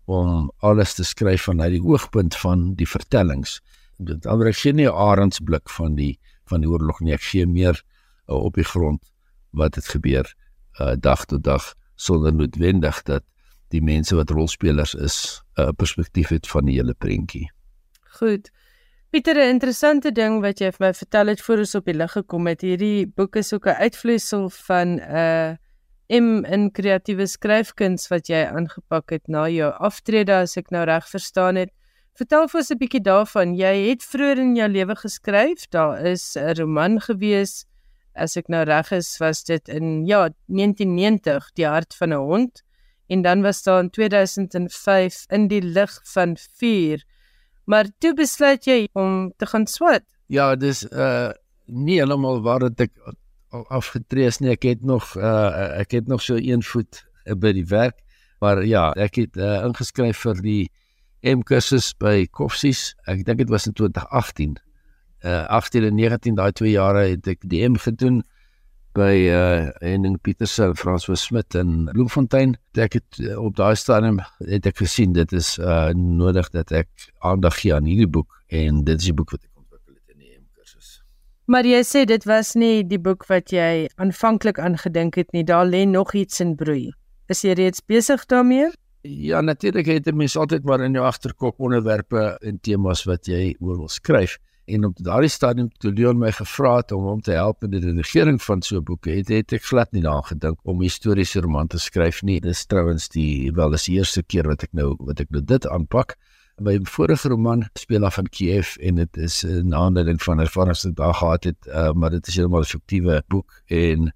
om 0.05 0.51
alles 0.59 0.95
te 0.95 1.05
skryf 1.05 1.43
vanuit 1.43 1.73
die 1.73 1.85
oogpunt 1.85 2.37
van 2.37 2.75
die 2.75 2.89
vertellings 2.89 3.61
dit 4.01 4.27
ander 4.27 4.51
ek 4.51 4.57
gee 4.63 4.73
nie 4.73 4.89
'n 4.89 4.97
arendsblik 5.09 5.71
van 5.71 5.95
die 5.95 6.19
van 6.51 6.61
die 6.61 6.71
oorlog 6.71 7.01
nie 7.01 7.15
ek 7.15 7.23
gee 7.33 7.47
meer 7.47 7.77
uh, 8.29 8.35
op 8.35 8.55
die 8.55 8.65
grond 8.65 9.13
wat 9.51 9.75
het 9.75 9.89
gebeur 9.89 10.27
uh, 10.81 10.95
dag 10.97 11.25
tot 11.25 11.45
dag 11.45 11.75
sonder 11.97 12.33
noodwendig 12.33 13.03
dat 13.03 13.25
die 13.71 13.83
mense 13.83 14.17
wat 14.17 14.31
rolspelers 14.31 14.95
is 14.95 15.43
'n 15.57 15.63
uh, 15.63 15.73
perspektief 15.77 16.29
het 16.29 16.49
van 16.49 16.65
die 16.65 16.77
hele 16.79 16.95
prentjie. 16.95 17.51
Goed. 18.19 18.51
Pieter, 19.11 19.37
'n 19.37 19.55
interessante 19.55 20.13
ding 20.13 20.41
wat 20.41 20.61
jy 20.61 20.71
vir 20.73 20.87
my 20.87 20.95
vertel 20.95 21.27
het 21.27 21.41
voor 21.41 21.59
ons 21.59 21.75
op 21.75 21.85
die 21.85 21.95
lig 21.95 22.13
gekom 22.13 22.47
het. 22.47 22.61
Hierdie 22.61 23.07
boek 23.07 23.37
is 23.37 23.53
ook 23.53 23.67
'n 23.67 23.81
uitvloeisel 23.87 24.51
van 24.51 24.89
'n 24.89 25.01
uh, 25.01 25.55
M 26.11 26.45
in 26.45 26.71
kreatiewe 26.73 27.27
skryfkuns 27.27 28.09
wat 28.09 28.27
jy 28.27 28.43
aangepak 28.51 29.11
het 29.11 29.29
na 29.29 29.49
jou 29.49 29.71
aftrede 29.79 30.33
as 30.43 30.57
ek 30.57 30.71
nou 30.71 30.85
reg 30.85 31.07
verstaan 31.09 31.57
het. 31.57 31.71
Vertel 32.21 32.51
vir 32.53 32.59
ons 32.61 32.71
'n 32.71 32.77
bietjie 32.77 33.01
daarvan. 33.01 33.53
Jy 33.57 33.75
het 33.89 34.03
vroeër 34.05 34.39
in 34.43 34.57
jou 34.57 34.67
lewe 34.69 34.95
geskryf. 34.95 35.63
Daar 35.73 36.05
is 36.05 36.37
'n 36.37 36.53
roman 36.59 37.01
gewees. 37.01 37.65
As 38.15 38.37
ek 38.37 38.49
nou 38.49 38.63
reg 38.65 38.93
is, 38.93 39.17
was 39.19 39.43
dit 39.43 39.69
in 39.69 40.05
ja, 40.07 40.29
1990, 40.47 41.51
Die 41.55 41.67
hart 41.67 41.95
van 41.95 42.13
'n 42.13 42.21
hond. 42.21 42.63
En 43.09 43.23
dan 43.23 43.41
was 43.43 43.63
daar 43.63 43.81
in 43.81 43.91
2005 43.91 45.25
in 45.29 45.49
die 45.49 45.63
lig 45.63 46.01
van 46.05 46.37
vuur. 46.37 47.05
Maar 47.65 47.87
toe 47.99 48.15
besluit 48.15 48.65
jy 48.65 48.89
om 48.93 49.33
te 49.37 49.47
gaan 49.47 49.67
swat. 49.67 50.05
Ja, 50.27 50.57
dis 50.57 50.85
uh 50.93 51.33
nie 51.67 51.97
heeltemal 51.97 52.43
waar 52.43 52.59
dat 52.59 52.81
ek 52.81 52.93
al 53.51 53.65
afgetree 53.69 54.27
is 54.27 54.39
nie. 54.41 54.51
Ek 54.51 54.63
het 54.63 54.83
nog 54.83 55.17
uh 55.17 55.79
ek 55.81 55.91
het 55.91 56.07
nog 56.07 56.21
so 56.21 56.37
een 56.37 56.63
voet 56.63 57.07
by 57.39 57.53
die 57.53 57.67
werk. 57.67 57.97
Maar 58.41 58.65
ja, 58.65 58.93
ek 58.93 59.15
het 59.15 59.37
uh, 59.37 59.65
ingeskryf 59.65 60.19
vir 60.19 60.43
die 60.43 60.71
M 61.23 61.43
kursus 61.45 61.93
by 62.01 62.25
Koffsies. 62.33 62.95
Ek 63.11 63.25
dink 63.27 63.43
dit 63.43 63.51
was 63.53 63.67
in 63.69 63.75
2018. 63.77 64.57
Uh 65.21 65.45
18 65.53 65.85
en 65.85 65.95
19 65.99 66.35
daai 66.39 66.53
2 66.57 66.71
jare 66.73 67.03
het 67.11 67.27
ek 67.29 67.43
die 67.45 67.61
M 67.69 67.77
gedoen 67.77 68.23
by 68.97 69.13
uh 69.29 69.69
Henning 69.85 70.17
Pieterse, 70.25 70.71
François 70.81 71.21
Smit 71.21 71.55
in 71.55 71.91
Bloemfontein. 71.93 72.57
Ek 72.73 72.97
het 72.97 73.21
uh, 73.21 73.37
op 73.37 73.59
daai 73.61 73.77
stadium 73.77 74.23
het 74.49 74.67
ek 74.67 74.81
gesien 74.81 75.13
dit 75.13 75.37
is 75.37 75.59
uh 75.61 75.93
nodig 75.93 76.49
dat 76.57 76.73
ek 76.73 76.89
aandag 77.21 77.61
gee 77.61 77.77
aan 77.77 77.85
hierdie 77.85 78.09
boek 78.09 78.41
en 78.49 78.81
dit 78.89 78.97
is 78.97 79.11
die 79.13 79.17
boek 79.17 79.37
wat 79.37 79.45
ek 79.45 79.61
ontwikkel 79.61 79.95
het 79.99 80.17
in 80.17 80.25
die 80.25 80.35
M 80.41 80.47
kursus. 80.57 81.03
Maar 81.53 81.69
jy 81.69 81.85
sê 81.85 82.07
dit 82.09 82.25
was 82.25 82.57
nie 82.57 82.81
die 82.89 83.03
boek 83.03 83.29
wat 83.29 83.53
jy 83.53 83.91
aanvanklik 84.01 84.59
aangedink 84.59 85.21
het 85.21 85.37
nie. 85.37 85.45
Daar 85.45 85.69
lê 85.69 85.85
nog 85.85 86.17
iets 86.17 86.41
in 86.41 86.57
broei. 86.57 86.95
Is 87.29 87.45
jy 87.45 87.53
reeds 87.61 87.85
besig 87.85 88.25
daarmee? 88.27 88.73
Ja, 89.03 89.41
natuurlik 89.41 89.87
het 89.87 90.07
'n 90.07 90.17
mens 90.17 90.37
altyd 90.37 90.65
maar 90.65 90.81
in 90.81 90.93
jou 90.93 91.07
agterkop 91.07 91.61
onderwerpe 91.61 92.39
en 92.41 92.61
temas 92.61 93.05
wat 93.05 93.27
jy 93.27 93.57
oor 93.59 93.77
wil 93.77 93.89
skryf 93.89 94.39
en 94.71 94.85
op 94.85 94.97
daardie 95.03 95.31
stadium 95.31 95.69
toe 95.83 95.93
Leon 95.93 96.19
my 96.19 96.31
gevra 96.35 96.77
het 96.81 96.93
om 96.93 97.05
hom 97.09 97.21
te 97.25 97.35
help 97.37 97.65
in 97.67 97.75
die 97.75 97.83
redigering 97.85 98.41
van 98.43 98.63
so 98.63 98.79
'n 98.79 98.85
boek, 98.85 99.05
het, 99.11 99.29
het 99.29 99.53
ek 99.53 99.65
glad 99.65 99.93
nie 99.93 100.03
daaraan 100.03 100.31
gedink 100.31 100.59
om 100.63 100.83
historiese 100.83 101.41
roman 101.41 101.67
te 101.67 101.79
skryf 101.79 102.23
nie. 102.23 102.41
Dis 102.41 102.67
trouens 102.67 103.09
die 103.09 103.53
wel 103.53 103.71
dis 103.71 103.85
die 103.85 103.97
eerste 103.99 104.23
keer 104.23 104.47
wat 104.47 104.63
ek 104.63 104.73
nou 104.73 104.95
wat 104.99 105.21
ek 105.21 105.31
nou 105.31 105.43
dit 105.45 105.67
aanpak. 105.67 106.17
My 106.61 106.79
vorige 106.83 107.29
roman 107.29 107.69
speel 107.75 108.05
af 108.05 108.19
in 108.19 108.29
Kiev 108.29 108.77
en 108.81 108.95
dit 108.95 109.17
is 109.17 109.45
'n 109.45 109.75
aanleiding 109.75 110.23
van 110.23 110.41
ervarings 110.41 110.85
wat 110.85 110.97
daar 110.97 111.15
gehad 111.15 111.45
het, 111.45 111.67
uh, 111.67 111.93
maar 111.93 112.11
dit 112.11 112.27
is 112.29 112.35
heeltemal 112.35 112.61
'n 112.61 112.65
fiktiewe 112.65 113.23
boek 113.29 113.63
en 113.67 114.13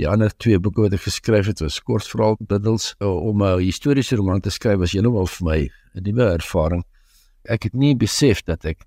die 0.00 0.08
ander 0.08 0.32
twee 0.40 0.58
boeke 0.58 0.86
wat 0.86 0.96
ek 0.96 1.04
geskryf 1.04 1.50
het 1.50 1.60
was 1.64 1.80
kortverhaal 1.84 2.38
bundels 2.40 2.94
uh, 3.00 3.10
om 3.10 3.42
'n 3.44 3.60
historiese 3.60 4.16
roman 4.16 4.40
te 4.40 4.50
skryf 4.50 4.78
was 4.80 4.92
heeltemal 4.96 5.26
vir 5.26 5.44
my 5.46 5.60
'n 5.94 6.02
nuwe 6.08 6.32
ervaring. 6.38 6.84
Ek 7.44 7.62
het 7.62 7.74
nie 7.74 7.94
besef 7.94 8.42
dat 8.42 8.64
ek 8.64 8.86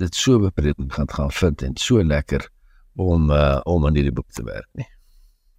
dit 0.00 0.14
so 0.14 0.38
beprikend 0.38 0.92
gaan 0.92 1.10
gaan 1.10 1.30
vind 1.30 1.62
en 1.62 1.76
so 1.76 2.02
lekker 2.02 2.48
om 2.96 3.30
uh, 3.30 3.60
om 3.64 3.86
aan 3.86 3.94
hierdie 3.94 4.14
boek 4.14 4.30
te 4.32 4.44
werk 4.44 4.68
nie. 4.74 4.88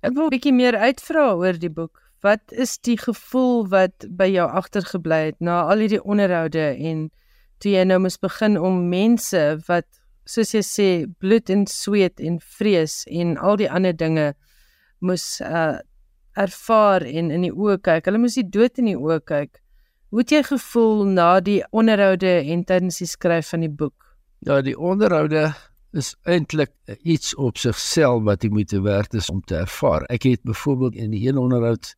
Ek 0.02 0.14
wil 0.14 0.26
'n 0.26 0.34
bietjie 0.34 0.54
meer 0.54 0.78
uitvra 0.78 1.34
oor 1.36 1.58
die 1.58 1.70
boek. 1.70 2.02
Wat 2.22 2.52
is 2.52 2.78
die 2.78 2.98
gevoel 2.98 3.68
wat 3.70 4.06
by 4.10 4.30
jou 4.30 4.48
agtergebly 4.50 5.26
het 5.32 5.40
na 5.40 5.64
al 5.70 5.82
hierdie 5.82 6.04
onderhoude 6.04 6.78
en 6.78 7.10
toe 7.60 7.72
jy 7.72 7.84
nou 7.84 8.00
moes 8.00 8.18
begin 8.18 8.58
om 8.58 8.90
mense 8.90 9.42
wat 9.68 9.88
soos 10.26 10.54
jy 10.54 10.62
sê 10.62 10.90
bloed 11.20 11.50
en 11.50 11.66
sweet 11.68 12.20
en 12.20 12.40
vrees 12.40 13.04
en 13.10 13.38
al 13.38 13.58
die 13.58 13.70
ander 13.70 13.94
dinge 13.94 14.34
moes 15.02 15.26
uh, 15.42 15.80
ervaar 16.40 17.04
en 17.06 17.32
in 17.34 17.48
die 17.48 17.54
oë 17.54 17.80
kyk. 17.84 18.08
Hulle 18.08 18.22
moes 18.22 18.38
die 18.40 18.48
dood 18.48 18.80
in 18.82 18.92
die 18.92 18.98
oë 18.98 19.20
kyk. 19.28 19.60
Hoe 20.12 20.24
het 20.24 20.32
jy 20.34 20.42
gevoel 20.44 21.06
na 21.08 21.40
die 21.44 21.62
onderhoude 21.72 22.32
en 22.54 22.64
tydens 22.68 23.00
die 23.00 23.10
skryf 23.10 23.52
van 23.54 23.66
die 23.66 23.72
boek? 23.72 23.96
Ja, 24.48 24.60
die 24.66 24.76
onderhoude 24.76 25.52
is 25.96 26.14
eintlik 26.28 26.72
iets 27.04 27.34
op 27.36 27.60
sigself 27.60 28.24
wat 28.28 28.44
jy 28.44 28.52
moet 28.52 28.72
werd 28.84 29.16
is 29.16 29.30
om 29.32 29.42
te 29.48 29.60
ervaar. 29.60 30.06
Ek 30.12 30.28
het 30.28 30.44
byvoorbeeld 30.48 30.96
in 30.96 31.12
die 31.16 31.26
een 31.28 31.40
onderhoud 31.40 31.94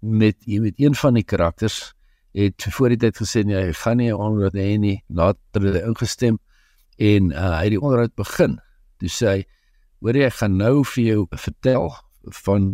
met 0.00 0.36
met 0.46 0.78
een 0.78 0.94
van 0.94 1.14
die 1.14 1.24
karakters 1.24 1.92
het 2.32 2.66
voor 2.70 2.94
die 2.94 3.00
tyd 3.02 3.16
gesê 3.18 3.42
nee, 3.42 3.56
hy 3.56 3.72
gaan 3.74 3.98
nie 3.98 4.12
onderhoud 4.14 4.54
hê 4.54 4.76
nie, 4.78 4.98
later 5.08 5.64
het 5.66 5.78
hy 5.80 5.86
ingestem 5.88 6.38
en 6.98 7.30
uh, 7.32 7.56
hy 7.58 7.64
het 7.64 7.74
die 7.74 7.80
onderhoud 7.82 8.14
begin. 8.18 8.58
Toe 8.98 9.10
sê 9.10 9.26
hy, 9.30 9.40
"Hoor 10.02 10.16
jy, 10.16 10.26
ek 10.26 10.38
gaan 10.42 10.56
nou 10.56 10.84
vir 10.84 11.04
jou 11.04 11.26
vertel 11.30 11.90
van 12.22 12.70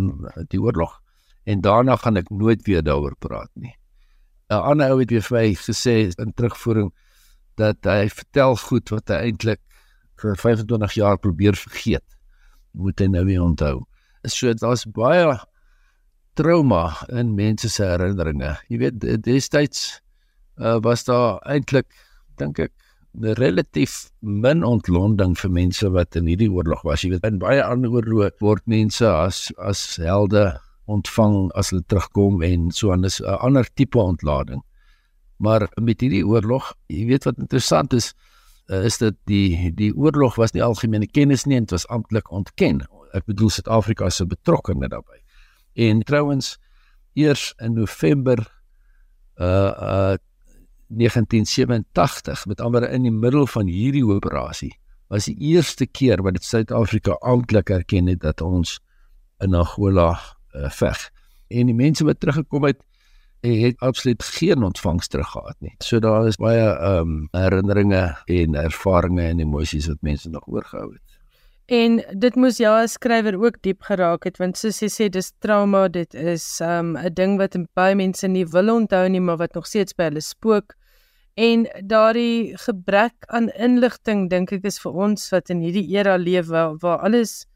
die 0.48 0.60
oorlog 0.60 1.00
en 1.44 1.60
daarna 1.60 1.96
gaan 1.96 2.16
ek 2.16 2.30
nooit 2.30 2.62
weer 2.66 2.82
daaroor 2.82 3.16
praat 3.18 3.50
nie." 3.54 3.74
'n 4.50 4.60
Ander 4.60 4.90
ou 4.92 5.00
het 5.00 5.10
weer 5.10 5.22
vir 5.22 5.38
my 5.38 5.54
gesê 5.54 5.96
in 6.18 6.32
terugvoering 6.32 6.92
dat 7.56 7.76
hy 7.88 8.08
vertel 8.08 8.56
goed 8.56 8.90
wat 8.92 9.08
hy 9.08 9.30
eintlik 9.30 9.60
vir 10.20 10.36
25 10.36 10.94
jaar 10.98 11.18
probeer 11.18 11.56
vergeet. 11.56 12.04
Moet 12.72 13.00
hy 13.00 13.06
nou 13.06 13.24
weer 13.24 13.42
onthou. 13.42 13.84
So 14.26 14.52
daar's 14.52 14.84
baie 14.84 15.38
trauma 16.34 17.06
in 17.08 17.34
mense 17.34 17.68
se 17.70 17.84
herinneringe. 17.86 18.56
Jy 18.68 18.78
weet 18.78 19.24
destyds 19.24 20.00
uh, 20.58 20.78
was 20.82 21.04
daar 21.04 21.38
eintlik 21.46 21.88
dink 22.38 22.58
ek 22.58 22.72
relatief 23.20 24.10
min 24.20 24.64
ontlonding 24.64 25.36
vir 25.38 25.50
mense 25.50 25.88
wat 25.94 26.16
in 26.18 26.26
hierdie 26.26 26.50
oorlog 26.50 26.82
was. 26.82 27.04
Jy 27.04 27.14
weet 27.14 27.26
in 27.28 27.38
baie 27.42 27.62
ander 27.62 27.92
oorloë 27.92 28.30
word 28.42 28.64
mense 28.66 29.06
as 29.06 29.52
as 29.62 29.96
helde 30.02 30.52
ontvang 30.90 31.50
as 31.54 31.70
hulle 31.70 31.84
terugkom 31.88 32.42
en 32.42 32.70
so 32.70 32.92
anders 32.92 33.20
'n 33.20 33.38
ander 33.40 33.66
tipe 33.74 33.98
ontlading. 33.98 34.62
Maar 35.38 35.68
met 35.80 36.00
hierdie 36.00 36.26
oorlog, 36.26 36.74
jy 36.88 37.06
weet 37.06 37.24
wat 37.24 37.38
interessant 37.38 37.92
is, 37.92 38.14
uh, 38.70 38.84
is 38.84 38.98
dat 38.98 39.14
die 39.24 39.72
die 39.74 39.92
oorlog 39.94 40.36
was 40.36 40.52
nie 40.52 40.62
algemene 40.62 41.06
kennis 41.06 41.44
nie, 41.44 41.60
dit 41.60 41.70
was 41.70 41.86
amptelik 41.88 42.30
ontken. 42.30 42.86
Ek 43.14 43.24
bedoel 43.26 43.50
Suid-Afrika 43.50 44.10
se 44.10 44.26
betrokkeheid 44.26 44.90
daarbey. 44.90 45.22
En 45.74 46.02
trouens 46.02 46.58
eers 47.14 47.54
in 47.58 47.74
November 47.74 48.38
uh 49.36 49.72
uh 49.80 50.16
1987 50.88 52.46
met 52.46 52.60
ander 52.60 52.90
in 52.90 53.02
die 53.02 53.12
middel 53.12 53.46
van 53.46 53.66
hierdie 53.66 54.04
operasie 54.06 54.74
was 55.12 55.28
die 55.28 55.36
eerste 55.52 55.86
keer 55.86 56.22
wat 56.22 56.38
dit 56.38 56.44
Suid-Afrika 56.44 57.18
amptelik 57.20 57.70
erken 57.70 58.06
het 58.06 58.20
dat 58.20 58.40
ons 58.40 58.78
in 59.44 59.54
Angola 59.54 60.16
uh, 60.54 60.70
veg. 60.70 61.10
En 61.48 61.70
die 61.70 61.76
mense 61.76 62.04
wat 62.04 62.20
teruggekom 62.20 62.64
het 62.64 62.82
het 63.44 63.80
absoluut 63.84 64.24
geen 64.24 64.62
ontvangs 64.62 65.08
terug 65.08 65.28
gehad 65.30 65.56
nie. 65.60 65.74
So 65.84 65.98
daar 66.00 66.26
is 66.26 66.40
baie 66.40 66.64
ehm 66.64 67.00
um, 67.00 67.28
herinneringe 67.30 68.16
en 68.24 68.54
ervarings 68.54 69.22
en 69.22 69.40
emosies 69.40 69.86
wat 69.86 70.00
mense 70.00 70.30
nog 70.30 70.46
oorgehou 70.48 70.92
het. 70.92 71.13
En 71.72 71.96
dit 72.20 72.34
moes 72.36 72.58
jou 72.60 72.70
as 72.76 72.98
skrywer 72.98 73.38
ook 73.40 73.62
diep 73.64 73.86
geraak 73.88 74.26
het 74.28 74.36
want 74.36 74.58
soos 74.60 74.82
jy 74.82 74.88
sê 74.92 75.06
dis 75.08 75.30
trauma, 75.40 75.88
dit 75.88 76.14
is 76.14 76.60
ehm, 76.60 76.92
'n 76.92 77.06
um, 77.06 77.14
ding 77.14 77.38
wat 77.38 77.56
baie 77.74 77.94
mense 77.94 78.28
nie 78.28 78.44
wil 78.44 78.68
onthou 78.68 79.08
nie, 79.08 79.20
maar 79.20 79.38
wat 79.38 79.54
nog 79.54 79.66
steeds 79.66 79.94
by 79.96 80.10
hulle 80.10 80.20
spook. 80.20 80.74
En 81.36 81.66
daardie 81.80 82.56
gebrek 82.56 83.14
aan 83.28 83.48
inligting 83.48 84.28
dink 84.28 84.52
ek 84.52 84.64
is 84.64 84.78
vir 84.78 84.92
ons 84.92 85.30
wat 85.32 85.50
in 85.50 85.60
hierdie 85.60 85.88
era 85.96 86.16
leef 86.16 86.46
waar, 86.48 86.76
waar 86.82 86.98
alles 86.98 87.46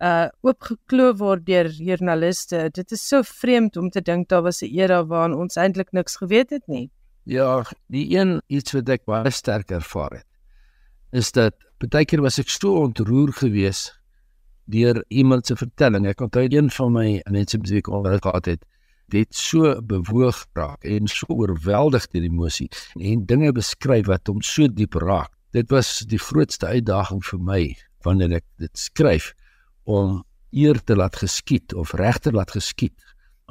uh 0.00 0.28
oopgekloof 0.42 1.18
word 1.18 1.46
deur 1.46 1.66
joernaliste. 1.66 2.68
Dit 2.70 2.92
is 2.92 3.08
so 3.08 3.22
vreemd 3.22 3.76
om 3.76 3.90
te 3.90 4.02
dink 4.02 4.28
daar 4.28 4.42
was 4.42 4.62
'n 4.62 4.68
era 4.76 5.04
waarin 5.04 5.34
ons 5.34 5.56
eintlik 5.56 5.92
niks 5.92 6.16
geweet 6.16 6.50
het 6.50 6.68
nie. 6.68 6.90
Ja, 7.24 7.64
die 7.88 8.16
een 8.18 8.42
iets 8.48 8.72
wat 8.72 8.88
ek 8.88 9.04
baie 9.06 9.30
sterk 9.30 9.70
ervaar 9.70 10.12
het 10.12 10.33
is 11.14 11.30
dat 11.34 11.54
baie 11.78 12.06
keer 12.08 12.22
was 12.24 12.40
ek 12.42 12.50
so 12.50 12.80
ontroer 12.82 13.32
gewees 13.38 13.86
deur 14.70 15.02
iemand 15.12 15.46
se 15.46 15.56
vertelling. 15.56 16.06
Ek 16.08 16.22
onthou 16.24 16.46
een 16.48 16.70
van 16.72 16.92
my 16.92 17.08
mense 17.30 17.58
wat 17.60 17.72
ek 17.78 17.90
al 17.92 18.06
gehad 18.16 18.48
het, 18.48 18.62
dit 19.12 19.28
so 19.36 19.74
bewoog 19.84 20.38
raak 20.56 20.86
en 20.88 21.10
so 21.10 21.28
oorweldig 21.28 22.06
deur 22.14 22.24
emosie 22.24 22.70
en 22.96 23.26
dinge 23.28 23.52
beskryf 23.52 24.08
wat 24.08 24.30
hom 24.32 24.40
so 24.42 24.66
diep 24.68 24.96
raak. 25.02 25.30
Dit 25.54 25.70
was 25.70 26.00
die 26.10 26.18
grootste 26.18 26.66
uitdaging 26.72 27.20
vir 27.22 27.42
my 27.50 27.62
wanneer 28.04 28.40
ek 28.40 28.46
dit 28.58 28.72
skryf 28.78 29.32
om 29.84 30.22
eer 30.54 30.80
te 30.82 30.96
laat 30.96 31.18
geskied 31.20 31.74
of 31.78 31.94
regter 32.00 32.34
laat 32.34 32.56
geskied 32.56 32.96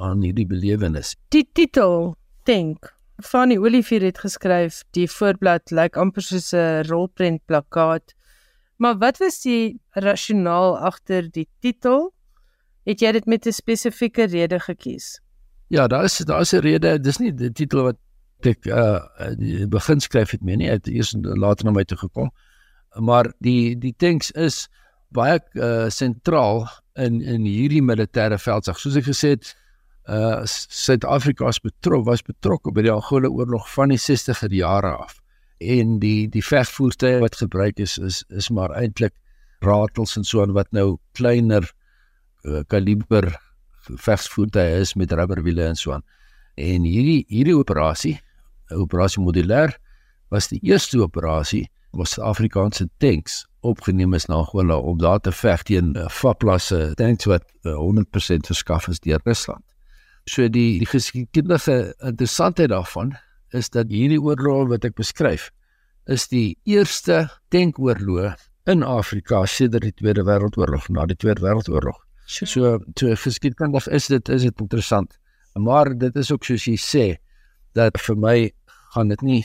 aan 0.02 0.24
hierdie 0.26 0.48
belewenis. 0.50 1.14
Die 1.30 1.46
titel 1.54 2.16
Think 2.44 2.93
Fanny 3.22 3.56
Olivier 3.56 4.02
het 4.02 4.18
geskryf 4.18 4.82
die 4.90 5.06
voorblad 5.10 5.70
lyk 5.70 5.80
like 5.80 6.00
amper 6.00 6.22
soos 6.22 6.52
'n 6.52 6.82
rolprent 6.88 7.44
plakkaat. 7.46 8.14
Maar 8.76 8.98
wat 8.98 9.18
was 9.18 9.40
die 9.42 9.80
rasionaal 9.90 10.78
agter 10.78 11.30
die 11.30 11.48
titel? 11.60 12.12
Het 12.84 13.00
jy 13.00 13.12
dit 13.12 13.26
met 13.26 13.46
'n 13.46 13.52
spesifieke 13.52 14.24
rede 14.24 14.60
gekies? 14.60 15.20
Ja, 15.68 15.86
daar 15.86 16.04
is 16.04 16.18
daar 16.18 16.40
is 16.40 16.52
'n 16.52 16.60
rede. 16.60 17.00
Dis 17.00 17.18
nie 17.18 17.34
die 17.34 17.52
titel 17.52 17.82
wat 17.82 17.96
ek 18.40 18.66
uh 18.66 19.00
begin 19.68 20.00
skryf 20.00 20.30
het 20.30 20.42
mee 20.42 20.56
nie. 20.56 20.70
Dit 20.70 20.86
eers 20.88 21.14
later 21.20 21.64
na 21.64 21.70
my 21.70 21.84
toe 21.84 21.98
gekom. 21.98 22.30
Maar 22.98 23.32
die 23.38 23.78
die 23.78 23.94
thinks 23.96 24.30
is 24.30 24.68
baie 25.08 25.40
uh, 25.52 25.88
sentraal 25.88 26.68
in 26.92 27.20
in 27.20 27.44
hierdie 27.44 27.82
militêre 27.82 28.38
veldsag. 28.38 28.78
Soos 28.78 28.96
ek 28.96 29.04
gesê 29.04 29.28
het, 29.28 29.56
uh 30.08 30.44
Suid-Afrika 30.44 31.44
was 31.44 31.60
betrokke 31.60 32.04
was 32.04 32.22
betrokke 32.22 32.72
by 32.72 32.82
die 32.84 32.92
Angola 32.92 33.28
oorlog 33.28 33.68
van 33.72 33.88
die 33.88 34.00
60er 34.00 34.52
jare 34.52 34.96
af. 34.96 35.20
En 35.60 35.98
die 35.98 36.28
die 36.28 36.44
vegvoertuie 36.44 37.20
wat 37.22 37.36
gebruik 37.40 37.80
is 37.80 37.96
is 37.98 38.24
is 38.28 38.50
maar 38.50 38.74
eintlik 38.76 39.14
ratels 39.64 40.16
en 40.16 40.24
so 40.24 40.42
aan 40.42 40.52
wat 40.52 40.68
nou 40.72 40.98
kleiner 41.12 41.64
uh, 42.44 42.60
kaliber 42.68 43.32
vegvoertuie 43.88 44.80
is 44.80 44.94
met 44.94 45.12
rubberwiele 45.12 45.64
en 45.64 45.76
so 45.76 45.92
aan. 45.92 46.04
En 46.54 46.84
hierdie 46.84 47.24
hierdie 47.28 47.56
operasie, 47.56 48.18
operasie 48.70 49.22
modulêr 49.24 49.72
was 50.28 50.48
die 50.48 50.60
eerste 50.62 51.00
operasie 51.00 51.68
was 51.94 52.18
Afrikaanse 52.18 52.88
tanks 52.98 53.44
opgeneem 53.64 54.14
is 54.14 54.26
na 54.26 54.42
Angola 54.42 54.76
om 54.76 54.98
daar 54.98 55.20
te 55.20 55.32
veg 55.32 55.62
teen 55.62 55.94
uh, 55.96 56.08
Faplasse 56.08 56.92
tanks 57.00 57.24
wat 57.30 57.44
uh, 57.62 57.78
100% 57.80 58.50
verskaf 58.50 58.88
is 58.88 59.00
deur 59.00 59.20
Rusland. 59.24 59.64
So 60.30 60.48
die 60.48 60.78
die 60.80 60.88
geskiedenis 60.88 61.68
interessantheid 61.68 62.70
daarvan 62.72 63.12
is 63.52 63.68
dat 63.70 63.92
hierdie 63.92 64.20
oorlog 64.20 64.70
wat 64.72 64.84
ek 64.88 64.96
beskryf 64.96 65.50
is 66.10 66.28
die 66.28 66.56
eerste 66.68 67.28
tankoorlog 67.52 68.40
in 68.68 68.82
Afrika 68.82 69.44
sedert 69.46 69.84
die 69.84 69.92
Tweede 69.92 70.24
Wêreldoorlog, 70.24 70.88
na 70.88 71.04
die 71.06 71.16
Tweede 71.16 71.44
Wêreldoorlog. 71.44 72.00
So 72.26 72.46
so 72.48 72.78
geskiedenis 73.20 73.88
is 73.88 74.08
dit 74.08 74.28
is 74.28 74.42
dit 74.42 74.60
interessant. 74.60 75.18
Maar 75.54 75.92
dit 75.98 76.16
is 76.16 76.32
ook 76.32 76.44
soos 76.44 76.64
jy 76.64 76.76
sê 76.80 77.04
dat 77.74 78.00
vir 78.00 78.16
my 78.16 78.36
gaan 78.94 79.08
dit 79.12 79.22
nie 79.22 79.42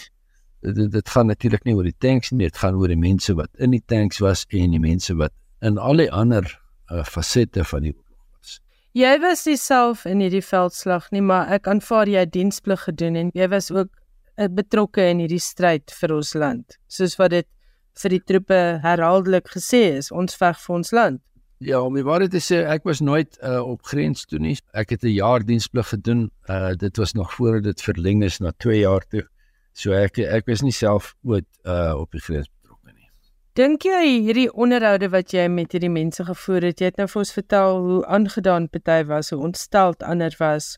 dit, 0.61 0.91
dit 0.91 1.09
gaan 1.09 1.27
natuurlik 1.27 1.65
nie 1.65 1.75
oor 1.75 1.87
die 1.87 1.97
tanks 1.99 2.31
nie, 2.31 2.47
dit 2.47 2.57
gaan 2.57 2.79
oor 2.79 2.91
die 2.91 2.99
mense 2.99 3.35
wat 3.35 3.51
in 3.59 3.75
die 3.75 3.83
tanks 3.85 4.19
was 4.23 4.45
en 4.49 4.71
die 4.75 4.81
mense 4.83 5.15
wat 5.19 5.33
in 5.61 5.77
al 5.77 5.99
die 5.99 6.11
ander 6.11 6.47
uh, 6.91 7.03
fasette 7.03 7.63
van 7.67 7.89
die. 7.89 7.95
Jy 8.97 9.19
was 9.21 9.45
self 9.61 10.05
in 10.09 10.21
hierdie 10.23 10.41
veldslag 10.41 11.11
nie, 11.13 11.21
maar 11.21 11.51
ek 11.53 11.67
aanvaar 11.69 12.09
jy 12.09 12.23
het 12.23 12.31
diensplig 12.33 12.87
gedoen 12.87 13.15
en 13.15 13.31
jy 13.37 13.47
was 13.51 13.69
ook 13.69 13.91
uh, 14.39 14.47
betrokke 14.49 15.03
in 15.11 15.19
hierdie 15.21 15.41
stryd 15.43 15.93
vir 15.93 16.15
ons 16.15 16.33
land, 16.33 16.77
soos 16.89 17.13
wat 17.19 17.35
dit 17.35 17.47
vir 18.01 18.15
die 18.15 18.21
troepe 18.31 18.57
herhaaldelik 18.81 19.51
gesê 19.53 19.99
is, 19.99 20.09
ons 20.09 20.33
veg 20.39 20.57
vir 20.63 20.75
ons 20.75 20.91
land. 20.91 21.21
Ja, 21.61 21.83
om 21.83 21.93
die 21.93 22.05
waarheid 22.07 22.31
te 22.33 22.41
sê, 22.41 22.63
ek 22.65 22.85
was 22.87 23.01
nooit 23.03 23.37
uh, 23.43 23.59
op 23.61 23.83
grens 23.85 24.23
toe 24.25 24.39
nie. 24.39 24.55
Ek 24.73 24.95
het 24.95 25.03
'n 25.03 25.13
jaar 25.13 25.43
diensplig 25.43 25.89
gedoen. 25.91 26.31
Uh 26.47 26.73
dit 26.73 26.97
was 26.97 27.13
nog 27.13 27.33
voor 27.33 27.61
dit 27.61 27.81
verleng 27.81 28.23
is 28.23 28.39
na 28.39 28.51
2 28.57 28.79
jaar 28.79 29.03
toe. 29.11 29.27
So 29.73 29.91
ek 29.91 30.17
ek 30.17 30.47
was 30.47 30.61
nie 30.61 30.71
self 30.71 31.15
ooit 31.23 31.45
uh 31.65 31.93
op 31.99 32.11
die 32.11 32.21
grens. 32.21 32.47
Dink 33.59 33.83
jy 33.83 34.21
hierdie 34.23 34.47
onderhoude 34.55 35.09
wat 35.11 35.33
jy 35.35 35.49
met 35.51 35.73
hierdie 35.75 35.89
mense 35.91 36.23
gevoer 36.23 36.69
het, 36.69 36.79
jy 36.79 36.93
het 36.93 36.99
nou 37.01 37.09
vir 37.11 37.19
ons 37.19 37.31
vertel 37.35 37.79
hoe 37.83 37.97
aangedaan 38.15 38.69
party 38.71 39.01
was, 39.09 39.33
hoe 39.33 39.39
ontsteld 39.49 40.05
ander 40.07 40.31
was. 40.39 40.77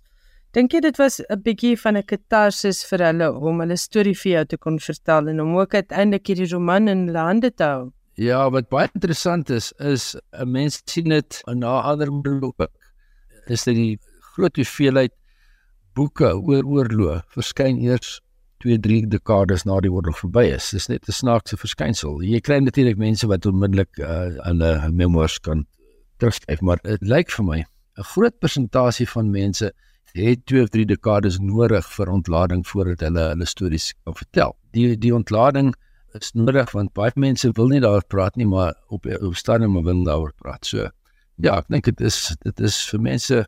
Dink 0.58 0.74
jy 0.74 0.82
dit 0.88 0.98
was 0.98 1.20
'n 1.22 1.38
bietjie 1.46 1.76
van 1.78 1.98
'n 1.98 2.10
katarsis 2.12 2.80
vir 2.90 3.04
hulle 3.06 3.28
om 3.38 3.60
hulle 3.62 3.78
storie 3.78 4.16
vir 4.24 4.32
jou 4.32 4.46
te 4.46 4.58
kon 4.58 4.80
vertel 4.80 5.30
en 5.30 5.42
om 5.42 5.54
ook 5.60 5.76
uiteindelik 5.76 6.26
hierdie 6.26 6.50
roman 6.54 6.88
in 6.88 7.06
hulle 7.06 7.20
hande 7.20 7.52
te 7.54 7.64
hou? 7.64 7.92
Ja, 8.16 8.50
wat 8.50 8.70
baie 8.70 8.90
interessant 8.96 9.50
is, 9.52 9.74
is 9.78 10.16
'n 10.34 10.52
mens 10.52 10.82
sien 10.86 11.10
dit 11.10 11.44
in 11.46 11.64
ander 11.64 12.10
boeke. 12.10 12.68
Is 13.46 13.64
dit 13.64 13.76
die 13.76 14.00
groot 14.34 14.56
hoeveelheid 14.56 15.14
boeke 15.94 16.34
oor 16.34 16.66
oorlog 16.66 17.22
verskyn 17.30 17.78
eers 17.78 18.22
2, 18.62 18.78
3 18.80 19.08
dekades 19.12 19.66
na 19.66 19.80
die 19.84 19.92
oorlog 19.92 20.18
verby 20.20 20.46
is. 20.56 20.70
Dis 20.72 20.88
net 20.88 21.08
'n 21.08 21.12
snaakse 21.12 21.58
verskynsel. 21.58 22.22
Jy 22.22 22.40
kry 22.40 22.60
natuurlik 22.60 22.98
mense 22.98 23.28
wat 23.28 23.46
onmiddellik 23.46 23.98
uh, 24.00 24.38
aan 24.48 24.62
'n 24.62 24.96
memoirs 24.96 25.40
kan 25.40 25.66
terugskryf, 26.18 26.62
maar 26.62 26.80
dit 26.84 27.02
lyk 27.02 27.32
vir 27.32 27.46
my 27.46 27.60
'n 27.98 28.04
groot 28.14 28.40
persentasie 28.40 29.08
van 29.10 29.32
mense 29.32 29.72
het 30.14 30.46
2 30.46 30.64
of 30.64 30.70
3 30.70 30.86
dekades 30.86 31.40
nodig 31.40 31.86
vir 31.96 32.10
ontlading 32.10 32.68
voordat 32.68 33.00
hulle 33.00 33.24
hulle 33.32 33.46
stories 33.46 33.94
kan 34.04 34.16
vertel. 34.16 34.56
Die 34.72 34.98
die 34.98 35.14
ontlading 35.16 35.74
is 36.14 36.32
nodig 36.34 36.72
want 36.72 36.94
baie 36.94 37.12
mense 37.16 37.52
wil 37.56 37.68
nie 37.68 37.80
daaroor 37.80 38.06
praat 38.08 38.36
nie, 38.36 38.48
maar 38.48 38.76
op 38.90 39.06
op 39.06 39.36
stadium 39.36 39.84
wil 39.84 40.04
daaroor 40.04 40.34
praat. 40.38 40.66
So 40.66 40.90
ja, 41.38 41.58
ek 41.58 41.68
dink 41.68 41.84
dit 41.84 42.02
is 42.02 42.36
dit 42.44 42.60
is 42.60 42.78
vir 42.92 43.02
mense 43.02 43.46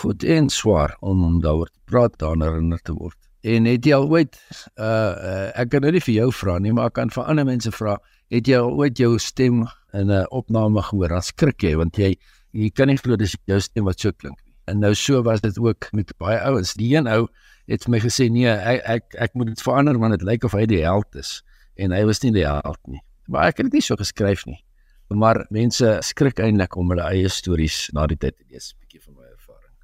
goed 0.00 0.24
en 0.24 0.48
swaar 0.48 0.96
om 1.00 1.24
om 1.24 1.40
daaroor 1.40 1.70
te 1.70 1.80
praat, 1.84 2.20
herinner 2.20 2.80
te 2.82 2.94
word. 2.94 3.23
En 3.44 3.66
het 3.68 3.84
jy 3.84 3.92
al 3.92 4.06
ooit 4.08 4.36
uh, 4.80 4.84
uh 4.84 5.48
ek 5.60 5.74
kan 5.74 5.84
nou 5.84 5.90
nie 5.92 6.00
vir 6.00 6.14
jou 6.14 6.30
vra 6.32 6.56
nie, 6.64 6.72
maar 6.72 6.88
ek 6.88 6.96
kan 6.96 7.10
vir 7.12 7.26
ander 7.28 7.44
mense 7.44 7.72
vra, 7.76 7.98
het 8.32 8.48
jy 8.48 8.56
al 8.56 8.70
ooit 8.72 8.96
jou 8.98 9.18
stem 9.20 9.66
in 9.92 10.10
'n 10.10 10.24
opname 10.32 10.80
gehoor? 10.82 11.12
Dan 11.12 11.22
skrik 11.22 11.62
jy 11.62 11.74
want 11.76 11.98
jy 12.00 12.14
jy 12.52 12.70
kan 12.70 12.88
nie 12.88 12.96
glo 12.96 13.16
dis 13.16 13.36
jou 13.46 13.60
stem 13.60 13.84
wat 13.84 14.00
so 14.00 14.12
klink 14.12 14.38
nie. 14.46 14.54
En 14.66 14.80
nou 14.80 14.94
so 14.94 15.22
was 15.22 15.40
dit 15.40 15.58
ook 15.58 15.92
met 15.92 16.12
baie 16.18 16.40
ouens. 16.40 16.72
Die 16.74 16.96
een 16.96 17.06
ou 17.06 17.28
het 17.68 17.88
my 17.88 18.00
gesê 18.00 18.30
nee, 18.30 18.48
ek 18.48 18.80
ek, 18.88 19.14
ek 19.28 19.34
moet 19.34 19.52
dit 19.52 19.60
verander 19.60 19.98
want 19.98 20.16
dit 20.18 20.24
lyk 20.24 20.44
of 20.44 20.52
hy 20.52 20.64
die 20.66 20.80
held 20.80 21.14
is 21.14 21.42
en 21.76 21.92
hy 21.92 22.04
was 22.04 22.22
nie 22.22 22.32
die 22.32 22.46
held 22.46 22.80
nie. 22.88 23.02
Maar 23.28 23.52
ek 23.52 23.58
het 23.60 23.66
dit 23.66 23.80
nie 23.80 23.84
so 23.84 23.96
geskryf 23.96 24.46
nie. 24.46 24.64
Maar 25.12 25.44
mense 25.50 25.98
skrik 26.00 26.40
eintlik 26.40 26.76
om 26.76 26.88
hulle 26.90 27.04
eie 27.12 27.28
stories 27.28 27.90
na 27.92 28.06
die 28.06 28.16
tyd 28.16 28.38
te 28.38 28.44
lees, 28.48 28.72
'n 28.72 28.80
bietjie 28.80 29.04
van 29.04 29.14
my 29.14 29.28
ervaring. 29.28 29.74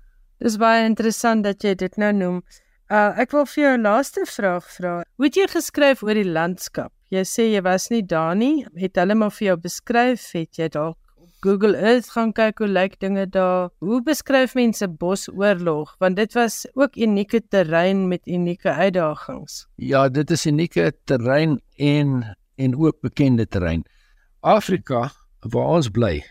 Dis 0.40 0.56
baie 0.56 0.84
interessant 0.86 1.44
dat 1.44 1.62
jy 1.62 1.74
dit 1.74 1.96
nou 1.96 2.12
noem. 2.12 2.42
Uh 2.91 3.12
ek 3.22 3.30
wil 3.30 3.45
vir 3.47 3.62
jou 3.62 3.74
'n 3.76 3.86
laaste 3.86 4.24
vraag 4.26 4.64
vra. 4.76 4.95
Hoe 5.16 5.26
het 5.26 5.36
jy 5.38 5.47
geskryf 5.47 6.03
oor 6.03 6.18
die 6.18 6.26
landskap? 6.26 6.93
Jy 7.11 7.22
sê 7.22 7.45
jy 7.53 7.62
was 7.62 7.88
nie 7.91 8.03
daar 8.03 8.34
nie. 8.34 8.66
Het 8.74 8.97
hulle 8.97 9.14
maar 9.14 9.30
vir 9.30 9.47
jou 9.47 9.57
beskryf? 9.57 10.32
Het 10.32 10.59
jy 10.59 10.68
dalk 10.68 10.99
Google 11.41 11.76
Earth 11.76 12.11
gaan 12.11 12.32
kyk 12.32 12.59
hoe 12.59 12.68
lyk 12.68 12.99
dinge 13.01 13.28
daar. 13.30 13.70
Hoe 13.78 14.03
beskryf 14.03 14.55
mense 14.55 14.88
bosoorlog? 14.88 15.95
Want 15.99 16.16
dit 16.16 16.34
was 16.34 16.66
ook 16.74 16.97
unieke 16.97 17.41
terrein 17.49 18.09
met 18.09 18.26
unieke 18.26 18.72
uitdagings. 18.72 19.66
Ja, 19.76 20.09
dit 20.09 20.30
is 20.30 20.47
unieke 20.47 20.93
terrein 21.05 21.61
en 21.76 22.36
en 22.57 22.76
ook 22.76 23.01
bekende 23.01 23.47
terrein. 23.47 23.84
Afrika 24.41 25.11
waar 25.41 25.76
ons 25.78 25.88
bly 25.88 26.24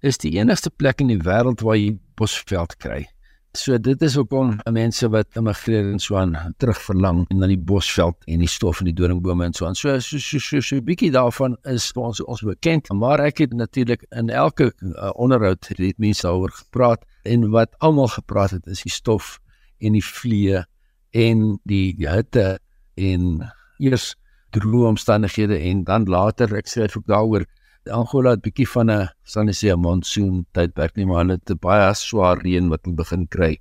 is 0.00 0.18
die 0.18 0.32
enigste 0.40 0.70
plek 0.70 1.00
in 1.00 1.12
die 1.12 1.22
wêreld 1.22 1.60
waar 1.60 1.76
jy 1.76 1.98
bosveld 2.16 2.76
kry. 2.76 3.04
So 3.52 3.74
dit 3.82 4.02
is 4.02 4.14
ook 4.16 4.32
om 4.32 4.52
mense 4.70 5.08
wat 5.10 5.34
immigreer 5.34 5.88
en 5.90 5.98
so 5.98 6.14
aan 6.16 6.36
terug 6.62 6.78
verlang 6.82 7.24
en 7.28 7.40
dan 7.42 7.50
die 7.50 7.58
bosveld 7.58 8.14
en 8.30 8.44
die 8.44 8.48
stof 8.48 8.78
en 8.78 8.86
die 8.86 8.94
doringbome 8.94 9.48
en 9.48 9.56
so 9.58 9.66
aan. 9.66 9.74
So 9.74 9.98
so 9.98 10.18
so 10.22 10.38
so, 10.38 10.60
so 10.60 10.78
bietjie 10.86 11.10
daarvan 11.10 11.56
is 11.66 11.88
ons 11.98 12.22
ons 12.22 12.44
bekend, 12.46 12.92
maar 12.94 13.18
ek 13.24 13.42
het 13.42 13.56
natuurlik 13.58 14.06
in 14.14 14.30
elke 14.30 14.70
uh, 14.70 15.10
onderhoud 15.18 15.66
het 15.66 15.98
mense 15.98 16.22
daaroor 16.28 16.54
gepraat 16.60 17.02
en 17.26 17.48
wat 17.50 17.74
almal 17.82 18.12
gepraat 18.14 18.54
het 18.54 18.70
is 18.70 18.84
die 18.86 18.94
stof 18.94 19.40
en 19.82 19.98
die 19.98 20.04
vliee 20.04 20.62
en 21.10 21.58
die 21.66 21.96
hitte 21.98 22.60
en 22.94 23.42
eers 23.82 24.12
droë 24.54 24.92
omstandighede 24.94 25.58
en 25.58 25.82
dan 25.90 26.06
later 26.06 26.54
ek 26.54 26.70
sê 26.70 26.86
ek 26.86 26.94
daaroor 27.10 27.48
Angola 27.88 28.34
het 28.36 28.42
bietjie 28.44 28.68
van 28.68 28.90
'n 28.90 29.08
sal 29.24 29.44
net 29.44 29.56
sê 29.56 29.72
'n 29.72 29.80
monsoon 29.80 30.46
tydperk 30.52 30.96
nie, 30.96 31.06
maar 31.06 31.24
hulle 31.24 31.38
het 31.40 31.60
baie 31.60 31.94
swaar 31.94 32.38
reën 32.44 32.68
wat 32.68 32.84
hulle 32.84 32.96
begin 32.96 33.26
kry 33.28 33.60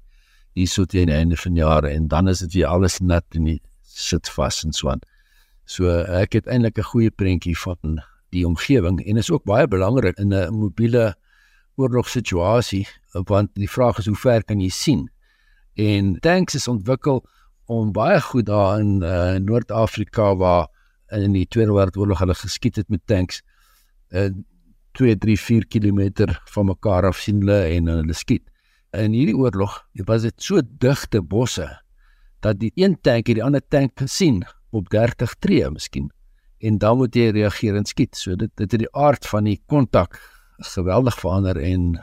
hierso 0.56 0.86
teen 0.86 1.08
die 1.08 1.16
einde 1.16 1.38
van 1.38 1.56
jare 1.56 1.90
en 1.90 2.08
dan 2.08 2.28
is 2.28 2.40
dit 2.40 2.54
weer 2.54 2.68
alles 2.68 3.00
nat 3.00 3.26
en 3.36 3.60
sit 3.82 4.30
vas 4.30 4.64
en 4.64 4.74
so 4.74 4.90
aan. 4.90 5.00
So 5.66 5.88
ek 5.88 6.34
het 6.34 6.48
eintlik 6.48 6.78
'n 6.78 6.92
goeie 6.92 7.12
prentjie 7.12 7.58
van 7.58 8.02
die 8.32 8.46
omgewing 8.46 9.00
en 9.06 9.18
is 9.18 9.32
ook 9.32 9.44
baie 9.44 9.68
belangrik 9.68 10.18
in 10.18 10.34
'n 10.34 10.54
mobiele 10.54 11.16
oorlogssituasie 11.76 12.88
want 13.14 13.50
die 13.56 13.70
vraag 13.70 13.98
is 13.98 14.06
hoe 14.06 14.16
ver 14.16 14.44
kan 14.44 14.60
jy 14.60 14.70
sien? 14.70 15.10
En 15.76 16.20
tanks 16.20 16.56
is 16.56 16.68
ontwikkel 16.68 17.26
om 17.66 17.92
baie 17.92 18.22
goed 18.22 18.46
daar 18.46 18.80
in 18.80 19.02
uh, 19.04 19.38
Noord-Afrika 19.38 20.36
waar 20.36 20.68
in 21.08 21.32
die 21.32 21.48
Tweede 21.48 21.72
Wêreldoorlog 21.72 22.20
hulle 22.20 22.36
geskiet 22.36 22.76
het 22.76 22.90
met 22.90 23.02
tanks 23.06 23.42
2 24.12 25.16
3 25.16 25.38
4 25.38 25.68
km 25.68 26.30
van 26.54 26.66
mekaar 26.66 27.06
af 27.06 27.20
sien 27.22 27.42
hulle 27.44 27.60
en 27.76 27.88
hulle 27.88 28.14
skiet. 28.14 28.46
In 28.98 29.14
hierdie 29.14 29.38
oorlog 29.38 29.84
was 30.08 30.26
dit 30.26 30.42
so 30.42 30.62
digte 30.62 31.22
bosse 31.22 31.68
dat 32.42 32.60
die 32.60 32.72
een 32.76 32.98
tank 33.02 33.28
die 33.30 33.44
ander 33.44 33.62
tank 33.62 34.00
gesien 34.00 34.44
op 34.72 34.90
30 34.90 35.36
tree 35.40 35.70
miskien 35.70 36.10
en 36.60 36.78
dan 36.78 36.98
moet 36.98 37.16
jy 37.16 37.30
reageer 37.32 37.78
en 37.80 37.88
skiet. 37.88 38.18
So 38.18 38.36
dit 38.36 38.52
dit 38.58 38.72
het 38.72 38.82
die 38.82 38.92
aard 38.98 39.26
van 39.28 39.48
die 39.48 39.60
kontak 39.68 40.20
geweldig 40.74 41.16
verander 41.20 41.58
en 41.58 41.94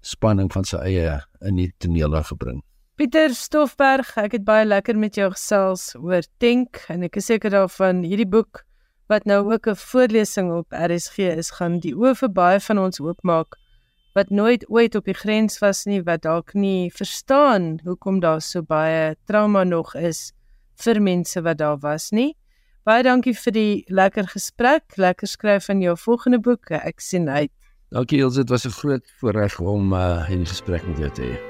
spanning 0.00 0.48
van 0.52 0.64
sy 0.64 0.80
eie 0.88 1.18
in 1.44 1.58
die 1.60 1.70
toneel 1.78 2.16
gebring. 2.24 2.62
Pieter 3.00 3.32
Stoffberg, 3.32 4.12
ek 4.20 4.34
het 4.36 4.44
baie 4.44 4.66
lekker 4.66 4.96
met 5.00 5.16
jou 5.16 5.30
gesels 5.32 5.94
oor 5.96 6.24
Tank 6.40 6.82
en 6.92 7.04
ek 7.06 7.16
is 7.16 7.30
seker 7.30 7.52
daarvan 7.52 8.02
hierdie 8.04 8.28
boek 8.28 8.64
wat 9.10 9.24
nou 9.26 9.52
ook 9.52 9.66
'n 9.66 9.76
voorlesing 9.76 10.52
op 10.52 10.72
RSG 10.72 11.18
is, 11.18 11.50
gaan 11.50 11.80
die 11.80 11.94
oë 11.94 12.14
vir 12.14 12.32
baie 12.32 12.60
van 12.60 12.78
ons 12.78 13.00
oopmaak 13.00 13.56
wat 14.14 14.30
nooit 14.30 14.70
ooit 14.70 14.94
op 14.94 15.04
die 15.04 15.14
grens 15.14 15.58
was 15.58 15.84
nie, 15.84 16.02
wat 16.02 16.22
dalk 16.22 16.54
nie 16.54 16.90
verstaan 16.94 17.78
hoekom 17.84 18.20
daar 18.20 18.40
so 18.40 18.62
baie 18.62 19.16
trauma 19.24 19.64
nog 19.64 19.94
is 19.94 20.32
vir 20.82 21.02
mense 21.02 21.42
wat 21.42 21.58
daar 21.58 21.78
was 21.78 22.10
nie. 22.10 22.34
Baie 22.84 23.02
dankie 23.02 23.34
vir 23.34 23.52
die 23.52 23.84
lekker 23.86 24.26
gesprek, 24.26 24.96
lekker 24.96 25.28
skryf 25.28 25.64
van 25.64 25.80
jou 25.80 25.96
volgende 25.96 26.40
boek. 26.40 26.70
Ek 26.70 27.00
sien 27.00 27.28
uit. 27.28 27.52
Dankie 27.90 28.22
Els, 28.22 28.34
dit 28.34 28.48
was 28.48 28.66
'n 28.66 28.70
groot 28.70 29.12
voorreg 29.20 29.60
om 29.60 29.92
uh, 29.92 30.30
in 30.30 30.46
gesprek 30.46 30.86
met 30.86 30.98
jou 30.98 31.10
te 31.10 31.22
hê. 31.22 31.49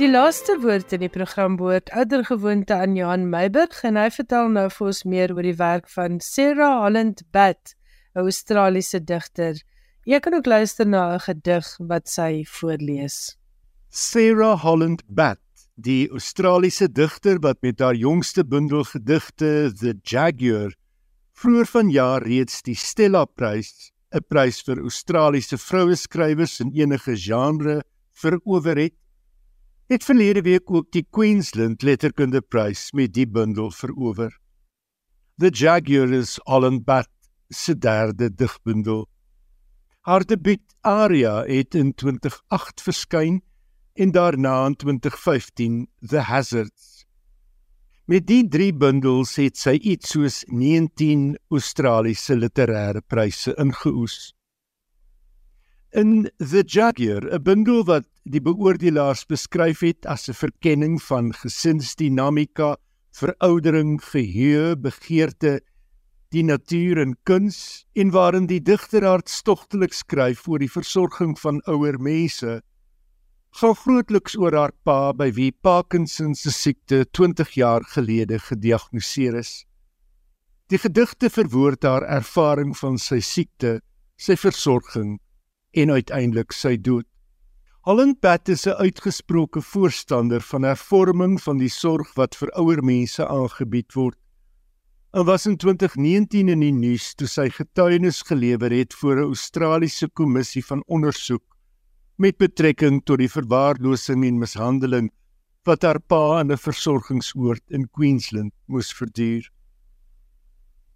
Die 0.00 0.08
laaste 0.08 0.54
woord 0.62 0.94
in 0.96 1.02
die 1.02 1.10
program 1.12 1.58
behoort 1.60 1.90
ouer 1.92 2.22
gewoonte 2.24 2.72
aan 2.72 2.94
Johan 2.96 3.26
Meiburg 3.28 3.82
en 3.84 3.98
hy 4.00 4.06
vertel 4.14 4.46
nou 4.48 4.62
vir 4.72 4.86
ons 4.88 5.00
meer 5.12 5.32
oor 5.34 5.44
die 5.44 5.58
werk 5.58 5.90
van 5.92 6.14
Sarah 6.24 6.78
Holland 6.80 7.18
Bat, 7.36 7.74
'n 8.16 8.22
Australiese 8.22 9.00
digter. 9.04 9.60
Jy 10.08 10.20
kan 10.24 10.32
ook 10.38 10.46
luister 10.48 10.88
na 10.88 11.02
'n 11.16 11.20
gedig 11.20 11.66
wat 11.92 12.08
sy 12.08 12.44
voorlees. 12.48 13.36
Sarah 13.90 14.56
Holland 14.62 15.02
Bat, 15.06 15.44
die 15.76 16.08
Australiese 16.08 16.88
digter 16.88 17.36
wat 17.38 17.60
met 17.60 17.80
haar 17.80 17.94
jongste 17.94 18.42
bundel 18.44 18.84
gedigte 18.84 19.70
The 19.80 19.92
Jaguar 20.02 20.72
vroeër 21.34 21.66
vanjaar 21.66 22.22
reeds 22.22 22.62
die 22.62 22.74
Stella 22.74 23.26
Prys, 23.26 23.92
'n 24.14 24.24
prys 24.28 24.62
vir 24.62 24.80
Australiese 24.80 25.58
vroue 25.58 25.94
skrywers 25.94 26.60
in 26.60 26.72
enige 26.72 27.16
genre, 27.16 27.82
verower 28.14 28.78
het 28.78 28.94
het 29.90 30.04
verlede 30.06 30.42
week 30.46 30.70
ook 30.70 30.92
die 30.94 31.02
Queensland 31.10 31.82
Letterkundeprys 31.82 32.92
met 32.94 33.10
die 33.10 33.26
bundel 33.26 33.72
verower. 33.74 34.30
The 35.42 35.50
Jaguar 35.50 36.12
is 36.14 36.36
Alan 36.46 36.78
Bat 36.86 37.10
se 37.48 37.74
derde 37.74 38.28
digbundel. 38.30 39.08
Haar 40.06 40.22
debuut 40.22 40.62
Aria 40.86 41.42
het 41.48 41.74
in 41.74 41.90
2008 41.94 42.84
verskyn 42.86 43.40
en 43.98 44.14
daarna 44.14 44.66
in 44.66 44.76
2015 44.76 45.88
The 45.98 46.22
Hazards. 46.22 47.04
Met 48.06 48.28
die 48.30 48.46
drie 48.48 48.70
bundels 48.70 49.34
het 49.42 49.58
sy 49.58 49.74
iets 49.74 50.14
soos 50.14 50.44
19 50.46 51.34
Australiese 51.50 52.38
literêre 52.38 53.02
pryse 53.02 53.58
ingeoes. 53.58 54.30
In 55.90 56.30
The 56.38 56.62
Jaguar, 56.62 57.26
'n 57.26 57.42
bundel 57.42 57.84
wat 57.84 58.06
die 58.24 58.40
beoordelaars 58.40 59.24
beskryf 59.26 59.80
het 59.80 60.06
as 60.06 60.28
'n 60.28 60.34
verkenning 60.34 61.00
van 61.02 61.32
gesinsdinamika, 61.32 62.76
veroudering, 63.12 64.00
geheue, 64.00 64.76
begeerte, 64.76 65.60
die 66.30 66.44
natuur 66.44 67.00
en 67.02 67.16
kuns 67.24 67.86
en 67.94 68.10
waarin 68.10 68.46
die 68.46 68.60
digter 68.60 69.02
hartstogtelik 69.02 69.92
skryf 69.92 70.46
oor 70.48 70.58
die 70.62 70.70
versorging 70.70 71.34
van 71.38 71.60
ouer 71.66 71.98
mense, 71.98 72.60
gaan 73.58 73.74
grootliks 73.74 74.36
oor 74.38 74.54
haar 74.54 74.72
pa 74.86 75.12
by 75.12 75.32
wie 75.34 75.50
Parkinson 75.50 76.36
se 76.38 76.52
siekte 76.54 77.04
20 77.10 77.50
jaar 77.58 77.82
gelede 77.82 78.38
gediagnoseer 78.38 79.40
is. 79.42 79.64
Die 80.70 80.78
gedigte 80.78 81.30
verwoord 81.34 81.82
haar 81.82 82.06
ervaring 82.06 82.76
van 82.78 82.98
sy 82.98 83.18
siekte, 83.18 83.80
sy 84.16 84.36
versorging 84.38 85.16
en 85.74 85.90
uiteindelik 85.90 86.54
sy 86.54 86.76
dood. 86.78 87.09
Holland 87.80 88.20
Pat 88.20 88.48
is 88.52 88.66
'n 88.66 88.76
uitgesproke 88.76 89.62
voorstander 89.62 90.40
van 90.40 90.62
hervorming 90.62 91.40
van 91.40 91.56
die 91.56 91.70
sorg 91.72 92.10
wat 92.14 92.36
vir 92.36 92.50
ouer 92.52 92.82
mense 92.84 93.24
aangebied 93.24 93.94
word. 93.96 94.18
En 95.14 95.24
was 95.24 95.46
in 95.46 95.56
2019 95.56 96.48
in 96.48 96.60
die 96.60 96.72
nuus 96.72 97.14
toe 97.14 97.26
sy 97.26 97.48
getuienis 97.48 98.20
gelewer 98.22 98.70
het 98.70 98.92
voor 98.94 99.16
'n 99.16 99.32
Australiese 99.32 100.08
kommissie 100.08 100.64
van 100.64 100.82
ondersoek 100.86 101.42
met 102.18 102.36
betrekking 102.36 103.00
tot 103.04 103.18
die 103.18 103.32
verwaarlosing 103.32 104.26
en 104.26 104.38
mishandeling 104.38 105.10
wat 105.64 105.82
haar 105.82 106.00
pa 106.00 106.40
in 106.40 106.52
'n 106.52 106.58
versorgingsoord 106.58 107.62
in 107.70 107.88
Queensland 107.88 108.52
moes 108.66 108.92
verduur. 108.92 109.48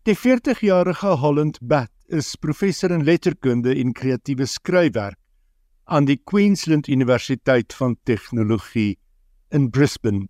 Die 0.02 0.16
40-jarige 0.16 1.16
Holland 1.16 1.58
Bat 1.62 1.92
is 2.08 2.36
professor 2.36 2.90
in 2.90 3.04
letterkunde 3.04 3.74
en 3.74 3.92
kreatiewe 3.92 4.46
skryfwerk 4.46 5.23
aan 5.84 6.04
die 6.04 6.20
Queensland 6.24 6.88
Universiteit 6.88 7.74
van 7.74 7.96
Tegnologie 8.04 8.98
in 9.50 9.70
Brisbane. 9.70 10.28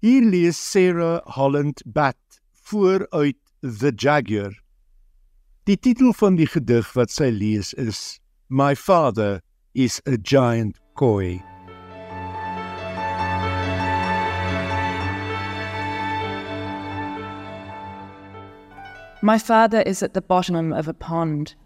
Hier 0.00 0.22
lees 0.22 0.70
Sarah 0.70 1.20
Holland 1.24 1.82
Bat 1.86 2.16
vooruit 2.52 3.36
The 3.60 3.92
Jaguar. 3.96 4.52
Die 5.64 5.78
titel 5.78 6.12
van 6.12 6.36
die 6.36 6.46
gedig 6.46 6.92
wat 6.94 7.10
sy 7.10 7.30
lees 7.32 7.72
is 7.74 8.20
My 8.48 8.76
father 8.76 9.40
is 9.74 10.00
a 10.06 10.16
giant 10.22 10.78
koi. 10.94 11.42
My 19.22 19.38
father 19.38 19.80
is 19.80 20.02
at 20.02 20.14
the 20.14 20.20
bottom 20.20 20.72
of 20.72 20.86
a 20.86 20.94
pond, 20.94 21.56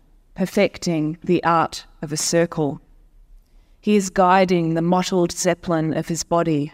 perfecting 0.40 1.18
the 1.22 1.44
art 1.44 1.84
of 2.00 2.12
a 2.12 2.16
circle. 2.16 2.80
He 3.82 3.94
is 3.94 4.08
guiding 4.08 4.72
the 4.72 4.80
mottled 4.80 5.32
zeppelin 5.32 5.92
of 5.92 6.08
his 6.08 6.24
body 6.24 6.72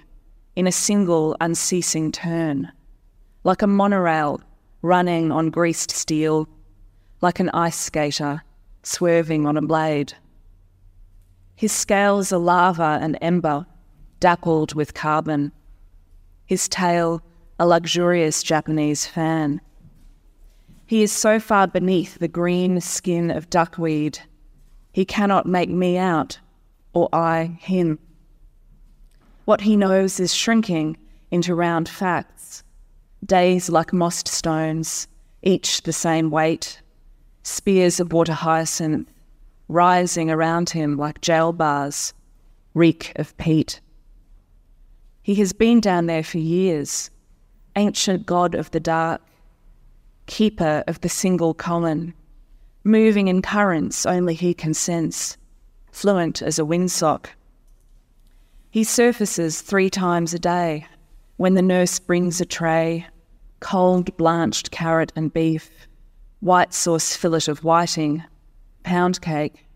in 0.55 0.69
a 0.69 0.71
single 0.71 1.37
unceasing 1.41 2.12
turn, 2.12 2.71
like 3.43 3.62
a 3.62 3.67
monorail 3.67 4.41
running 4.83 5.33
on 5.33 5.51
greased 5.51 5.91
steel, 5.91 6.49
like 7.23 7.41
an 7.41 7.51
ice 7.51 7.75
skater 7.75 8.41
swerving 8.85 9.47
on 9.47 9.57
a 9.57 9.62
blade. 9.62 10.14
His 11.57 11.73
scales 11.73 12.33
are 12.33 12.39
lava 12.39 13.01
and 13.03 13.19
ember, 13.21 13.67
dappled 14.21 14.75
with 14.75 14.95
carbon. 14.95 15.51
His 16.45 16.69
tail, 16.69 17.21
a 17.59 17.67
luxurious 17.67 18.45
Japanese 18.45 19.09
fan. 19.09 19.61
He 20.87 21.03
is 21.03 21.11
so 21.11 21.41
far 21.41 21.66
beneath 21.66 22.18
the 22.18 22.28
green 22.28 22.80
skin 22.80 23.30
of 23.30 23.51
duckweed, 23.51 24.20
he 24.93 25.05
cannot 25.05 25.45
make 25.45 25.68
me 25.68 25.99
out, 25.99 26.39
or 26.95 27.09
I 27.12 27.59
him. 27.61 27.99
What 29.45 29.61
he 29.61 29.76
knows 29.76 30.18
is 30.20 30.34
shrinking 30.34 30.97
into 31.30 31.55
round 31.55 31.89
facts, 31.89 32.62
days 33.24 33.68
like 33.68 33.93
mossed 33.93 34.28
stones, 34.28 35.09
each 35.43 35.82
the 35.82 35.93
same 35.93 36.30
weight, 36.30 36.80
spears 37.43 38.01
of 38.01 38.12
water 38.12 38.32
hyacinth 38.32 39.11
rising 39.68 40.30
around 40.30 40.70
him 40.70 40.97
like 40.97 41.20
jail 41.20 41.53
bars, 41.53 42.14
reek 42.74 43.12
of 43.16 43.37
peat. 43.37 43.80
He 45.22 45.34
has 45.37 45.53
been 45.53 45.80
down 45.80 46.07
there 46.07 46.22
for 46.22 46.39
years, 46.39 47.11
ancient 47.74 48.26
god 48.26 48.55
of 48.55 48.70
the 48.70 48.80
dark, 48.80 49.20
keeper 50.27 50.85
of 50.87 51.01
the 51.01 51.09
single 51.09 51.55
common, 51.55 52.14
moving 52.85 53.29
in 53.29 53.43
currents 53.43 54.07
only 54.07 54.35
he 54.35 54.55
can 54.55 54.74
sense, 54.74 55.37
fluent 55.91 56.43
as 56.43 56.59
a 56.59 56.64
windsock. 56.64 57.29
He 58.70 58.85
surfaces 58.85 59.61
three 59.61 59.89
times 59.89 60.35
a 60.35 60.39
day 60.39 60.87
when 61.37 61.55
the 61.55 61.62
nurse 61.62 61.99
brings 61.99 62.41
a 62.41 62.45
tray, 62.45 63.07
cold 63.61 64.16
blanched 64.16 64.70
carrot 64.70 65.12
and 65.16 65.33
beef, 65.33 65.70
white 66.41 66.74
sauce 66.74 67.16
fillet 67.16 67.49
of 67.49 67.64
whiting, 67.64 68.22
pound 68.83 69.20
cake. 69.20 69.66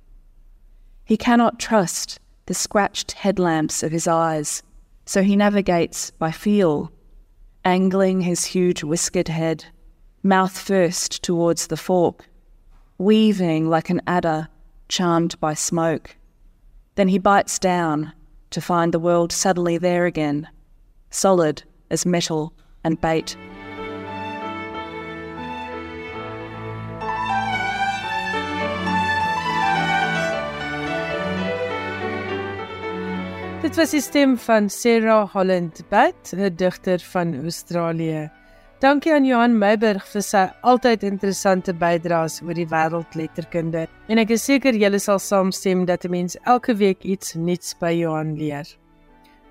He 1.04 1.16
cannot 1.16 1.58
trust 1.58 2.20
the 2.46 2.54
scratched 2.54 3.12
headlamps 3.12 3.82
of 3.82 3.92
his 3.92 4.06
eyes, 4.06 4.62
so 5.06 5.22
he 5.22 5.36
navigates 5.36 6.10
by 6.10 6.30
feel, 6.30 6.92
angling 7.64 8.20
his 8.20 8.44
huge 8.44 8.84
whiskered 8.84 9.28
head 9.28 9.64
mouth 10.22 10.58
first 10.58 11.22
towards 11.22 11.66
the 11.68 11.76
fork, 11.76 12.28
weaving 12.98 13.68
like 13.68 13.90
an 13.90 14.00
adder 14.06 14.48
charmed 14.88 15.38
by 15.40 15.54
smoke. 15.54 16.16
Then 16.96 17.08
he 17.08 17.18
bites 17.18 17.58
down 17.58 18.12
to 18.50 18.60
find 18.60 18.92
the 18.92 18.98
world 18.98 19.32
suddenly 19.32 19.78
there 19.78 20.06
again, 20.06 20.48
solid 21.10 21.62
as 21.90 22.04
metal 22.04 22.52
and 22.84 23.00
bait. 23.00 23.36
Dit 33.62 33.76
was 33.76 33.90
die 33.92 34.00
stem 34.00 34.36
van 34.36 34.68
Sarah 34.68 35.26
Holland 35.26 35.84
Bat, 35.90 36.32
'n 36.34 36.56
digter 36.56 36.98
van 36.98 37.44
Australië. 37.44 38.39
Dankie 38.80 39.12
aan 39.12 39.26
Johan 39.28 39.58
Meiberg 39.60 40.06
vir 40.08 40.22
sy 40.24 40.40
altyd 40.64 41.02
interessante 41.04 41.74
bydraes 41.76 42.38
oor 42.40 42.56
die 42.56 42.64
wêreldletterkunde. 42.70 43.82
En 44.08 44.20
ek 44.22 44.30
is 44.32 44.46
seker 44.48 44.72
julle 44.72 44.96
sal 45.04 45.18
saamstem 45.20 45.82
dat 45.84 46.06
'n 46.06 46.10
mens 46.10 46.36
elke 46.48 46.72
week 46.74 47.04
iets 47.04 47.34
nuuts 47.34 47.74
by 47.76 47.90
Johan 47.92 48.30
leer. 48.38 48.64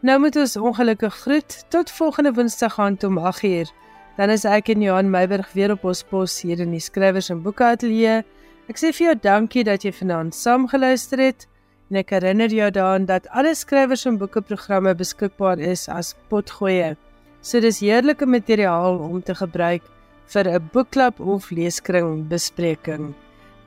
Nou 0.01 0.17
moet 0.19 0.35
ons 0.35 0.57
ongelukkig 0.57 1.13
groet 1.13 1.65
tot 1.69 1.91
volgende 1.91 2.33
Woensdag 2.33 2.79
aand 2.79 3.03
om 3.03 3.19
8uur. 3.19 3.69
Dan 4.17 4.29
is 4.29 4.45
ek 4.45 4.69
en 4.69 4.81
Johan 4.81 5.09
Meiberg 5.09 5.53
weer 5.53 5.71
op 5.71 5.83
ons 5.83 6.03
pos 6.03 6.41
hier 6.41 6.59
in 6.59 6.71
die 6.71 6.79
skrywers 6.79 7.29
en 7.29 7.43
boeke 7.43 7.63
ateljee. 7.63 8.23
Ek 8.67 8.77
sê 8.77 8.89
vir 8.91 9.05
jou 9.05 9.15
dankie 9.21 9.63
dat 9.63 9.83
jy 9.83 9.91
vanaand 9.91 10.33
saamgeluister 10.33 11.19
het. 11.19 11.47
En 11.91 11.97
ek 11.97 12.09
herinner 12.09 12.49
jou 12.49 12.71
daaraan 12.71 13.05
dat 13.05 13.29
alle 13.29 13.53
skrywers 13.55 14.05
en 14.05 14.17
boeke 14.17 14.41
programme 14.41 14.95
beskikbaar 14.95 15.59
is 15.59 15.87
as 15.87 16.15
potgoeie. 16.29 16.97
So 17.41 17.59
dis 17.59 17.79
heerlike 17.79 18.25
materiaal 18.25 18.99
om 18.99 19.21
te 19.23 19.35
gebruik 19.35 19.83
vir 20.33 20.45
'n 20.47 20.69
boekklub 20.73 21.19
of 21.19 21.49
leeskring 21.49 22.27
bespreking. 22.27 23.13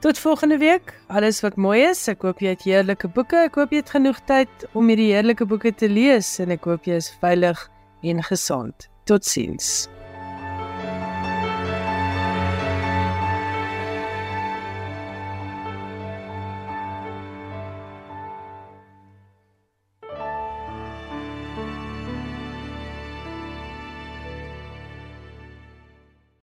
Tot 0.01 0.19
volgende 0.19 0.59
week. 0.59 0.95
Alles 1.07 1.41
wat 1.41 1.57
mooi 1.57 1.81
is. 1.91 2.09
Ek 2.09 2.23
hoop 2.23 2.41
jy 2.41 2.49
het 2.49 2.63
heerlike 2.63 3.09
boeke. 3.09 3.37
Ek 3.37 3.55
hoop 3.55 3.71
jy 3.71 3.77
het 3.77 3.91
genoeg 3.91 4.19
tyd 4.27 4.49
om 4.75 4.89
hierdie 4.89 5.13
heerlike 5.13 5.47
boeke 5.47 5.75
te 5.75 5.89
lees 5.89 6.39
en 6.39 6.51
ek 6.51 6.65
hoop 6.65 6.85
jy 6.85 6.95
is 6.95 7.13
veilig 7.21 7.71
en 8.03 8.23
gesond. 8.23 8.89
Totsiens. 9.05 9.89